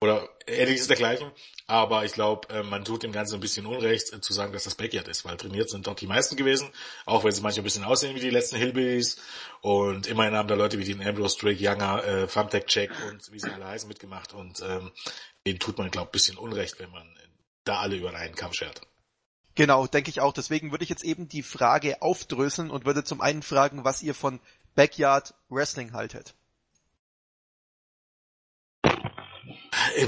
oder 0.01 0.27
ähnliches 0.47 0.87
dergleichen. 0.87 1.31
Aber 1.67 2.03
ich 2.03 2.11
glaube, 2.11 2.49
äh, 2.49 2.63
man 2.63 2.83
tut 2.83 3.03
dem 3.03 3.13
Ganzen 3.13 3.35
ein 3.35 3.39
bisschen 3.39 3.65
Unrecht, 3.65 4.11
äh, 4.11 4.19
zu 4.19 4.33
sagen, 4.33 4.51
dass 4.51 4.65
das 4.65 4.75
Backyard 4.75 5.07
ist, 5.07 5.23
weil 5.23 5.37
trainiert 5.37 5.69
sind 5.69 5.87
dort 5.87 6.01
die 6.01 6.07
meisten 6.07 6.35
gewesen, 6.35 6.69
auch 7.05 7.23
wenn 7.23 7.31
sie 7.31 7.41
manchmal 7.41 7.61
ein 7.61 7.63
bisschen 7.65 7.85
aussehen 7.85 8.15
wie 8.15 8.19
die 8.19 8.31
letzten 8.31 8.57
Hillbillies. 8.57 9.17
Und 9.61 10.07
immerhin 10.07 10.35
haben 10.35 10.47
da 10.47 10.55
Leute 10.55 10.79
wie 10.79 10.83
den 10.83 11.05
Ambrose, 11.05 11.37
Drake, 11.37 11.63
Younger, 11.63 12.03
äh, 12.03 12.27
Thumbtack 12.27 12.67
Check 12.67 12.91
und 13.09 13.31
wie 13.31 13.39
sie 13.39 13.49
alle 13.49 13.67
heißen 13.67 13.87
mitgemacht. 13.87 14.33
Und 14.33 14.61
ähm, 14.61 14.91
denen 15.45 15.59
tut 15.59 15.77
man, 15.77 15.89
glaube 15.91 16.07
ich, 16.07 16.09
ein 16.09 16.11
bisschen 16.11 16.37
Unrecht, 16.37 16.79
wenn 16.79 16.91
man 16.91 17.03
äh, 17.03 17.27
da 17.63 17.79
alle 17.79 17.95
über 17.95 18.13
einen 18.13 18.35
Kamm 18.35 18.53
schert. 18.53 18.81
Genau, 19.53 19.85
denke 19.85 20.09
ich 20.09 20.19
auch. 20.19 20.33
Deswegen 20.33 20.71
würde 20.71 20.83
ich 20.83 20.89
jetzt 20.89 21.03
eben 21.03 21.27
die 21.27 21.43
Frage 21.43 22.01
aufdröseln 22.01 22.71
und 22.71 22.85
würde 22.85 23.03
zum 23.03 23.21
einen 23.21 23.43
fragen, 23.43 23.83
was 23.83 24.01
ihr 24.01 24.15
von 24.15 24.39
Backyard 24.75 25.35
Wrestling 25.49 25.93
haltet. 25.93 26.33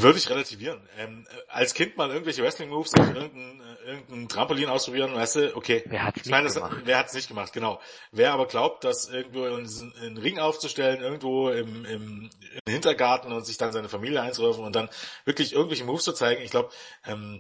Würde 0.02 0.18
ich 0.18 0.30
relativieren. 0.30 0.88
Ähm, 0.98 1.26
äh, 1.30 1.36
als 1.48 1.74
Kind 1.74 1.96
mal 1.96 2.10
irgendwelche 2.10 2.44
Wrestling-Moves 2.44 2.94
auf 2.96 3.08
irgendein, 3.16 3.62
äh, 3.62 3.90
irgendein 3.92 4.28
Trampolin 4.28 4.68
ausprobieren, 4.70 5.14
weißt 5.16 5.36
du, 5.38 5.56
okay. 5.56 5.84
wer 5.86 6.04
hat's 6.04 6.22
Ich 6.22 6.26
nicht 6.26 6.46
das, 6.46 6.56
gemacht? 6.56 6.78
wer 6.84 6.98
hat's 6.98 7.14
nicht 7.14 7.28
gemacht, 7.30 7.54
genau. 7.54 7.80
Wer 8.12 8.34
aber 8.34 8.48
glaubt, 8.48 8.84
dass 8.84 9.08
irgendwo 9.08 9.46
einen, 9.46 9.94
einen 10.02 10.18
Ring 10.18 10.38
aufzustellen, 10.40 11.02
irgendwo 11.02 11.50
im, 11.50 11.86
im, 11.86 12.30
im 12.66 12.72
Hintergarten 12.72 13.32
und 13.32 13.46
sich 13.46 13.58
dann 13.58 13.72
seine 13.72 13.88
Familie 13.88 14.22
einzurufen 14.22 14.64
und 14.66 14.76
dann 14.76 14.90
wirklich 15.24 15.54
irgendwelche 15.54 15.86
Moves 15.86 16.04
zu 16.04 16.12
zeigen, 16.14 16.42
ich 16.42 16.52
glaube, 16.52 16.70
ähm, 17.06 17.40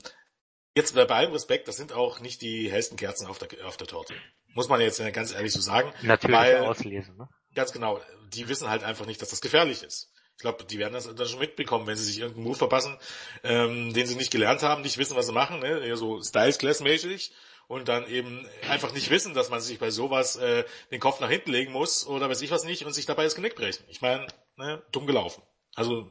jetzt 0.75 0.95
bei 0.95 1.05
allem 1.07 1.33
Respekt, 1.33 1.67
das 1.67 1.75
sind 1.75 1.91
auch 1.91 2.21
nicht 2.21 2.41
die 2.41 2.71
hellsten 2.71 2.95
Kerzen 2.95 3.27
auf 3.27 3.37
der, 3.37 3.49
auf 3.67 3.75
der 3.75 3.87
Torte. 3.87 4.13
Muss 4.53 4.69
man 4.69 4.79
jetzt 4.79 5.01
ganz 5.13 5.33
ehrlich 5.33 5.51
so 5.51 5.59
sagen. 5.59 5.91
Natürlich 6.03 6.37
weil- 6.37 6.57
auslesen, 6.65 7.17
ne? 7.17 7.27
Ganz 7.55 7.71
genau. 7.71 7.99
Die 8.29 8.47
wissen 8.47 8.69
halt 8.69 8.83
einfach 8.83 9.05
nicht, 9.05 9.21
dass 9.21 9.29
das 9.29 9.41
gefährlich 9.41 9.83
ist. 9.83 10.12
Ich 10.35 10.41
glaube, 10.41 10.63
die 10.63 10.79
werden 10.79 10.93
das 10.93 11.13
dann 11.13 11.27
schon 11.27 11.39
mitbekommen, 11.39 11.87
wenn 11.87 11.95
sie 11.95 12.03
sich 12.03 12.19
irgendeinen 12.19 12.45
Move 12.45 12.57
verpassen, 12.57 12.97
ähm, 13.43 13.93
den 13.93 14.07
sie 14.07 14.15
nicht 14.15 14.31
gelernt 14.31 14.63
haben, 14.63 14.81
nicht 14.81 14.97
wissen, 14.97 15.15
was 15.15 15.27
sie 15.27 15.33
machen, 15.33 15.59
ne? 15.59 15.85
eher 15.85 15.95
so 15.95 16.21
Styles 16.21 16.57
Class 16.57 16.81
mäßig 16.81 17.31
und 17.67 17.87
dann 17.87 18.07
eben 18.07 18.47
einfach 18.67 18.93
nicht 18.93 19.09
wissen, 19.09 19.33
dass 19.33 19.49
man 19.49 19.61
sich 19.61 19.79
bei 19.79 19.91
sowas 19.91 20.35
äh, 20.35 20.65
den 20.91 20.99
Kopf 20.99 21.19
nach 21.19 21.29
hinten 21.29 21.51
legen 21.51 21.71
muss 21.71 22.05
oder 22.05 22.29
weiß 22.29 22.41
ich 22.41 22.51
was 22.51 22.65
nicht 22.65 22.85
und 22.85 22.93
sich 22.93 23.05
dabei 23.05 23.23
das 23.23 23.35
Genick 23.35 23.55
brechen. 23.55 23.85
Ich 23.87 24.01
meine, 24.01 24.27
ne, 24.57 24.83
dumm 24.91 25.07
gelaufen. 25.07 25.43
Also 25.75 26.09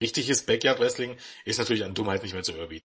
richtiges 0.00 0.46
Backyard 0.46 0.80
Wrestling 0.80 1.16
ist 1.44 1.58
natürlich 1.58 1.84
an 1.84 1.94
Dummheit 1.94 2.22
nicht 2.22 2.32
mehr 2.32 2.42
zu 2.42 2.52
überbieten. 2.52 2.88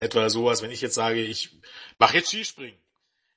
Etwa 0.00 0.28
sowas, 0.28 0.62
wenn 0.62 0.70
ich 0.70 0.80
jetzt 0.80 0.94
sage, 0.94 1.20
ich 1.20 1.60
mache 1.98 2.16
jetzt 2.16 2.30
Skispringen. 2.30 2.78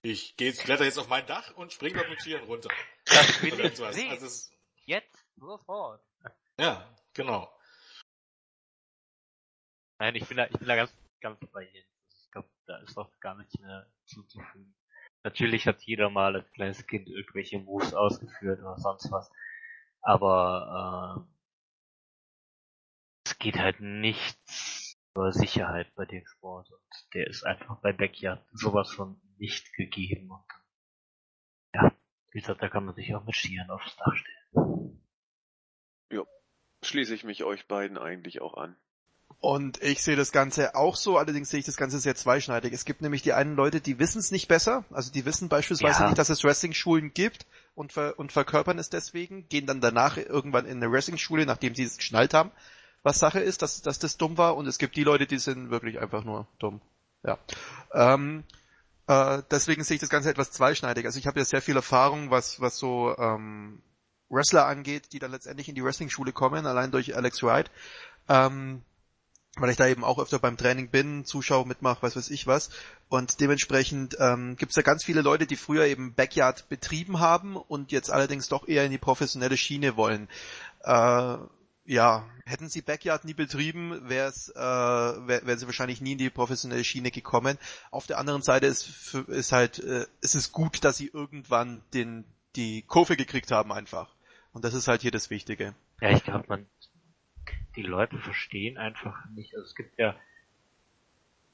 Ich 0.02 0.38
gehe 0.38 0.50
jetzt, 0.50 0.64
kletter 0.64 0.86
jetzt 0.86 0.98
auf 0.98 1.08
mein 1.08 1.26
Dach 1.26 1.56
und 1.56 1.74
spring 1.74 1.94
dort 1.94 2.10
mit 2.10 2.22
Skiern 2.22 2.44
runter. 2.44 2.70
Das 3.06 3.44
Oder 3.44 3.66
ich. 3.98 4.10
Also 4.10 4.26
es, 4.26 4.52
Jetzt, 4.88 5.26
sofort. 5.36 6.02
Ja, 6.60 6.96
genau. 7.14 7.52
Nein, 10.00 10.16
ich 10.16 10.28
bin 10.28 10.38
da, 10.38 10.46
ich 10.46 10.58
bin 10.58 10.68
da 10.68 10.76
ganz, 10.76 10.96
ganz 11.22 11.40
bei 11.52 11.64
Jens. 11.64 11.88
Ich 12.24 12.32
glaube, 12.32 12.50
da 12.68 12.78
ist 12.78 12.96
doch 12.96 13.20
gar 13.20 13.36
nichts 13.36 13.58
mehr 13.60 13.88
zuzufügen. 14.06 14.76
Natürlich 15.24 15.68
hat 15.68 15.82
jeder 15.84 16.10
mal 16.10 16.36
als 16.36 16.52
kleines 16.54 16.86
Kind 16.88 17.10
irgendwelche 17.10 17.60
Moves 17.60 17.94
ausgeführt 17.94 18.60
oder 18.60 18.78
sonst 18.78 19.12
was. 19.12 19.32
Aber 20.02 21.26
äh, 21.28 21.32
es 23.26 23.38
geht 23.40 23.58
halt 23.58 23.80
nichts 23.80 24.98
über 25.14 25.34
Sicherheit 25.34 25.94
bei 25.96 26.06
dem 26.06 26.26
Sport. 26.28 26.72
Und 26.72 27.14
der 27.14 27.28
ist 27.28 27.44
einfach 27.44 27.82
bei 27.82 27.92
Backyard 27.92 28.46
sowas 28.54 28.92
von 28.92 29.20
nicht 29.38 29.74
gegeben. 29.74 30.32
Und 30.32 30.46
ja, 31.74 31.92
wie 32.32 32.40
gesagt, 32.40 32.62
da 32.62 32.70
kann 32.70 32.86
man 32.86 32.96
sich 32.96 33.14
auch 33.16 33.26
mit 33.26 33.36
Skiern 33.36 33.70
aufs 33.70 33.96
Dach 33.98 34.16
stellen. 34.16 35.02
Schließe 36.88 37.14
ich 37.14 37.24
mich 37.24 37.44
euch 37.44 37.68
beiden 37.68 37.98
eigentlich 37.98 38.42
auch 38.42 38.56
an. 38.56 38.76
Und 39.40 39.84
ich 39.84 40.02
sehe 40.02 40.16
das 40.16 40.32
Ganze 40.32 40.74
auch 40.76 40.96
so, 40.96 41.18
allerdings 41.18 41.50
sehe 41.50 41.60
ich 41.60 41.66
das 41.66 41.78
Ganze 41.78 42.00
sehr 42.00 42.16
zweischneidig. 42.16 42.74
Es 42.74 42.86
gibt 42.86 43.02
nämlich 43.02 43.22
die 43.22 43.34
einen 43.34 43.56
Leute, 43.56 43.82
die 43.82 44.00
wissen 44.00 44.18
es 44.18 44.32
nicht 44.32 44.48
besser, 44.48 44.84
also 44.90 45.12
die 45.12 45.26
wissen 45.26 45.48
beispielsweise 45.48 46.00
Ja. 46.02 46.06
nicht, 46.08 46.18
dass 46.18 46.30
es 46.30 46.44
Wrestling-Schulen 46.44 47.14
gibt 47.14 47.46
und, 47.76 47.94
ver 47.94 48.18
und 48.18 48.32
verkörpern 48.32 48.80
es 48.80 48.90
deswegen, 48.90 49.48
gehen 49.48 49.68
dann 49.68 49.80
danach 49.80 50.18
irgendwann 50.18 50.66
in 50.66 50.78
eine 50.78 50.92
Wrestling-Schule, 50.92 51.46
nachdem 51.46 51.76
sie 51.76 51.84
es 51.84 51.98
geschnallt 51.98 52.34
haben, 52.34 52.52
was 53.04 53.20
Sache 53.20 53.40
ist, 53.40 53.62
dass, 53.62 53.84
dass 53.84 54.00
das 54.00 54.18
dumm 54.18 54.38
war 54.40 54.56
und 54.56 54.66
es 54.66 54.80
gibt 54.80 54.96
die 54.96 55.04
Leute, 55.04 55.28
die 55.28 55.38
sind 55.38 55.70
wirklich 55.70 56.00
einfach 56.00 56.24
nur 56.24 56.48
dumm. 56.58 56.82
Ja. 57.24 57.38
Ähm, 57.94 58.44
äh, 59.08 59.44
deswegen 59.52 59.84
sehe 59.84 59.96
ich 59.96 60.02
das 60.02 60.10
Ganze 60.10 60.32
etwas 60.32 60.52
zweischneidig. 60.52 61.06
Also 61.06 61.20
ich 61.20 61.28
habe 61.28 61.40
ja 61.40 61.46
sehr 61.46 61.62
viel 61.62 61.76
Erfahrung, 61.76 62.32
was, 62.32 62.60
was 62.60 62.78
so 62.78 63.16
ähm, 63.18 63.82
Wrestler 64.30 64.66
angeht, 64.66 65.14
die 65.14 65.20
dann 65.20 65.32
letztendlich 65.32 65.70
in 65.70 65.76
die 65.76 65.84
Wrestling-Schule 65.84 66.32
kommen, 66.32 66.66
allein 66.66 66.92
durch 66.92 67.16
Alex 67.16 67.44
Wright. 67.44 67.72
Ähm, 68.30 68.82
weil 69.60 69.72
ich 69.72 69.78
da 69.78 69.88
eben 69.88 70.04
auch 70.04 70.20
öfter 70.20 70.40
beim 70.40 70.58
Training 70.58 70.90
bin, 70.90 71.26
Zuschauer 71.26 71.66
mitmache, 71.66 72.02
was 72.02 72.16
weiß 72.16 72.30
ich 72.30 72.48
was. 72.48 72.70
Und 73.10 73.40
dementsprechend 73.40 74.18
ähm, 74.20 74.56
gibt 74.56 74.72
es 74.72 74.76
ja 74.76 74.82
ganz 74.82 75.04
viele 75.04 75.22
Leute, 75.22 75.48
die 75.48 75.56
früher 75.56 75.86
eben 75.86 76.14
Backyard 76.14 76.70
betrieben 76.70 77.20
haben 77.20 77.56
und 77.56 77.92
jetzt 77.92 78.12
allerdings 78.12 78.50
doch 78.50 78.68
eher 78.68 78.86
in 78.86 78.92
die 78.92 78.98
professionelle 78.98 79.58
Schiene 79.58 79.98
wollen. 79.98 80.28
Äh, 80.84 81.38
ja, 81.86 82.26
hätten 82.46 82.68
sie 82.68 82.82
Backyard 82.82 83.24
nie 83.24 83.34
betrieben, 83.34 84.10
wär's, 84.10 84.50
äh, 84.50 84.60
wär, 84.60 85.46
wären 85.46 85.58
sie 85.58 85.66
wahrscheinlich 85.68 86.02
nie 86.02 86.14
in 86.14 86.18
die 86.18 86.30
professionelle 86.30 86.84
Schiene 86.84 87.12
gekommen. 87.12 87.58
Auf 87.92 88.08
der 88.08 88.18
anderen 88.18 88.42
Seite 88.42 88.68
ist, 88.68 89.16
ist 89.28 89.54
halt, 89.54 89.80
äh, 89.80 90.06
es 90.22 90.36
ist 90.36 90.52
gut, 90.52 90.84
dass 90.84 90.98
sie 90.98 91.08
irgendwann 91.08 91.82
den, 91.94 92.26
die 92.58 92.82
Kurve 92.82 93.16
gekriegt 93.16 93.52
haben 93.52 93.72
einfach. 93.72 94.17
Und 94.58 94.64
das 94.64 94.74
ist 94.74 94.88
halt 94.88 95.04
hier 95.04 95.12
das 95.12 95.30
Wichtige. 95.30 95.76
Ja, 96.02 96.10
ich 96.10 96.24
glaube, 96.24 96.46
man, 96.48 96.66
die 97.76 97.84
Leute 97.84 98.18
verstehen 98.18 98.80
einfach 98.80 99.24
nicht. 99.36 99.54
Also 99.54 99.68
es 99.68 99.76
gibt 99.76 100.00
ja 100.00 100.16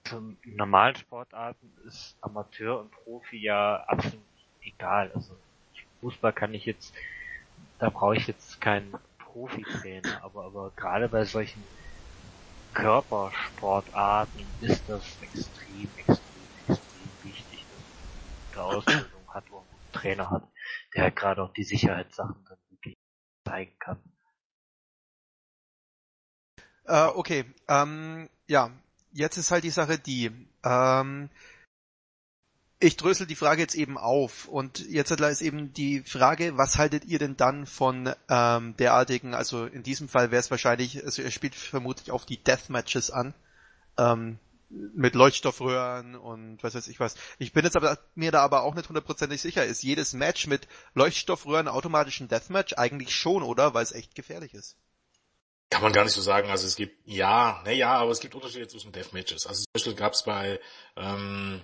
zum 0.06 0.38
normalen 0.46 0.96
Sportarten 0.96 1.70
ist 1.86 2.16
Amateur 2.22 2.80
und 2.80 2.92
Profi 2.92 3.42
ja 3.42 3.84
absolut 3.88 4.24
egal. 4.62 5.12
Also 5.12 5.38
Fußball 6.00 6.32
kann 6.32 6.54
ich 6.54 6.64
jetzt, 6.64 6.96
da 7.78 7.90
brauche 7.90 8.16
ich 8.16 8.26
jetzt 8.26 8.62
keinen 8.62 8.96
Profitrainer, 9.18 10.24
aber 10.24 10.46
aber 10.46 10.72
gerade 10.72 11.10
bei 11.10 11.26
solchen 11.26 11.66
Körpersportarten 12.72 14.56
ist 14.62 14.88
das 14.88 15.22
extrem, 15.22 15.94
extrem, 15.98 16.56
extrem 16.56 17.12
wichtig, 17.22 17.68
dass 17.70 17.84
gute 18.46 18.64
Ausbildung 18.64 19.28
hat, 19.28 19.52
wo 19.52 19.58
einen 19.58 19.92
Trainer 19.92 20.30
hat, 20.30 20.48
der 20.96 21.04
halt 21.04 21.18
gerade 21.18 21.44
auch 21.44 21.52
die 21.52 21.66
Sicherheitssachen 21.66 22.46
dann 22.48 22.63
zeigen 23.46 23.78
kann. 23.80 24.00
Äh, 26.86 27.06
okay, 27.06 27.46
ähm, 27.68 28.30
ja, 28.48 28.72
jetzt 29.12 29.38
ist 29.38 29.52
halt 29.52 29.64
die 29.64 29.70
Sache 29.70 29.98
die, 29.98 30.32
ähm, 30.64 31.30
ich 32.80 32.98
drösel 32.98 33.26
die 33.26 33.36
Frage 33.36 33.62
jetzt 33.62 33.76
eben 33.76 33.98
auf 33.98 34.50
und 34.50 34.80
jetzt 34.90 35.12
ist 35.12 35.42
eben 35.42 35.72
die 35.72 36.02
Frage, 36.02 36.58
was 36.58 36.78
haltet 36.78 37.06
ihr 37.06 37.20
denn 37.20 37.38
dann 37.38 37.66
von 37.66 38.14
ähm, 38.28 38.76
derartigen, 38.76 39.34
also 39.34 39.66
in 39.66 39.84
diesem 39.84 40.10
Fall 40.10 40.32
wäre 40.32 40.42
es 40.42 40.52
wahrscheinlich, 40.52 41.04
also 41.04 41.22
er 41.22 41.32
spielt 41.32 41.56
vermutlich 41.56 42.12
auf 42.12 42.26
die 42.26 42.44
Deathmatches 42.44 43.10
an, 43.10 43.34
ähm, 43.98 44.38
mit 44.94 45.16
Leuchtstoffröhren 45.16 46.16
und 46.16 46.64
was 46.64 46.76
weiß 46.76 46.88
ich 46.88 47.00
was. 47.00 47.16
Ich 47.38 47.54
bin 47.54 47.64
jetzt 47.64 47.76
aber 47.76 48.00
mir 48.16 48.32
da 48.32 48.42
aber 48.42 48.64
auch 48.64 48.76
nicht 48.76 48.90
hundertprozentig 48.90 49.42
sicher. 49.42 49.66
Ist 49.66 49.84
jedes 49.84 50.14
Match 50.14 50.48
mit 50.48 50.68
Leuchtstoffröhren 50.94 51.68
automatisch 51.68 52.20
Deathmatch? 52.20 52.74
Eigentlich 52.78 53.16
schon, 53.16 53.44
oder? 53.44 53.74
Weil 53.74 53.84
es 53.84 53.92
echt 53.92 54.16
gefährlich 54.16 54.54
ist. 54.54 54.78
Kann 55.70 55.82
man 55.82 55.94
gar 55.94 56.04
nicht 56.04 56.14
so 56.14 56.22
sagen. 56.22 56.50
Also 56.50 56.68
es 56.68 56.76
gibt, 56.76 57.08
ja, 57.08 57.62
ne 57.66 57.74
ja, 57.74 57.96
aber 57.96 58.12
es 58.12 58.20
gibt 58.20 58.36
Unterschiede 58.36 58.68
zwischen 58.68 58.92
Deathmatches. 58.92 59.48
Also 59.48 59.64
zum 59.64 59.74
Beispiel 59.74 59.96
gab 59.96 60.14
es 60.14 60.24
bei 60.24 60.60
ähm, 60.96 61.62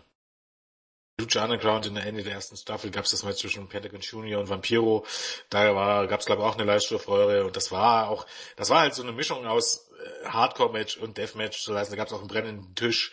Lucha 1.20 1.44
Underground 1.44 1.86
in 1.86 1.96
der 1.96 2.06
Ende 2.06 2.24
der 2.24 2.34
ersten 2.34 2.56
Staffel 2.56 2.92
gab 2.92 3.06
es 3.06 3.12
das 3.12 3.24
Match 3.24 3.40
zwischen 3.40 3.68
Pentagon 3.68 4.00
Junior 4.00 4.42
und 4.42 4.50
Vampiro. 4.50 5.06
Da 5.50 6.06
gab 6.06 6.20
es 6.20 6.26
glaube 6.26 6.42
ich 6.42 6.48
auch 6.48 6.56
eine 6.56 6.64
Leiststoffröhre 6.64 7.46
und 7.46 7.56
das 7.56 7.72
war 7.72 8.10
auch, 8.10 8.26
das 8.56 8.70
war 8.70 8.82
halt 8.82 8.94
so 8.96 9.04
eine 9.04 9.12
Mischung 9.12 9.46
aus 9.46 9.90
äh, 10.24 10.28
Hardcore-Match 10.28 10.98
und 10.98 11.18
Deathmatch. 11.18 11.66
Da 11.66 11.84
gab 11.84 12.08
es 12.08 12.14
auch 12.14 12.20
einen 12.20 12.28
brennenden 12.28 12.76
Tisch. 12.76 13.12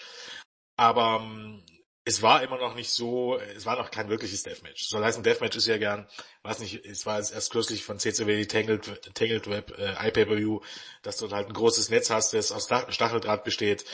Aber 0.76 1.20
ähm, 1.22 1.64
es 2.04 2.22
war 2.22 2.40
immer 2.44 2.59
noch 2.59 2.76
nicht 2.76 2.90
so, 2.90 3.36
es 3.36 3.66
war 3.66 3.76
noch 3.76 3.90
kein 3.90 4.09
wirkliches 4.09 4.44
Deathmatch. 4.44 4.86
So 4.86 5.02
heißt 5.02 5.18
ein 5.18 5.24
Deathmatch 5.24 5.57
ist 5.57 5.66
ja 5.66 5.76
gern, 5.76 6.07
weiß 6.44 6.61
nicht, 6.61 6.84
es 6.86 7.04
war 7.04 7.18
erst 7.18 7.50
kürzlich 7.50 7.82
von 7.82 7.98
CCW 7.98 8.36
die 8.36 8.46
Tangled, 8.46 9.12
Tangled 9.14 9.50
Web 9.50 9.76
äh, 9.76 10.09
iPay-Per-View, 10.09 10.61
dass 11.02 11.16
du 11.16 11.28
halt 11.32 11.48
ein 11.48 11.52
großes 11.52 11.90
Netz 11.90 12.09
hast, 12.11 12.32
das 12.32 12.52
aus 12.52 12.68
Stacheldraht 12.90 13.42
besteht 13.42 13.84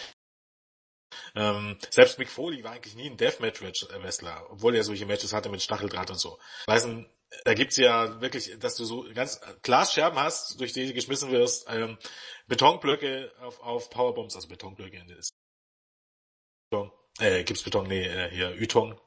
ähm, 1.35 1.79
selbst 1.91 2.19
Mick 2.19 2.31
Foley 2.31 2.65
war 2.65 2.73
eigentlich 2.73 2.95
nie 2.95 3.09
ein 3.11 3.17
Deathmatch-Wrestler, 3.17 4.47
obwohl 4.51 4.75
er 4.75 4.85
solche 4.85 5.07
Matches 5.07 5.33
hatte 5.33 5.49
mit 5.49 5.63
Stacheldraht 5.63 6.11
und 6.11 6.19
so. 6.19 6.39
Weißt 6.67 6.87
du, 6.87 7.05
da 7.45 7.55
gibt's 7.55 7.77
ja 7.77 8.21
wirklich, 8.21 8.59
dass 8.59 8.77
du 8.77 8.85
so 8.85 9.07
ganz 9.15 9.41
Glasscherben 9.63 10.19
hast, 10.19 10.61
durch 10.61 10.73
die 10.73 10.87
du 10.87 10.95
geschmissen 10.95 11.31
wirst, 11.31 11.67
ähm, 11.69 11.99
Betonblöcke 12.47 13.33
auf, 13.41 13.61
auf 13.61 13.91
Powerbombs, 13.91 14.35
also 14.37 14.49
Betonblöcke 14.49 14.99
in 14.99 15.09
das 15.09 15.31
Beton, 16.71 16.93
äh, 17.19 17.45
gibt's 17.45 17.63
Beton, 17.63 17.87
nee, 17.87 18.05
äh, 18.05 18.31
hier, 18.31 18.61
Ytong. 18.61 19.01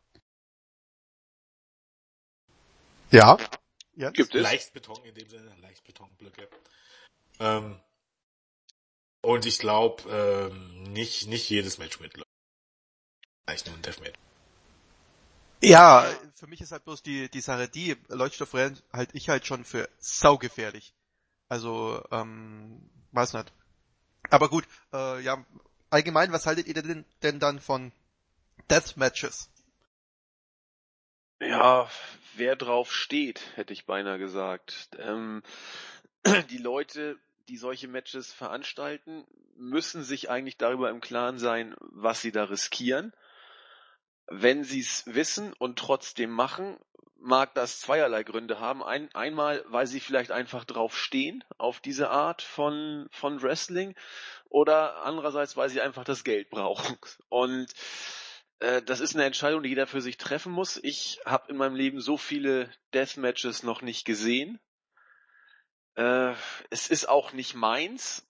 Ja. 3.11 3.37
ja. 3.95 4.09
Gibt 4.11 4.35
es. 4.35 4.41
Leicht 4.41 4.73
Beton 4.73 5.03
in 5.05 5.13
dem 5.13 5.29
Sinne, 5.29 5.55
leicht 5.61 5.83
Betonblöcke. 5.83 6.49
Ähm, 7.39 7.79
und 9.25 9.45
ich 9.45 9.59
glaube, 9.59 10.03
ähm, 10.09 10.83
nicht, 10.93 11.27
nicht 11.27 11.49
jedes 11.49 11.77
Match 11.79 11.99
mit 11.99 12.13
Vielleicht 13.43 13.67
nur 13.67 13.75
ein 13.75 13.81
Deathmatch. 13.81 14.13
Ja, 15.61 16.07
für 16.35 16.47
mich 16.47 16.61
ist 16.61 16.71
halt 16.71 16.83
bloß 16.85 17.01
die, 17.01 17.29
die 17.29 17.41
Sache, 17.41 17.67
die 17.67 17.95
Leuchtstoffrennen 18.09 18.79
halt 18.93 19.09
ich 19.13 19.29
halt 19.29 19.47
schon 19.47 19.65
für 19.65 19.89
saugefährlich. 19.97 20.93
Also, 21.49 22.03
ähm, 22.11 22.89
weiß 23.11 23.33
nicht. 23.33 23.51
Aber 24.29 24.49
gut, 24.49 24.67
äh, 24.93 25.21
ja, 25.21 25.43
allgemein, 25.89 26.31
was 26.31 26.45
haltet 26.45 26.67
ihr 26.67 26.73
denn, 26.75 27.05
denn 27.23 27.39
dann 27.39 27.59
von 27.59 27.91
Deathmatches? 28.69 29.49
Ja, 31.41 31.89
wer 32.35 32.55
drauf 32.55 32.93
steht, 32.93 33.41
hätte 33.55 33.73
ich 33.73 33.85
beinahe 33.85 34.19
gesagt. 34.19 34.89
Ähm, 34.99 35.41
die 36.49 36.57
Leute 36.57 37.17
die 37.47 37.57
solche 37.57 37.87
Matches 37.87 38.33
veranstalten, 38.33 39.25
müssen 39.55 40.03
sich 40.03 40.29
eigentlich 40.29 40.57
darüber 40.57 40.89
im 40.89 41.01
Klaren 41.01 41.37
sein, 41.37 41.75
was 41.79 42.21
sie 42.21 42.31
da 42.31 42.45
riskieren. 42.45 43.13
Wenn 44.27 44.63
sie 44.63 44.79
es 44.79 45.03
wissen 45.05 45.53
und 45.53 45.77
trotzdem 45.77 46.31
machen, 46.31 46.77
mag 47.17 47.53
das 47.55 47.79
zweierlei 47.79 48.23
Gründe 48.23 48.59
haben. 48.59 48.83
Ein, 48.83 49.13
einmal, 49.13 49.63
weil 49.67 49.87
sie 49.87 49.99
vielleicht 49.99 50.31
einfach 50.31 50.65
drauf 50.65 50.97
stehen, 50.97 51.43
auf 51.57 51.79
diese 51.79 52.09
Art 52.09 52.41
von, 52.41 53.07
von 53.11 53.41
Wrestling, 53.41 53.95
oder 54.49 55.03
andererseits, 55.03 55.57
weil 55.57 55.69
sie 55.69 55.81
einfach 55.81 56.03
das 56.03 56.23
Geld 56.23 56.49
brauchen. 56.49 56.97
Und 57.29 57.67
äh, 58.59 58.81
das 58.81 58.99
ist 58.99 59.15
eine 59.15 59.25
Entscheidung, 59.25 59.63
die 59.63 59.69
jeder 59.69 59.87
für 59.87 60.01
sich 60.01 60.17
treffen 60.17 60.51
muss. 60.51 60.79
Ich 60.81 61.19
habe 61.25 61.51
in 61.51 61.57
meinem 61.57 61.75
Leben 61.75 61.99
so 61.99 62.17
viele 62.17 62.71
Deathmatches 62.93 63.63
noch 63.63 63.81
nicht 63.81 64.05
gesehen. 64.05 64.59
Äh, 65.95 66.33
es 66.69 66.87
ist 66.87 67.07
auch 67.07 67.33
nicht 67.33 67.55
meins, 67.55 68.27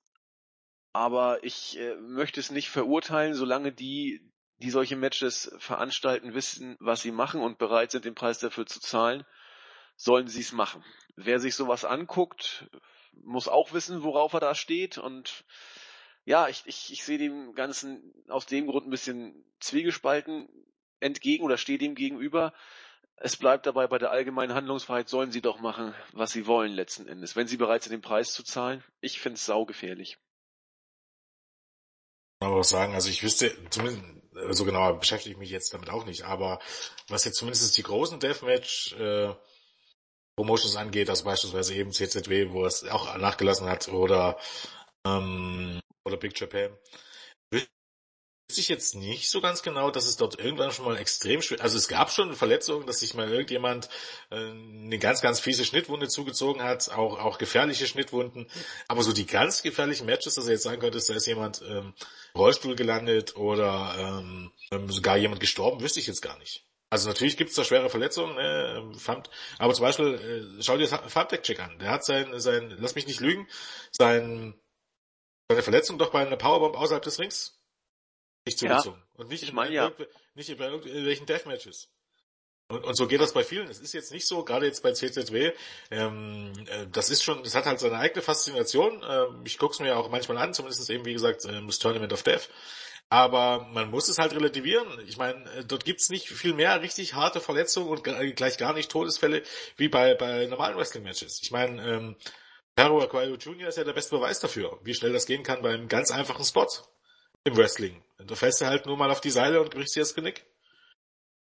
aber 0.93 1.43
ich 1.43 1.77
äh, 1.77 1.95
möchte 1.95 2.39
es 2.39 2.51
nicht 2.51 2.69
verurteilen, 2.69 3.33
solange 3.33 3.71
die, 3.71 4.21
die 4.57 4.69
solche 4.69 4.95
Matches 4.95 5.53
veranstalten, 5.57 6.33
wissen, 6.33 6.77
was 6.79 7.01
sie 7.01 7.11
machen 7.11 7.41
und 7.41 7.57
bereit 7.57 7.91
sind, 7.91 8.05
den 8.05 8.15
Preis 8.15 8.39
dafür 8.39 8.65
zu 8.65 8.79
zahlen, 8.79 9.25
sollen 9.95 10.27
sie 10.27 10.41
es 10.41 10.51
machen. 10.51 10.83
Wer 11.15 11.39
sich 11.39 11.55
sowas 11.55 11.85
anguckt, 11.85 12.69
muss 13.13 13.47
auch 13.47 13.73
wissen, 13.73 14.03
worauf 14.03 14.33
er 14.33 14.39
da 14.39 14.55
steht 14.55 14.97
und 14.97 15.45
ja, 16.25 16.47
ich, 16.47 16.63
ich, 16.65 16.91
ich 16.91 17.03
sehe 17.03 17.19
dem 17.19 17.53
Ganzen 17.53 18.13
aus 18.27 18.45
dem 18.47 18.65
Grund 18.67 18.87
ein 18.87 18.91
bisschen 18.91 19.45
zwiegespalten 19.59 20.49
entgegen 20.99 21.43
oder 21.43 21.57
stehe 21.57 21.77
dem 21.77 21.93
gegenüber. 21.93 22.53
Es 23.17 23.37
bleibt 23.37 23.65
dabei 23.65 23.87
bei 23.87 23.97
der 23.97 24.11
allgemeinen 24.11 24.53
Handlungsfreiheit, 24.53 25.07
sollen 25.07 25.31
sie 25.31 25.41
doch 25.41 25.59
machen, 25.59 25.95
was 26.11 26.31
sie 26.31 26.47
wollen 26.47 26.73
letzten 26.73 27.07
Endes. 27.07 27.35
Wenn 27.35 27.47
sie 27.47 27.57
bereit 27.57 27.83
sind, 27.83 27.93
den 27.93 28.01
Preis 28.01 28.33
zu 28.33 28.43
zahlen, 28.43 28.83
ich 28.99 29.19
finde 29.19 29.35
es 29.35 29.45
saugefährlich. 29.45 30.17
Ich 32.33 32.39
kann 32.41 32.53
auch 32.53 32.63
sagen, 32.63 32.93
also 32.93 33.09
ich 33.09 33.23
wüsste, 33.23 33.55
zumindest, 33.69 34.03
so 34.33 34.39
also 34.39 34.65
genau 34.65 34.93
beschäftige 34.95 35.33
ich 35.33 35.39
mich 35.39 35.49
jetzt 35.49 35.73
damit 35.73 35.89
auch 35.89 36.05
nicht, 36.05 36.23
aber 36.23 36.59
was 37.07 37.23
jetzt 37.23 37.37
zumindest 37.37 37.77
die 37.77 37.83
großen 37.83 38.19
Deathmatch 38.19 38.93
äh, 38.99 39.33
Promotions 40.35 40.75
angeht, 40.75 41.09
also 41.09 41.23
beispielsweise 41.23 41.73
eben 41.75 41.93
CZW, 41.93 42.51
wo 42.51 42.65
es 42.65 42.83
auch 42.83 43.17
nachgelassen 43.17 43.69
hat, 43.69 43.87
oder 43.87 44.37
ähm, 45.05 45.79
oder 46.03 46.17
Big 46.17 46.37
Japan, 46.37 46.77
wüsste 48.47 48.61
ich 48.61 48.69
jetzt 48.69 48.95
nicht 48.95 49.29
so 49.29 49.41
ganz 49.41 49.63
genau, 49.63 49.89
dass 49.89 50.05
es 50.05 50.17
dort 50.17 50.39
irgendwann 50.39 50.71
schon 50.71 50.85
mal 50.85 50.97
extrem 50.97 51.41
schwer, 51.41 51.61
also 51.61 51.77
es 51.77 51.87
gab 51.87 52.11
schon 52.11 52.35
Verletzungen, 52.35 52.85
dass 52.85 52.99
sich 52.99 53.15
mal 53.15 53.29
irgendjemand 53.29 53.89
äh, 54.29 54.35
eine 54.35 54.99
ganz, 54.99 55.21
ganz 55.21 55.39
fiese 55.39 55.65
Schnittwunde 55.65 56.07
zugezogen 56.07 56.61
hat, 56.61 56.89
auch, 56.89 57.19
auch 57.19 57.39
gefährliche 57.39 57.87
Schnittwunden, 57.87 58.47
aber 58.87 59.01
so 59.01 59.13
die 59.13 59.25
ganz 59.25 59.63
gefährlichen 59.63 60.05
Matches, 60.05 60.35
dass 60.35 60.45
er 60.45 60.53
jetzt 60.53 60.63
sagen 60.63 60.79
könnte, 60.79 61.01
da 61.05 61.13
ist 61.13 61.25
jemand 61.25 61.63
ähm, 61.67 61.93
Rollstuhl 62.35 62.75
gelandet 62.75 63.35
oder 63.35 63.95
ähm, 63.97 64.51
ähm, 64.71 64.91
sogar 64.91 65.17
jemand 65.17 65.39
gestorben, 65.39 65.81
wüsste 65.81 65.99
ich 65.99 66.07
jetzt 66.07 66.21
gar 66.21 66.37
nicht. 66.37 66.65
Also 66.91 67.07
natürlich 67.07 67.37
gibt 67.37 67.49
es 67.49 67.55
da 67.55 67.63
schwere 67.63 67.89
Verletzungen, 67.89 68.35
ne, 68.35 68.75
ähm, 68.77 68.93
Famt, 68.93 69.31
aber 69.57 69.73
zum 69.73 69.83
Beispiel, 69.83 70.57
äh, 70.59 70.63
schau 70.63 70.77
dir 70.77 70.87
Famtech-Check 70.87 71.59
an. 71.59 71.79
Der 71.79 71.89
hat 71.89 72.05
sein, 72.05 72.39
sein, 72.39 72.75
lass 72.79 72.93
mich 72.93 73.07
nicht 73.07 73.21
lügen, 73.21 73.47
sein, 73.91 74.53
seine 75.49 75.63
Verletzung 75.63 75.97
doch 75.97 76.11
bei 76.11 76.25
einer 76.25 76.37
Powerbomb 76.37 76.77
außerhalb 76.77 77.03
des 77.03 77.19
Rings 77.19 77.54
nicht 78.45 78.59
zugezogen. 78.59 78.99
Ja, 78.99 79.19
und 79.19 79.29
nicht, 79.29 79.43
ich 79.43 79.53
mein, 79.53 79.71
ja. 79.71 79.91
nicht 80.35 80.57
bei 80.57 80.65
irgendwelchen 80.65 81.25
Deathmatches. 81.25 81.89
Und, 82.67 82.83
und 82.83 82.95
so 82.95 83.07
geht 83.07 83.21
das 83.21 83.33
bei 83.33 83.43
vielen. 83.43 83.67
Es 83.67 83.79
ist 83.79 83.93
jetzt 83.93 84.11
nicht 84.11 84.27
so, 84.27 84.43
gerade 84.43 84.65
jetzt 84.65 84.81
bei 84.81 84.91
CZW, 84.91 85.51
ähm, 85.91 86.51
äh, 86.67 86.87
das 86.91 87.09
ist 87.11 87.23
schon, 87.23 87.43
das 87.43 87.53
hat 87.53 87.65
halt 87.65 87.79
seine 87.79 87.97
eigene 87.97 88.21
Faszination. 88.21 89.03
Ähm, 89.07 89.41
ich 89.45 89.57
guck's 89.57 89.79
mir 89.79 89.89
ja 89.89 89.95
auch 89.97 90.09
manchmal 90.09 90.37
an, 90.37 90.53
zumindest 90.53 90.89
eben, 90.89 91.05
wie 91.05 91.13
gesagt, 91.13 91.45
ähm, 91.45 91.67
das 91.67 91.79
Tournament 91.79 92.13
of 92.13 92.23
Death. 92.23 92.49
Aber 93.09 93.67
man 93.71 93.91
muss 93.91 94.09
es 94.09 94.17
halt 94.17 94.33
relativieren. 94.33 94.87
Ich 95.07 95.17
meine, 95.17 95.43
äh, 95.51 95.63
dort 95.63 95.85
gibt's 95.85 96.09
nicht 96.09 96.27
viel 96.27 96.55
mehr 96.55 96.81
richtig 96.81 97.13
harte 97.13 97.39
Verletzungen 97.39 97.89
und 97.89 98.03
gleich 98.03 98.57
gar 98.57 98.73
nicht 98.73 98.89
Todesfälle 98.89 99.43
wie 99.77 99.89
bei, 99.89 100.15
bei 100.15 100.47
normalen 100.47 100.75
Wrestling-Matches. 100.75 101.41
Ich 101.43 101.51
meine, 101.51 101.87
ähm, 101.87 102.15
Haru 102.77 102.99
Aquayo 103.01 103.35
Jr. 103.35 103.69
ist 103.69 103.77
ja 103.77 103.83
der 103.83 103.93
beste 103.93 104.15
Beweis 104.15 104.39
dafür, 104.39 104.79
wie 104.83 104.95
schnell 104.95 105.13
das 105.13 105.27
gehen 105.27 105.43
kann 105.43 105.61
bei 105.61 105.73
einem 105.73 105.87
ganz 105.87 106.11
einfachen 106.11 106.43
Spot 106.43 106.67
im 107.43 107.55
Wrestling. 107.55 108.03
Da 108.17 108.35
fällst 108.35 108.61
du 108.61 108.65
halt 108.65 108.85
nur 108.85 108.97
mal 108.97 109.11
auf 109.11 109.21
die 109.21 109.31
Seile 109.31 109.61
und 109.61 109.71
brichst 109.71 109.95
dir 109.95 110.01
das 110.01 110.15
Genick. 110.15 110.45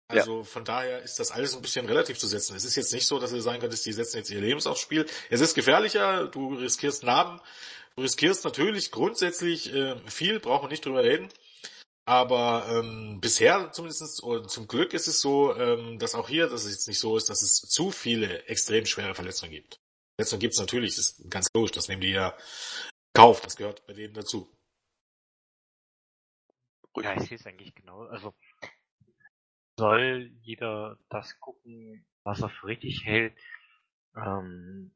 Also 0.08 0.40
ja. 0.40 0.44
von 0.44 0.66
daher 0.66 1.02
ist 1.02 1.20
das 1.20 1.32
alles 1.32 1.56
ein 1.56 1.62
bisschen 1.62 1.86
relativ 1.86 2.20
zu 2.20 2.28
setzen. 2.28 2.56
Es 2.56 2.66
ist 2.66 2.76
jetzt 2.76 2.94
nicht 2.94 3.08
so, 3.08 3.20
dass 3.20 3.32
du 3.32 3.42
sagen 3.42 3.62
könntest, 3.62 3.86
die 3.86 3.94
setzen 3.94 4.18
jetzt 4.18 4.30
ihr 4.30 4.42
Lebens 4.42 4.68
aufs 4.68 4.82
Spiel. 4.82 5.06
Es 5.30 5.42
ist 5.42 5.56
gefährlicher, 5.56 6.28
du 6.28 6.56
riskierst 6.56 7.04
Narben, 7.04 7.40
du 7.96 8.04
riskierst 8.04 8.44
natürlich 8.44 8.92
grundsätzlich 8.92 9.74
äh, 9.74 9.96
viel, 10.08 10.40
brauchen 10.40 10.66
wir 10.66 10.70
nicht 10.70 10.86
drüber 10.86 11.04
reden. 11.04 11.30
Aber 12.06 12.66
ähm, 12.70 13.20
bisher 13.22 13.72
zumindest 13.72 14.24
oder 14.24 14.48
zum 14.48 14.68
Glück 14.68 14.94
ist 14.94 15.08
es 15.08 15.22
so, 15.22 15.56
ähm, 15.56 16.00
dass 16.00 16.16
auch 16.16 16.28
hier, 16.28 16.48
dass 16.48 16.66
es 16.66 16.72
jetzt 16.72 16.88
nicht 16.88 17.00
so 17.00 17.16
ist, 17.16 17.30
dass 17.30 17.42
es 17.42 17.62
zu 17.62 17.92
viele 17.92 18.44
extrem 18.48 18.86
schwere 18.86 19.16
Verletzungen 19.16 19.52
gibt. 19.52 19.80
Verletzungen 20.18 20.40
gibt 20.42 20.54
es 20.54 20.60
natürlich, 20.60 20.96
das 20.96 21.12
ist 21.12 21.30
ganz 21.30 21.48
logisch, 21.54 21.72
das 21.72 21.88
nehmen 21.88 22.02
die 22.02 22.12
ja 22.12 22.36
Kauf, 23.14 23.42
das 23.42 23.56
gehört 23.56 23.86
bei 23.88 23.94
denen 23.94 24.14
dazu. 24.14 24.50
Ja, 26.98 27.14
ich 27.16 27.24
sehe 27.28 27.38
es 27.38 27.46
eigentlich 27.48 27.74
genau. 27.76 28.04
Also 28.08 28.34
soll 29.78 30.32
jeder 30.42 30.98
das 31.10 31.40
gucken, 31.40 32.06
was 32.24 32.42
er 32.42 32.50
für 32.50 32.68
richtig 32.68 33.06
hält. 33.06 33.38
Ähm, 34.16 34.94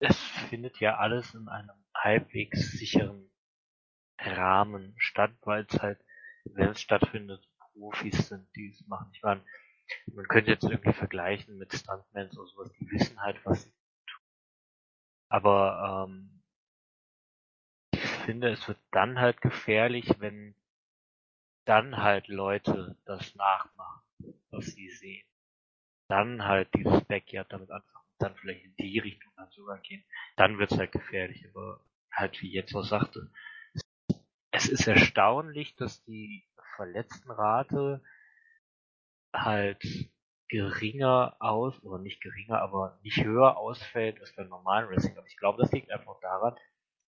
es 0.00 0.18
findet 0.48 0.80
ja 0.80 0.96
alles 0.98 1.34
in 1.34 1.48
einem 1.48 1.84
halbwegs 1.94 2.72
sicheren 2.72 3.30
Rahmen 4.20 4.94
statt, 4.98 5.32
weil 5.42 5.66
es 5.68 5.80
halt, 5.80 6.00
wenn 6.44 6.70
es 6.70 6.80
stattfindet, 6.80 7.48
Profis 7.74 8.28
sind, 8.28 8.48
die 8.56 8.68
es 8.70 8.86
machen. 8.88 9.10
Ich 9.14 9.22
meine, 9.22 9.44
man 10.14 10.26
könnte 10.28 10.50
jetzt 10.52 10.64
irgendwie 10.64 10.92
vergleichen 10.94 11.58
mit 11.58 11.72
Stuntmans 11.74 12.36
oder 12.38 12.48
sowas, 12.48 12.72
die 12.80 12.90
wissen 12.90 13.20
halt, 13.20 13.44
was 13.44 13.64
sie 13.64 13.70
tun. 14.06 14.22
Aber 15.30 16.06
ähm, 16.08 16.37
finde, 18.28 18.50
es 18.50 18.68
wird 18.68 18.78
dann 18.90 19.18
halt 19.18 19.40
gefährlich, 19.40 20.06
wenn 20.18 20.54
dann 21.64 21.96
halt 21.96 22.28
Leute 22.28 22.94
das 23.06 23.34
nachmachen, 23.36 24.02
was 24.50 24.66
sie 24.66 24.90
sehen. 24.90 25.26
Dann 26.08 26.44
halt 26.44 26.68
dieses 26.74 27.04
Backyard 27.04 27.50
damit 27.50 27.70
anfangen, 27.70 28.04
dann 28.18 28.36
vielleicht 28.36 28.66
in 28.66 28.76
die 28.76 28.98
Richtung 28.98 29.32
dann 29.34 29.50
sogar 29.52 29.78
gehen. 29.78 30.04
Dann 30.36 30.58
wird's 30.58 30.76
halt 30.76 30.92
gefährlich, 30.92 31.42
aber 31.48 31.80
halt 32.12 32.42
wie 32.42 32.52
jetzt 32.52 32.74
auch 32.74 32.82
sagte, 32.82 33.30
es 34.50 34.68
ist 34.68 34.86
erstaunlich, 34.86 35.74
dass 35.76 36.04
die 36.04 36.44
Verletztenrate 36.76 38.02
halt 39.32 39.82
geringer 40.48 41.34
aus, 41.38 41.82
oder 41.82 41.98
nicht 41.98 42.20
geringer, 42.20 42.60
aber 42.60 42.98
nicht 43.02 43.24
höher 43.24 43.56
ausfällt 43.56 44.20
als 44.20 44.36
beim 44.36 44.50
normalen 44.50 44.90
Wrestling. 44.90 45.16
Aber 45.16 45.26
ich 45.26 45.38
glaube, 45.38 45.62
das 45.62 45.72
liegt 45.72 45.90
einfach 45.90 46.20
daran, 46.20 46.58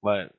weil 0.00 0.32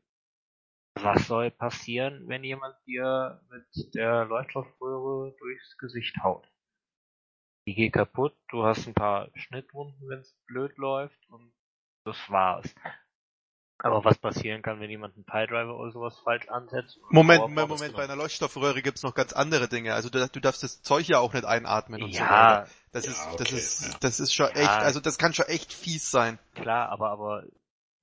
was 0.95 1.27
soll 1.27 1.51
passieren, 1.51 2.27
wenn 2.27 2.43
jemand 2.43 2.75
dir 2.85 3.41
mit 3.49 3.93
der 3.95 4.25
Leuchtstoffröhre 4.25 5.35
durchs 5.39 5.77
Gesicht 5.77 6.17
haut? 6.23 6.47
Die 7.67 7.75
geht 7.75 7.93
kaputt, 7.93 8.35
du 8.49 8.63
hast 8.63 8.87
ein 8.87 8.93
paar 8.93 9.29
Schnittwunden, 9.35 10.09
wenn 10.09 10.19
es 10.19 10.35
blöd 10.47 10.77
läuft 10.77 11.29
und 11.29 11.53
das 12.05 12.17
war's. 12.29 12.73
Aber 13.83 14.03
was 14.03 14.17
passieren 14.17 14.61
kann, 14.61 14.79
wenn 14.79 14.91
jemand 14.91 15.15
einen 15.15 15.25
Piledriver 15.25 15.75
oder 15.75 15.91
sowas 15.91 16.19
falsch 16.19 16.47
ansetzt? 16.49 16.99
Moment, 17.09 17.41
Moment, 17.41 17.69
Moment, 17.69 17.95
bei 17.95 18.03
einer 18.03 18.15
Leuchtstoffröhre 18.15 18.83
gibt's 18.83 19.01
noch 19.01 19.15
ganz 19.15 19.33
andere 19.33 19.67
Dinge. 19.67 19.95
Also 19.95 20.09
du, 20.09 20.27
du 20.27 20.39
darfst 20.39 20.61
das 20.61 20.83
Zeug 20.83 21.07
ja 21.07 21.17
auch 21.17 21.33
nicht 21.33 21.45
einatmen 21.45 22.03
und 22.03 22.09
ja, 22.09 22.19
so 22.19 22.29
weiter. 22.29 22.67
Das 22.91 23.05
ja, 23.05 23.11
ist, 23.11 23.27
okay, 23.27 23.37
das 23.39 23.51
ist, 23.51 23.81
ja. 23.87 23.97
das 23.99 24.19
ist 24.19 24.33
schon 24.33 24.47
Ja. 24.47 24.61
echt, 24.61 24.69
also 24.69 24.99
das 24.99 25.17
kann 25.17 25.33
schon 25.33 25.47
echt 25.47 25.73
fies 25.73 26.11
sein. 26.11 26.37
Klar, 26.53 26.89
aber, 26.89 27.09
aber 27.09 27.43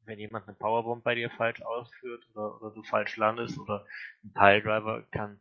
wenn 0.08 0.18
jemand 0.18 0.48
eine 0.48 0.56
Powerbomb 0.56 1.04
bei 1.04 1.14
dir 1.14 1.30
falsch 1.30 1.62
ausführt 1.62 2.26
oder, 2.34 2.60
oder 2.60 2.74
du 2.74 2.82
falsch 2.82 3.16
landest 3.16 3.58
oder 3.58 3.86
ein 4.24 4.32
Piledriver 4.32 5.02
kann 5.10 5.38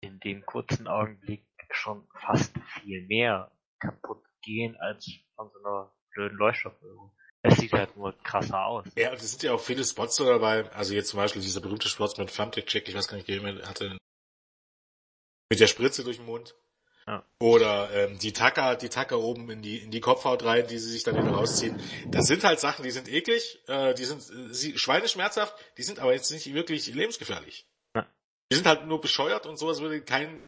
in 0.00 0.20
dem 0.20 0.44
kurzen 0.44 0.88
Augenblick 0.88 1.46
schon 1.70 2.06
fast 2.20 2.52
viel 2.80 3.06
mehr 3.06 3.50
kaputt 3.78 4.22
gehen 4.42 4.76
als 4.76 5.08
von 5.34 5.50
so 5.50 5.58
einer 5.60 5.92
blöden 6.10 6.36
Leuchtstoffröhre. 6.36 7.10
Es 7.42 7.58
sieht 7.58 7.72
halt 7.72 7.96
nur 7.96 8.12
krasser 8.22 8.64
aus. 8.64 8.86
Ja, 8.96 9.12
es 9.12 9.30
sind 9.30 9.42
ja 9.44 9.52
auch 9.52 9.60
viele 9.60 9.84
Spots 9.84 10.16
dabei. 10.16 10.68
Also 10.72 10.94
jetzt 10.94 11.10
zum 11.10 11.18
Beispiel 11.18 11.42
dieser 11.42 11.60
berühmte 11.60 11.88
Spot 11.88 12.10
mit 12.18 12.34
Thumbtack 12.34 12.66
Check, 12.66 12.88
ich 12.88 12.94
weiß 12.94 13.06
gar 13.06 13.16
nicht, 13.16 13.28
wer 13.28 13.68
hatte. 13.68 13.96
Mit 15.48 15.60
der 15.60 15.68
Spritze 15.68 16.02
durch 16.02 16.16
den 16.16 16.26
Mund. 16.26 16.56
Ja. 17.08 17.24
Oder 17.38 17.90
ähm, 17.92 18.18
die 18.18 18.32
Tacker, 18.32 18.74
die 18.74 18.88
Tacker 18.88 19.20
oben 19.20 19.48
in 19.48 19.62
die 19.62 19.78
in 19.78 19.92
die 19.92 20.00
Kopfhaut 20.00 20.44
rein, 20.44 20.66
die 20.66 20.78
sie 20.78 20.90
sich 20.90 21.04
dann 21.04 21.14
wieder 21.14 21.30
rausziehen. 21.30 21.80
Das 22.08 22.26
sind 22.26 22.42
halt 22.42 22.58
Sachen, 22.58 22.82
die 22.82 22.90
sind 22.90 23.08
eklig, 23.08 23.60
äh, 23.68 23.94
die 23.94 24.04
sind 24.04 24.22
äh, 24.22 24.52
sie, 24.52 24.76
schweineschmerzhaft, 24.76 25.54
die 25.78 25.84
sind 25.84 26.00
aber 26.00 26.14
jetzt 26.14 26.32
nicht 26.32 26.52
wirklich 26.52 26.86
lebensgefährlich. 26.92 27.64
Ja. 27.94 28.06
Die 28.50 28.56
sind 28.56 28.66
halt 28.66 28.86
nur 28.86 29.00
bescheuert 29.00 29.46
und 29.46 29.56
sowas 29.56 29.80
würde 29.80 30.02
kein 30.02 30.44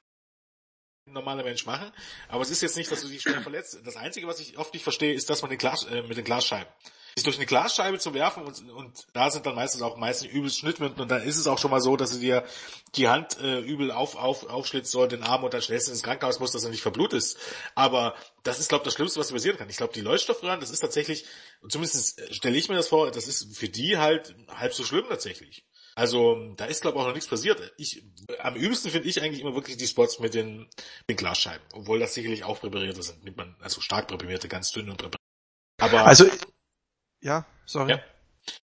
normaler 1.06 1.44
Mensch 1.44 1.64
machen. 1.64 1.92
Aber 2.28 2.42
es 2.42 2.50
ist 2.50 2.60
jetzt 2.60 2.76
nicht, 2.76 2.90
dass 2.90 3.02
du 3.02 3.08
dich 3.08 3.22
schwer 3.22 3.40
verletzt. 3.40 3.78
Das 3.84 3.96
Einzige, 3.96 4.26
was 4.26 4.40
ich 4.40 4.58
oft 4.58 4.74
nicht 4.74 4.82
verstehe, 4.82 5.14
ist, 5.14 5.30
dass 5.30 5.42
man 5.42 5.50
den 5.50 5.58
Glas, 5.58 5.84
äh, 5.84 6.02
mit 6.02 6.16
den 6.16 6.24
Glasscheiben 6.24 6.72
sich 7.18 7.24
durch 7.24 7.36
eine 7.36 7.46
Glasscheibe 7.46 7.98
zu 7.98 8.14
werfen 8.14 8.44
und, 8.44 8.70
und 8.70 9.06
da 9.12 9.30
sind 9.30 9.44
dann 9.46 9.54
meistens 9.54 9.82
auch 9.82 9.96
meistens 9.96 10.30
übelst 10.30 10.58
Schnittwunden 10.58 11.00
und 11.00 11.10
dann 11.10 11.22
ist 11.22 11.36
es 11.36 11.46
auch 11.46 11.58
schon 11.58 11.70
mal 11.70 11.80
so, 11.80 11.96
dass 11.96 12.12
du 12.12 12.18
dir 12.18 12.44
die 12.96 13.08
Hand 13.08 13.38
äh, 13.40 13.60
übel 13.60 13.90
auf, 13.90 14.16
auf, 14.16 14.48
aufschlitzt 14.48 14.90
soll, 14.90 15.08
den 15.08 15.22
Arm 15.22 15.44
und 15.44 15.52
dann 15.52 15.62
schnellst 15.62 15.88
du 15.88 15.92
ins 15.92 16.02
Krankenhaus 16.02 16.40
musst, 16.40 16.54
dass 16.54 16.64
er 16.64 16.70
nicht 16.70 16.82
verblutest. 16.82 17.38
Aber 17.74 18.14
das 18.42 18.60
ist, 18.60 18.68
glaube 18.68 18.82
ich, 18.82 18.86
das 18.86 18.94
Schlimmste, 18.94 19.20
was 19.20 19.30
passieren 19.30 19.58
kann. 19.58 19.68
Ich 19.68 19.76
glaube, 19.76 19.92
die 19.92 20.00
Leuchtstoffröhren, 20.00 20.60
das 20.60 20.70
ist 20.70 20.80
tatsächlich, 20.80 21.26
zumindest 21.68 22.34
stelle 22.34 22.56
ich 22.56 22.68
mir 22.68 22.76
das 22.76 22.88
vor, 22.88 23.10
das 23.10 23.28
ist 23.28 23.56
für 23.56 23.68
die 23.68 23.98
halt 23.98 24.34
halb 24.48 24.72
so 24.72 24.84
schlimm 24.84 25.04
tatsächlich. 25.08 25.64
Also 25.98 26.54
da 26.56 26.66
ist, 26.66 26.82
glaube 26.82 26.96
ich, 26.96 27.02
auch 27.02 27.06
noch 27.08 27.14
nichts 27.14 27.28
passiert. 27.28 27.72
Ich, 27.76 28.04
am 28.38 28.54
übelsten 28.54 28.92
finde 28.92 29.08
ich 29.08 29.20
eigentlich 29.20 29.40
immer 29.40 29.56
wirklich 29.56 29.76
die 29.76 29.86
Spots 29.88 30.20
mit 30.20 30.32
den, 30.32 30.68
mit 31.08 31.18
Glasscheiben. 31.18 31.66
Obwohl 31.72 31.98
das 31.98 32.14
sicherlich 32.14 32.44
auch 32.44 32.60
präparierte 32.60 33.02
sind. 33.02 33.36
Man, 33.36 33.56
also 33.58 33.80
stark 33.80 34.06
präparierte, 34.06 34.46
ganz 34.46 34.70
dünn 34.70 34.88
und 34.88 34.96
präpariert. 34.96 35.18
Aber 35.80 36.06
Also, 36.06 36.26
ja, 37.20 37.46
sorry. 37.66 37.92
Ja. 37.92 38.00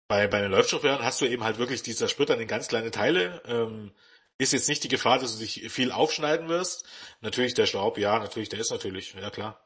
bei, 0.08 0.28
bei 0.28 0.42
den 0.42 0.52
Leuchtstoffröhren 0.52 1.04
hast 1.04 1.22
du 1.22 1.26
eben 1.26 1.44
halt 1.44 1.58
wirklich 1.58 1.84
dieser 1.84 2.08
Splitter 2.08 2.38
in 2.40 2.48
ganz 2.48 2.68
kleine 2.68 2.92
Teile. 2.92 3.42
Ähm, 3.46 3.92
ist 4.38 4.54
jetzt 4.54 4.70
nicht 4.70 4.84
die 4.84 4.88
Gefahr, 4.88 5.20
dass 5.20 5.34
du 5.34 5.40
dich 5.40 5.70
viel 5.70 5.92
aufschneiden 5.92 6.48
wirst. 6.48 6.86
Natürlich 7.22 7.54
der 7.54 7.66
Schraub, 7.66 7.98
ja, 7.98 8.20
natürlich, 8.20 8.50
der 8.50 8.60
ist 8.60 8.72
natürlich, 8.72 9.14
ja 9.14 9.30
klar. 9.30 9.60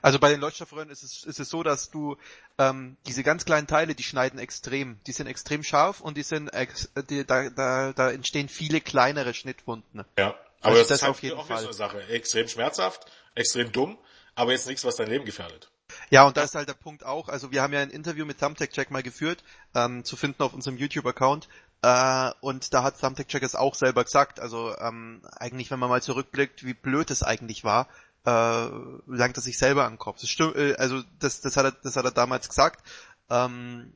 Also 0.00 0.18
bei 0.18 0.30
den 0.30 0.40
Leuchtstoffröhren 0.40 0.90
ist 0.90 1.02
es, 1.02 1.24
ist 1.24 1.40
es 1.40 1.48
so, 1.48 1.62
dass 1.62 1.90
du 1.90 2.16
ähm, 2.58 2.96
diese 3.06 3.24
ganz 3.24 3.44
kleinen 3.44 3.66
Teile, 3.66 3.94
die 3.94 4.02
schneiden 4.04 4.38
extrem. 4.38 5.00
Die 5.06 5.12
sind 5.12 5.26
extrem 5.26 5.64
scharf 5.64 6.00
und 6.00 6.16
die 6.16 6.22
sind 6.22 6.48
ex, 6.48 6.92
die, 7.10 7.26
da, 7.26 7.50
da, 7.50 7.92
da 7.92 8.10
entstehen 8.10 8.48
viele 8.48 8.80
kleinere 8.80 9.34
Schnittwunden. 9.34 10.04
Ja. 10.16 10.38
Aber 10.60 10.76
Also 10.76 10.78
das, 10.80 10.88
das 10.88 10.96
ist 10.98 11.02
halt 11.02 11.10
auf 11.10 11.22
jeden 11.22 11.38
auch 11.38 11.46
Fall. 11.46 11.58
so 11.60 11.66
eine 11.66 11.74
Sache. 11.74 12.02
Extrem 12.08 12.46
schmerzhaft, 12.46 13.10
extrem 13.34 13.72
dumm, 13.72 13.98
aber 14.34 14.52
jetzt 14.52 14.66
nichts, 14.66 14.84
was 14.84 14.96
dein 14.96 15.08
Leben 15.08 15.24
gefährdet. 15.24 15.70
Ja, 16.10 16.24
und 16.24 16.36
da 16.36 16.42
ist 16.42 16.54
halt 16.54 16.68
der 16.68 16.74
Punkt 16.74 17.04
auch, 17.04 17.28
also 17.28 17.52
wir 17.52 17.62
haben 17.62 17.72
ja 17.72 17.80
ein 17.80 17.90
Interview 17.90 18.24
mit 18.24 18.38
Thumbtack 18.38 18.70
Jack 18.76 18.90
mal 18.90 19.02
geführt, 19.02 19.42
ähm, 19.74 20.04
zu 20.04 20.16
finden 20.16 20.42
auf 20.42 20.54
unserem 20.54 20.76
YouTube-Account, 20.76 21.48
äh, 21.82 22.30
und 22.40 22.74
da 22.74 22.82
hat 22.82 23.00
Thumbtack 23.00 23.26
Jack 23.32 23.42
es 23.42 23.54
auch 23.54 23.74
selber 23.74 24.02
gesagt, 24.02 24.40
also 24.40 24.76
ähm, 24.78 25.22
eigentlich, 25.36 25.70
wenn 25.70 25.78
man 25.78 25.88
mal 25.88 26.02
zurückblickt, 26.02 26.64
wie 26.64 26.74
blöd 26.74 27.10
es 27.10 27.22
eigentlich 27.22 27.62
war, 27.62 27.88
äh, 28.26 28.68
langt 29.06 29.36
er 29.36 29.42
sich 29.42 29.58
selber 29.58 29.84
an 29.84 29.92
den 29.92 29.98
Kopf. 29.98 30.20
Das 30.20 30.28
stimmt, 30.28 30.56
äh, 30.56 30.74
also 30.76 31.02
das, 31.20 31.40
das, 31.40 31.56
hat 31.56 31.66
er, 31.66 31.72
das 31.72 31.94
hat 31.94 32.04
er 32.04 32.10
damals 32.10 32.48
gesagt. 32.48 32.84
Ähm, 33.30 33.92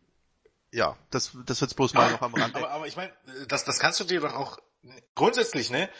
ja, 0.70 0.96
das, 1.10 1.32
das 1.44 1.60
wird's 1.60 1.74
bloß 1.74 1.94
mal 1.94 2.12
noch 2.12 2.22
am 2.22 2.34
Rande. 2.34 2.56
Aber, 2.56 2.70
aber 2.70 2.86
ich 2.86 2.96
meine, 2.96 3.12
das, 3.48 3.64
das 3.64 3.78
kannst 3.78 3.98
du 3.98 4.04
dir 4.04 4.20
doch 4.20 4.34
auch 4.34 4.58
grundsätzlich, 5.14 5.70
ne? 5.70 5.90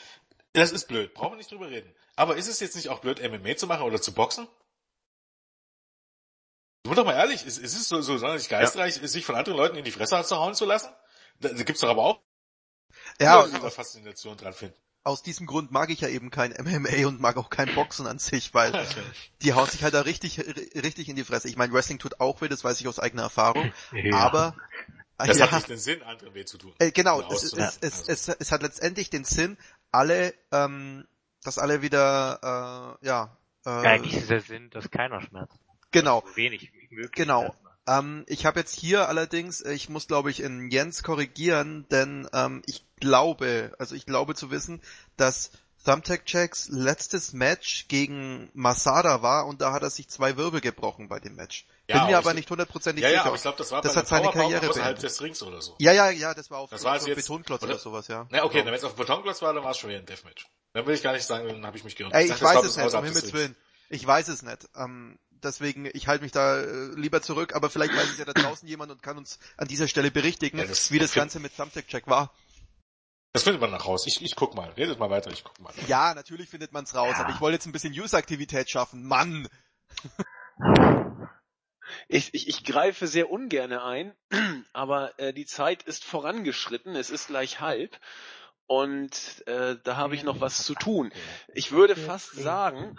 Das 0.53 0.71
ist 0.71 0.87
blöd, 0.87 1.15
brauchen 1.15 1.33
wir 1.33 1.39
nicht 1.39 1.51
drüber 1.51 1.69
reden. 1.69 1.93
Aber 2.15 2.37
ist 2.37 2.49
es 2.49 2.61
jetzt 2.61 2.77
nicht 2.77 2.91
auch 2.91 3.01
blöd, 3.01 3.21
MMA 3.21 3.57
zu 3.57 3.67
machen 3.67 3.83
oder 3.83 4.01
zu 4.01 4.13
boxen? 4.13 4.47
Sind 6.85 6.91
wir 6.93 6.97
doch 6.97 7.05
mal 7.05 7.15
ehrlich, 7.15 7.47
ist, 7.47 7.59
ist 7.59 7.75
es 7.77 7.89
so, 7.89 8.01
so 8.03 8.19
sonderlich 8.19 8.49
geistreich, 8.49 8.95
sich 8.95 9.25
von 9.25 9.37
anderen 9.37 9.57
Leuten 9.59 9.77
in 9.77 9.85
die 9.85 9.93
Fresse 9.93 10.21
zu 10.25 10.37
hauen 10.37 10.55
zu 10.55 10.65
lassen? 10.65 10.91
Da, 11.41 11.49
da 11.51 11.63
gibt's 11.63 11.81
doch 11.81 11.89
aber 11.89 12.03
auch 12.03 12.21
ja, 13.21 13.41
Leute, 13.41 13.55
die 13.55 13.61
da 13.61 13.67
aus, 13.69 13.75
Faszination 13.75 14.37
dran 14.37 14.53
finden. 14.53 14.77
aus 15.05 15.23
diesem 15.23 15.47
Grund 15.47 15.71
mag 15.71 15.91
ich 15.91 16.01
ja 16.01 16.09
eben 16.09 16.31
kein 16.31 16.51
MMA 16.53 17.07
und 17.07 17.21
mag 17.21 17.37
auch 17.37 17.51
kein 17.51 17.73
Boxen 17.75 18.07
an 18.07 18.19
sich, 18.19 18.53
weil 18.55 18.73
die 19.43 19.53
hauen 19.55 19.69
sich 19.69 19.85
halt 19.85 19.95
da 19.95 20.01
richtig, 20.03 20.39
richtig 20.41 21.09
in 21.09 21.17
die 21.17 21.25
Fresse. 21.25 21.49
Ich 21.49 21.57
meine, 21.57 21.73
Wrestling 21.73 21.99
tut 22.01 22.21
auch 22.21 22.41
weh, 22.41 22.49
das 22.49 22.65
weiß 22.65 22.81
ich 22.81 22.89
aus 22.89 22.99
eigener 22.99 23.23
Erfahrung, 23.23 23.73
Ja. 23.93 24.17
aber 24.17 24.57
Das 25.19 25.39
ja, 25.39 25.47
hat 25.47 25.53
nicht 25.53 25.69
den 25.69 25.79
Sinn, 25.79 26.03
anderen 26.03 26.35
weh 26.35 26.45
zu 26.45 26.59
tun. 26.59 26.75
Äh, 26.81 26.91
genau, 26.91 27.21
es, 27.31 27.45
es, 27.45 27.55
auszunehmen. 27.55 27.71
es, 27.81 28.09
Also. 28.09 28.13
es, 28.13 28.29
es 28.29 28.53
hat 28.53 28.63
letztendlich 28.63 29.09
den 29.11 29.25
Sinn, 29.25 29.57
alle, 29.93 30.35
ähm, 30.51 31.07
dass 31.45 31.59
alle 31.59 31.81
wieder, 31.83 32.99
äh, 33.03 33.07
ja, 33.07 33.37
äh, 33.65 33.71
Eigentlich 33.71 34.15
ist 34.17 34.31
der 34.31 34.41
Sinn, 34.41 34.71
dass 34.71 34.91
keiner 34.91 35.21
schmerzt. 35.21 35.57
Genau. 35.93 36.23
So 36.27 36.37
wenig 36.37 36.71
möglich. 36.91 37.13
Genau. 37.13 37.55
Ähm, 37.87 38.25
ich 38.29 38.47
habe 38.47 38.61
jetzt 38.61 38.75
hier 38.79 39.09
allerdings, 39.09 39.61
äh, 39.61 39.73
ich 39.73 39.89
muss 39.89 40.07
glaube 40.07 40.31
ich 40.31 40.41
in 40.41 40.71
Jens 40.71 41.03
korrigieren, 41.03 41.87
denn 41.91 42.29
ähm, 42.33 42.63
ich 42.67 42.85
glaube, 43.01 43.73
also 43.79 43.95
ich 43.97 44.07
glaube 44.07 44.35
zu 44.37 44.51
wissen, 44.51 44.81
dass 45.17 45.51
Thumbtack 45.85 46.23
Jacks 46.27 46.69
letztes 46.69 47.33
Match 47.33 47.89
gegen 47.89 48.51
Masada 48.55 49.23
war 49.23 49.47
und 49.47 49.61
da 49.61 49.73
hat 49.73 49.83
er 49.83 49.91
sich 49.91 50.09
zwei 50.09 50.37
Wirbel 50.37 50.61
gebrochen 50.61 51.09
bei 51.09 51.19
dem 51.19 51.35
Match. 51.35 51.67
Ja, 51.89 51.99
Bin 52.05 52.13
mir 52.13 52.19
aber 52.19 52.31
ich- 52.31 52.37
nicht 52.37 52.51
hundertprozentig 52.51 53.03
Ja, 53.03 53.09
ja, 53.09 53.15
sicher. 53.17 53.27
aber 53.27 53.35
ich 53.35 53.43
glaube, 53.43 53.59
das 53.59 53.73
war 53.73 53.83
Das 53.83 53.95
bei 53.95 53.99
hat 54.01 54.07
seine 54.07 54.23
Powerbomb 54.29 54.45
Karriere 54.53 54.71
außerhalb 54.71 54.99
des 55.01 55.21
Rings 55.21 55.43
oder 55.43 55.61
so. 55.61 55.75
ja, 55.81 55.93
ja, 55.93 56.11
ja, 56.11 56.35
das 56.35 56.53
war 56.53 56.59
auf 56.61 56.71
Das 56.71 56.85
war 56.85 57.01
so 57.01 57.09
jetzt- 57.09 57.17
Betonklotz 57.17 57.63
oder? 57.65 57.73
oder 57.73 57.81
sowas, 57.81 58.07
ja. 58.07 58.29
Na, 58.31 58.45
okay, 58.45 58.65
wenn 58.65 58.73
es 58.75 58.85
auf 58.85 58.95
Betonklotz 58.95 59.43
war, 59.43 59.53
dann 59.55 59.65
war 59.65 59.73
es 59.73 59.79
schon 59.79 59.91
wieder 59.91 59.99
ein 59.99 60.07
Deathmatch. 60.07 60.47
Dann 60.73 60.87
will 60.87 60.95
ich 60.95 61.03
gar 61.03 61.15
nicht 61.15 61.25
sagen, 61.27 61.49
dann 61.49 61.67
habe 61.67 61.77
ich 61.77 61.83
mich 61.83 61.97
geirrt. 61.97 62.15
Ey, 62.15 62.27
ich 62.27 62.31
dachte, 62.31 62.45
weiß 62.45 62.65
es 62.65 62.77
nicht, 62.77 62.95
um 62.95 63.05
Himmels. 63.05 63.33
Willen. 63.33 63.57
Ich 63.89 64.07
weiß 64.07 64.29
es 64.29 64.43
nicht. 64.43 64.69
Ähm, 64.77 65.19
deswegen, 65.45 65.89
ich 65.93 66.07
halte 66.09 66.23
mich 66.23 66.33
da 66.33 66.61
äh, 66.61 66.95
lieber 66.95 67.23
zurück, 67.23 67.55
aber 67.55 67.71
vielleicht 67.71 67.95
weiß 67.95 68.11
es 68.11 68.19
ja 68.19 68.25
da 68.25 68.33
draußen 68.33 68.69
jemand 68.69 68.91
und 68.93 69.03
kann 69.03 69.17
uns 69.19 69.39
an 69.57 69.69
dieser 69.69 69.89
Stelle 69.89 70.11
berichtigen, 70.11 70.59
Ja, 70.59 70.65
das- 70.67 70.91
wie 70.91 70.99
das 70.99 71.11
das- 71.11 71.15
Ganze 71.17 71.41
mit 71.41 71.57
Thumbtack 71.57 71.87
Check 71.89 72.07
war. 72.07 72.33
Das 73.35 73.45
findet 73.45 73.63
man 73.63 73.71
nach 73.71 73.87
raus. 73.87 74.07
Ich, 74.07 74.21
ich 74.23 74.37
guck 74.37 74.55
mal. 74.55 74.69
Redet 74.77 74.99
mal 74.99 75.09
weiter, 75.09 75.31
ich 75.31 75.43
guck 75.43 75.59
mal. 75.59 75.73
Ja, 75.87 76.13
natürlich 76.15 76.51
findet 76.51 76.73
man's 76.73 76.95
raus, 76.95 77.15
Ja. 77.17 77.25
aber 77.25 77.33
ich 77.35 77.41
wollte 77.41 77.55
jetzt 77.55 77.65
ein 77.67 77.73
bisschen 77.73 77.95
User-Aktivität 77.99 78.69
schaffen. 78.69 79.05
Mann! 79.07 79.49
Ich, 82.09 82.33
ich, 82.35 82.49
ich 82.49 82.65
greife 82.65 83.07
sehr 83.07 83.31
ungerne 83.31 83.83
ein, 83.85 84.15
aber 84.73 85.19
äh, 85.19 85.33
die 85.33 85.47
Zeit 85.47 85.83
ist 85.83 86.05
vorangeschritten, 86.05 86.95
es 86.97 87.11
ist 87.11 87.29
gleich 87.29 87.61
halb. 87.61 87.99
und 88.67 89.47
äh, 89.47 89.77
da 89.83 89.97
habe 89.97 90.15
ich 90.15 90.23
noch 90.23 90.41
was 90.41 90.65
zu 90.65 90.75
tun. 90.75 91.13
Ich 91.55 91.73
würde 91.73 91.97
fast 91.97 92.33
sagen, 92.35 92.99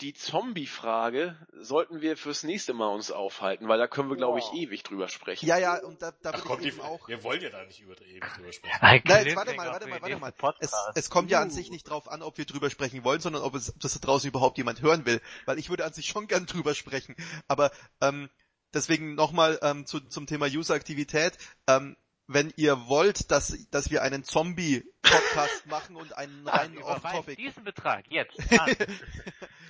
die 0.00 0.12
Zombie-Frage 0.12 1.36
sollten 1.52 2.00
wir 2.00 2.16
fürs 2.16 2.42
nächste 2.42 2.74
Mal 2.74 2.88
uns 2.88 3.10
aufhalten, 3.10 3.66
weil 3.68 3.78
da 3.78 3.86
können 3.86 4.10
wir, 4.10 4.16
glaube 4.16 4.38
ich, 4.38 4.52
ewig 4.52 4.82
drüber 4.82 5.08
sprechen. 5.08 5.46
Ja, 5.46 5.56
ja, 5.58 5.82
und 5.82 6.02
da, 6.02 6.12
da 6.22 6.32
Ach 6.34 6.44
komm, 6.44 6.58
ich 6.58 6.62
die, 6.62 6.68
eben 6.68 6.80
auch. 6.82 7.08
wir 7.08 7.22
wollen 7.22 7.40
ja 7.40 7.48
da 7.48 7.64
nicht 7.64 7.80
über 7.80 7.94
ewig 8.02 8.22
drüber 8.34 8.52
sprechen. 8.52 8.76
Ein 8.80 9.02
Na, 9.06 9.22
jetzt 9.22 9.36
warte 9.36 9.54
mal, 9.54 9.68
warte 9.68 9.88
mal, 9.88 10.02
warte 10.02 10.16
mal. 10.18 10.54
Es, 10.60 10.72
es 10.94 11.10
kommt 11.10 11.30
ja 11.30 11.40
an 11.40 11.50
sich 11.50 11.70
nicht 11.70 11.88
drauf 11.88 12.10
an, 12.10 12.22
ob 12.22 12.36
wir 12.36 12.44
drüber 12.44 12.68
sprechen 12.68 13.04
wollen, 13.04 13.20
sondern 13.20 13.42
ob 13.42 13.54
es 13.54 13.74
das 13.78 13.94
da 13.94 14.00
draußen 14.00 14.28
überhaupt 14.28 14.58
jemand 14.58 14.82
hören 14.82 15.06
will. 15.06 15.20
Weil 15.46 15.58
ich 15.58 15.70
würde 15.70 15.84
an 15.84 15.92
sich 15.92 16.06
schon 16.06 16.26
gern 16.26 16.46
drüber 16.46 16.74
sprechen. 16.74 17.16
Aber 17.48 17.70
ähm, 18.02 18.28
deswegen 18.74 19.14
nochmal 19.14 19.58
ähm, 19.62 19.86
zu, 19.86 20.00
zum 20.00 20.26
Thema 20.26 20.46
User-Aktivität. 20.46 21.38
Ähm, 21.66 21.96
wenn 22.28 22.52
ihr 22.56 22.88
wollt, 22.88 23.30
dass, 23.30 23.56
dass 23.70 23.90
wir 23.90 24.02
einen 24.02 24.24
Zombie-Podcast 24.24 25.66
machen 25.66 25.96
und 25.96 26.16
einen 26.16 26.48
Ah, 26.48 26.56
reinen 26.56 26.82
Off-Topic 26.82 27.36
diesen 27.36 27.64
Betrag 27.64 28.04
jetzt. 28.10 28.36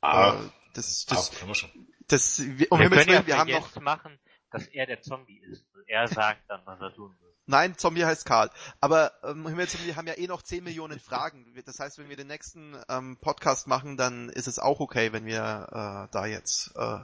Ah, 0.00 0.36
das, 0.78 1.06
ah, 1.08 1.14
das, 1.14 1.30
können 1.32 1.50
wir 1.50 1.54
schon. 1.54 1.70
das, 2.06 2.40
wir, 2.40 2.70
um 2.70 2.80
wir 2.80 2.90
können 2.90 3.10
ja 3.10 3.26
wir 3.26 3.38
haben 3.38 3.50
noch 3.50 3.66
jetzt 3.66 3.80
machen, 3.80 4.18
dass 4.50 4.66
er 4.68 4.86
der 4.86 5.02
Zombie 5.02 5.38
ist. 5.38 5.66
Und 5.74 5.88
er 5.88 6.08
sagt 6.08 6.48
dann, 6.48 6.62
was 6.64 6.80
er 6.80 6.94
tun 6.94 7.16
muss. 7.20 7.27
Nein, 7.50 7.78
Zombie 7.78 8.04
heißt 8.04 8.26
Karl. 8.26 8.50
Aber 8.78 9.10
ähm, 9.24 9.46
wir 9.46 9.96
haben 9.96 10.06
ja 10.06 10.18
eh 10.18 10.26
noch 10.26 10.42
10 10.42 10.62
Millionen 10.62 11.00
Fragen. 11.00 11.46
Das 11.64 11.80
heißt, 11.80 11.96
wenn 11.96 12.10
wir 12.10 12.16
den 12.16 12.26
nächsten 12.26 12.76
ähm, 12.90 13.16
Podcast 13.16 13.66
machen, 13.66 13.96
dann 13.96 14.28
ist 14.28 14.48
es 14.48 14.58
auch 14.58 14.80
okay, 14.80 15.14
wenn 15.14 15.24
wir 15.24 15.66
äh, 15.70 16.12
da 16.12 16.26
jetzt 16.26 16.72
äh, 16.76 16.98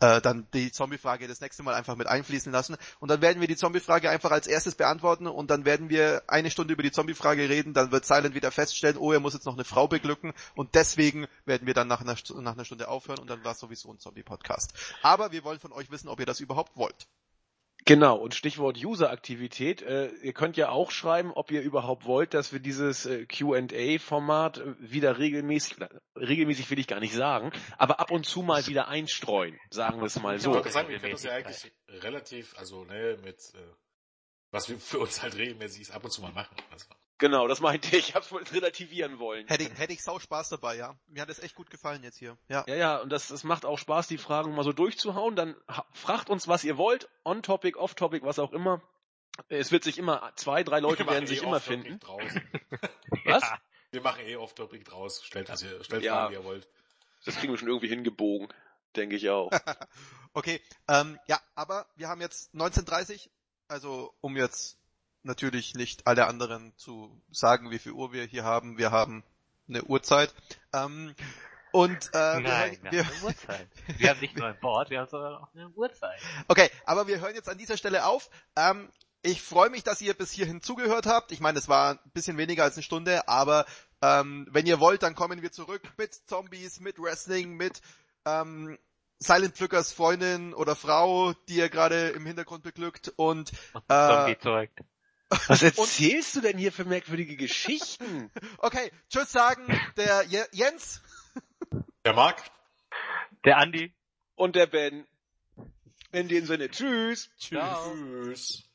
äh, 0.00 0.20
dann 0.20 0.46
die 0.52 0.70
Zombie-Frage 0.72 1.26
das 1.26 1.40
nächste 1.40 1.62
Mal 1.62 1.72
einfach 1.72 1.96
mit 1.96 2.06
einfließen 2.06 2.52
lassen. 2.52 2.76
Und 3.00 3.10
dann 3.10 3.22
werden 3.22 3.40
wir 3.40 3.48
die 3.48 3.56
Zombie-Frage 3.56 4.10
einfach 4.10 4.30
als 4.30 4.46
erstes 4.46 4.74
beantworten 4.74 5.26
und 5.26 5.50
dann 5.50 5.64
werden 5.64 5.88
wir 5.88 6.22
eine 6.26 6.50
Stunde 6.50 6.74
über 6.74 6.82
die 6.82 6.92
Zombie-Frage 6.92 7.48
reden. 7.48 7.72
Dann 7.72 7.90
wird 7.90 8.04
Silent 8.04 8.34
wieder 8.34 8.50
feststellen, 8.50 8.98
oh, 8.98 9.12
er 9.12 9.20
muss 9.20 9.32
jetzt 9.32 9.46
noch 9.46 9.54
eine 9.54 9.64
Frau 9.64 9.88
beglücken. 9.88 10.34
Und 10.54 10.74
deswegen 10.74 11.26
werden 11.46 11.66
wir 11.66 11.72
dann 11.72 11.88
nach 11.88 12.02
einer, 12.02 12.16
nach 12.42 12.52
einer 12.52 12.66
Stunde 12.66 12.88
aufhören 12.88 13.20
und 13.20 13.30
dann 13.30 13.42
war 13.42 13.52
es 13.52 13.58
sowieso 13.58 13.90
ein 13.90 13.98
Zombie-Podcast. 13.98 14.74
Aber 15.00 15.32
wir 15.32 15.44
wollen 15.44 15.60
von 15.60 15.72
euch 15.72 15.90
wissen, 15.90 16.08
ob 16.08 16.20
ihr 16.20 16.26
das 16.26 16.40
überhaupt 16.40 16.76
wollt. 16.76 17.08
Genau, 17.84 18.16
und 18.16 18.34
Stichwort 18.34 18.76
User-Aktivität. 18.76 19.82
Äh, 19.82 20.08
ihr 20.22 20.32
könnt 20.32 20.56
ja 20.56 20.68
auch 20.68 20.90
schreiben, 20.90 21.32
ob 21.32 21.50
ihr 21.50 21.62
überhaupt 21.62 22.04
wollt, 22.04 22.34
dass 22.34 22.52
wir 22.52 22.60
dieses 22.60 23.06
äh, 23.06 23.24
Q&A-Format 23.26 24.58
äh, 24.58 24.74
wieder 24.78 25.18
regelmäßig, 25.18 25.76
regelmäßig 26.16 26.70
will 26.70 26.78
ich 26.78 26.86
gar 26.86 27.00
nicht 27.00 27.14
sagen, 27.14 27.50
aber 27.78 28.00
ab 28.00 28.10
und 28.10 28.26
zu 28.26 28.42
mal 28.42 28.66
wieder 28.66 28.88
einstreuen, 28.88 29.58
sagen 29.70 30.00
wir 30.00 30.06
es 30.06 30.20
mal 30.20 30.36
Ich 30.36 30.42
so. 30.42 30.52
wollte 30.52 30.70
sagen, 30.70 30.88
wir 30.88 30.98
können 30.98 31.12
das 31.12 31.22
ja 31.22 31.32
eigentlich 31.32 31.72
relativ, 31.88 32.58
also 32.58 32.84
ne, 32.84 33.16
mit 33.24 33.38
äh, 33.54 33.58
was 34.50 34.68
wir 34.68 34.78
für 34.78 34.98
uns 34.98 35.22
halt 35.22 35.36
regelmäßig 35.36 35.82
ist, 35.82 35.90
ab 35.90 36.04
und 36.04 36.10
zu 36.10 36.22
mal 36.22 36.32
machen. 36.32 36.56
Also, 36.70 36.86
Genau, 37.18 37.48
das 37.48 37.60
meinte 37.60 37.88
ich. 37.96 38.08
Ich 38.10 38.14
hab's 38.14 38.30
wohl 38.30 38.42
relativieren 38.44 39.18
wollen. 39.18 39.46
Hätte 39.48 39.64
ich, 39.64 39.78
hätte 39.78 39.92
ich 39.92 40.02
sau 40.02 40.18
Spaß 40.18 40.50
dabei, 40.50 40.76
ja. 40.76 40.94
Mir 41.08 41.22
hat 41.22 41.28
es 41.28 41.40
echt 41.40 41.56
gut 41.56 41.68
gefallen 41.68 42.02
jetzt 42.04 42.18
hier. 42.18 42.38
Ja. 42.48 42.64
Ja, 42.68 42.74
ja, 42.76 42.96
und 42.98 43.10
das, 43.10 43.28
das 43.28 43.42
macht 43.44 43.64
auch 43.64 43.78
Spaß, 43.78 44.06
die 44.06 44.18
Fragen 44.18 44.54
mal 44.54 44.62
so 44.62 44.72
durchzuhauen. 44.72 45.34
Dann 45.34 45.56
fragt 45.92 46.30
uns, 46.30 46.46
was 46.46 46.62
ihr 46.64 46.76
wollt. 46.76 47.08
On-Topic, 47.24 47.76
off-Topic, 47.76 48.24
was 48.24 48.38
auch 48.38 48.52
immer. 48.52 48.80
Es 49.48 49.72
wird 49.72 49.84
sich 49.84 49.98
immer, 49.98 50.32
zwei, 50.36 50.62
drei 50.64 50.80
Leute 50.80 51.06
werden 51.06 51.26
sich 51.26 51.42
eh 51.42 51.44
immer 51.44 51.56
Off-Topic 51.56 51.82
finden. 51.82 52.00
Was? 53.24 53.42
Ja. 53.42 53.58
Wir 53.92 54.00
machen 54.02 54.22
eh 54.26 54.36
Off-Topic 54.36 54.84
draus. 54.84 55.24
Stellt, 55.24 55.48
was 55.48 55.62
ihr, 55.62 55.82
stellt 55.84 56.02
Ja. 56.02 56.14
Fragen, 56.14 56.34
die 56.34 56.40
ihr 56.40 56.44
wollt. 56.44 56.68
Das 57.24 57.36
kriegen 57.36 57.52
wir 57.52 57.58
schon 57.58 57.68
irgendwie 57.68 57.88
hingebogen. 57.88 58.48
Denke 58.96 59.16
ich 59.16 59.28
auch. 59.30 59.50
Okay, 60.34 60.60
ähm, 60.88 61.18
ja, 61.26 61.40
aber 61.54 61.86
wir 61.96 62.08
haben 62.08 62.20
jetzt 62.20 62.54
19.30 62.54 63.28
also 63.66 64.14
um 64.20 64.36
jetzt 64.36 64.77
natürlich 65.22 65.74
nicht 65.74 66.06
alle 66.06 66.26
anderen 66.26 66.72
zu 66.76 67.20
sagen, 67.30 67.70
wie 67.70 67.78
viel 67.78 67.92
Uhr 67.92 68.12
wir 68.12 68.24
hier 68.24 68.44
haben. 68.44 68.78
Wir 68.78 68.90
haben 68.90 69.24
eine 69.68 69.82
Uhrzeit. 69.84 70.34
Ähm, 70.72 71.14
und 71.72 72.08
äh, 72.14 72.38
wir, 72.38 72.40
Nein, 72.40 72.78
hören, 72.82 72.82
wir 72.82 72.92
wir, 72.92 73.06
haben 73.06 73.14
eine 73.16 73.24
Uhrzeit. 73.24 73.68
Wir 73.98 74.10
haben 74.10 74.20
nicht 74.20 74.36
nur 74.36 74.46
ein 74.48 74.58
Board, 74.60 74.90
wir 74.90 75.00
haben 75.00 75.08
sogar 75.08 75.42
auch 75.42 75.54
eine 75.54 75.68
Uhrzeit. 75.70 76.20
okay, 76.48 76.70
aber 76.86 77.06
wir 77.06 77.20
hören 77.20 77.34
jetzt 77.34 77.48
an 77.48 77.58
dieser 77.58 77.76
Stelle 77.76 78.06
auf. 78.06 78.30
Ähm, 78.56 78.90
ich 79.22 79.42
freue 79.42 79.68
mich, 79.68 79.82
dass 79.84 80.00
ihr 80.00 80.14
bis 80.14 80.30
hierhin 80.32 80.62
zugehört 80.62 81.06
habt. 81.06 81.32
Ich 81.32 81.40
meine, 81.40 81.58
es 81.58 81.68
war 81.68 81.94
ein 81.94 82.10
bisschen 82.14 82.38
weniger 82.38 82.62
als 82.62 82.76
eine 82.76 82.84
Stunde, 82.84 83.28
aber 83.28 83.66
ähm, 84.00 84.46
wenn 84.50 84.66
ihr 84.66 84.80
wollt, 84.80 85.02
dann 85.02 85.14
kommen 85.14 85.42
wir 85.42 85.52
zurück 85.52 85.82
mit 85.98 86.14
Zombies, 86.14 86.80
mit 86.80 86.98
Wrestling, 86.98 87.56
mit 87.56 87.82
ähm, 88.24 88.78
Silent 89.18 89.56
Pflückers 89.56 89.92
Freundin 89.92 90.54
oder 90.54 90.76
Frau, 90.76 91.32
die 91.48 91.56
ihr 91.56 91.68
gerade 91.68 92.10
im 92.10 92.24
Hintergrund 92.24 92.62
beglückt 92.62 93.12
und 93.16 93.52
Und 93.72 93.84
Äh, 93.88 94.06
Zombie 94.08 94.38
zurück. 94.38 94.70
Was 95.30 95.62
erzählst 95.62 96.36
du 96.36 96.40
denn 96.40 96.56
hier 96.56 96.72
für 96.72 96.84
merkwürdige 96.84 97.36
Geschichten? 97.36 98.30
okay, 98.58 98.90
tschüss 99.10 99.30
sagen 99.30 99.66
der 99.96 100.24
Je 100.24 100.44
Jens. 100.52 101.02
Der 102.04 102.14
Marc? 102.14 102.42
Der 103.44 103.58
Andi. 103.58 103.94
Und 104.34 104.56
der 104.56 104.66
Ben. 104.66 105.06
In 106.12 106.28
dem 106.28 106.46
Sinne, 106.46 106.70
tschüss. 106.70 107.30
Ciao. 107.38 107.94
Tschüss. 107.94 108.67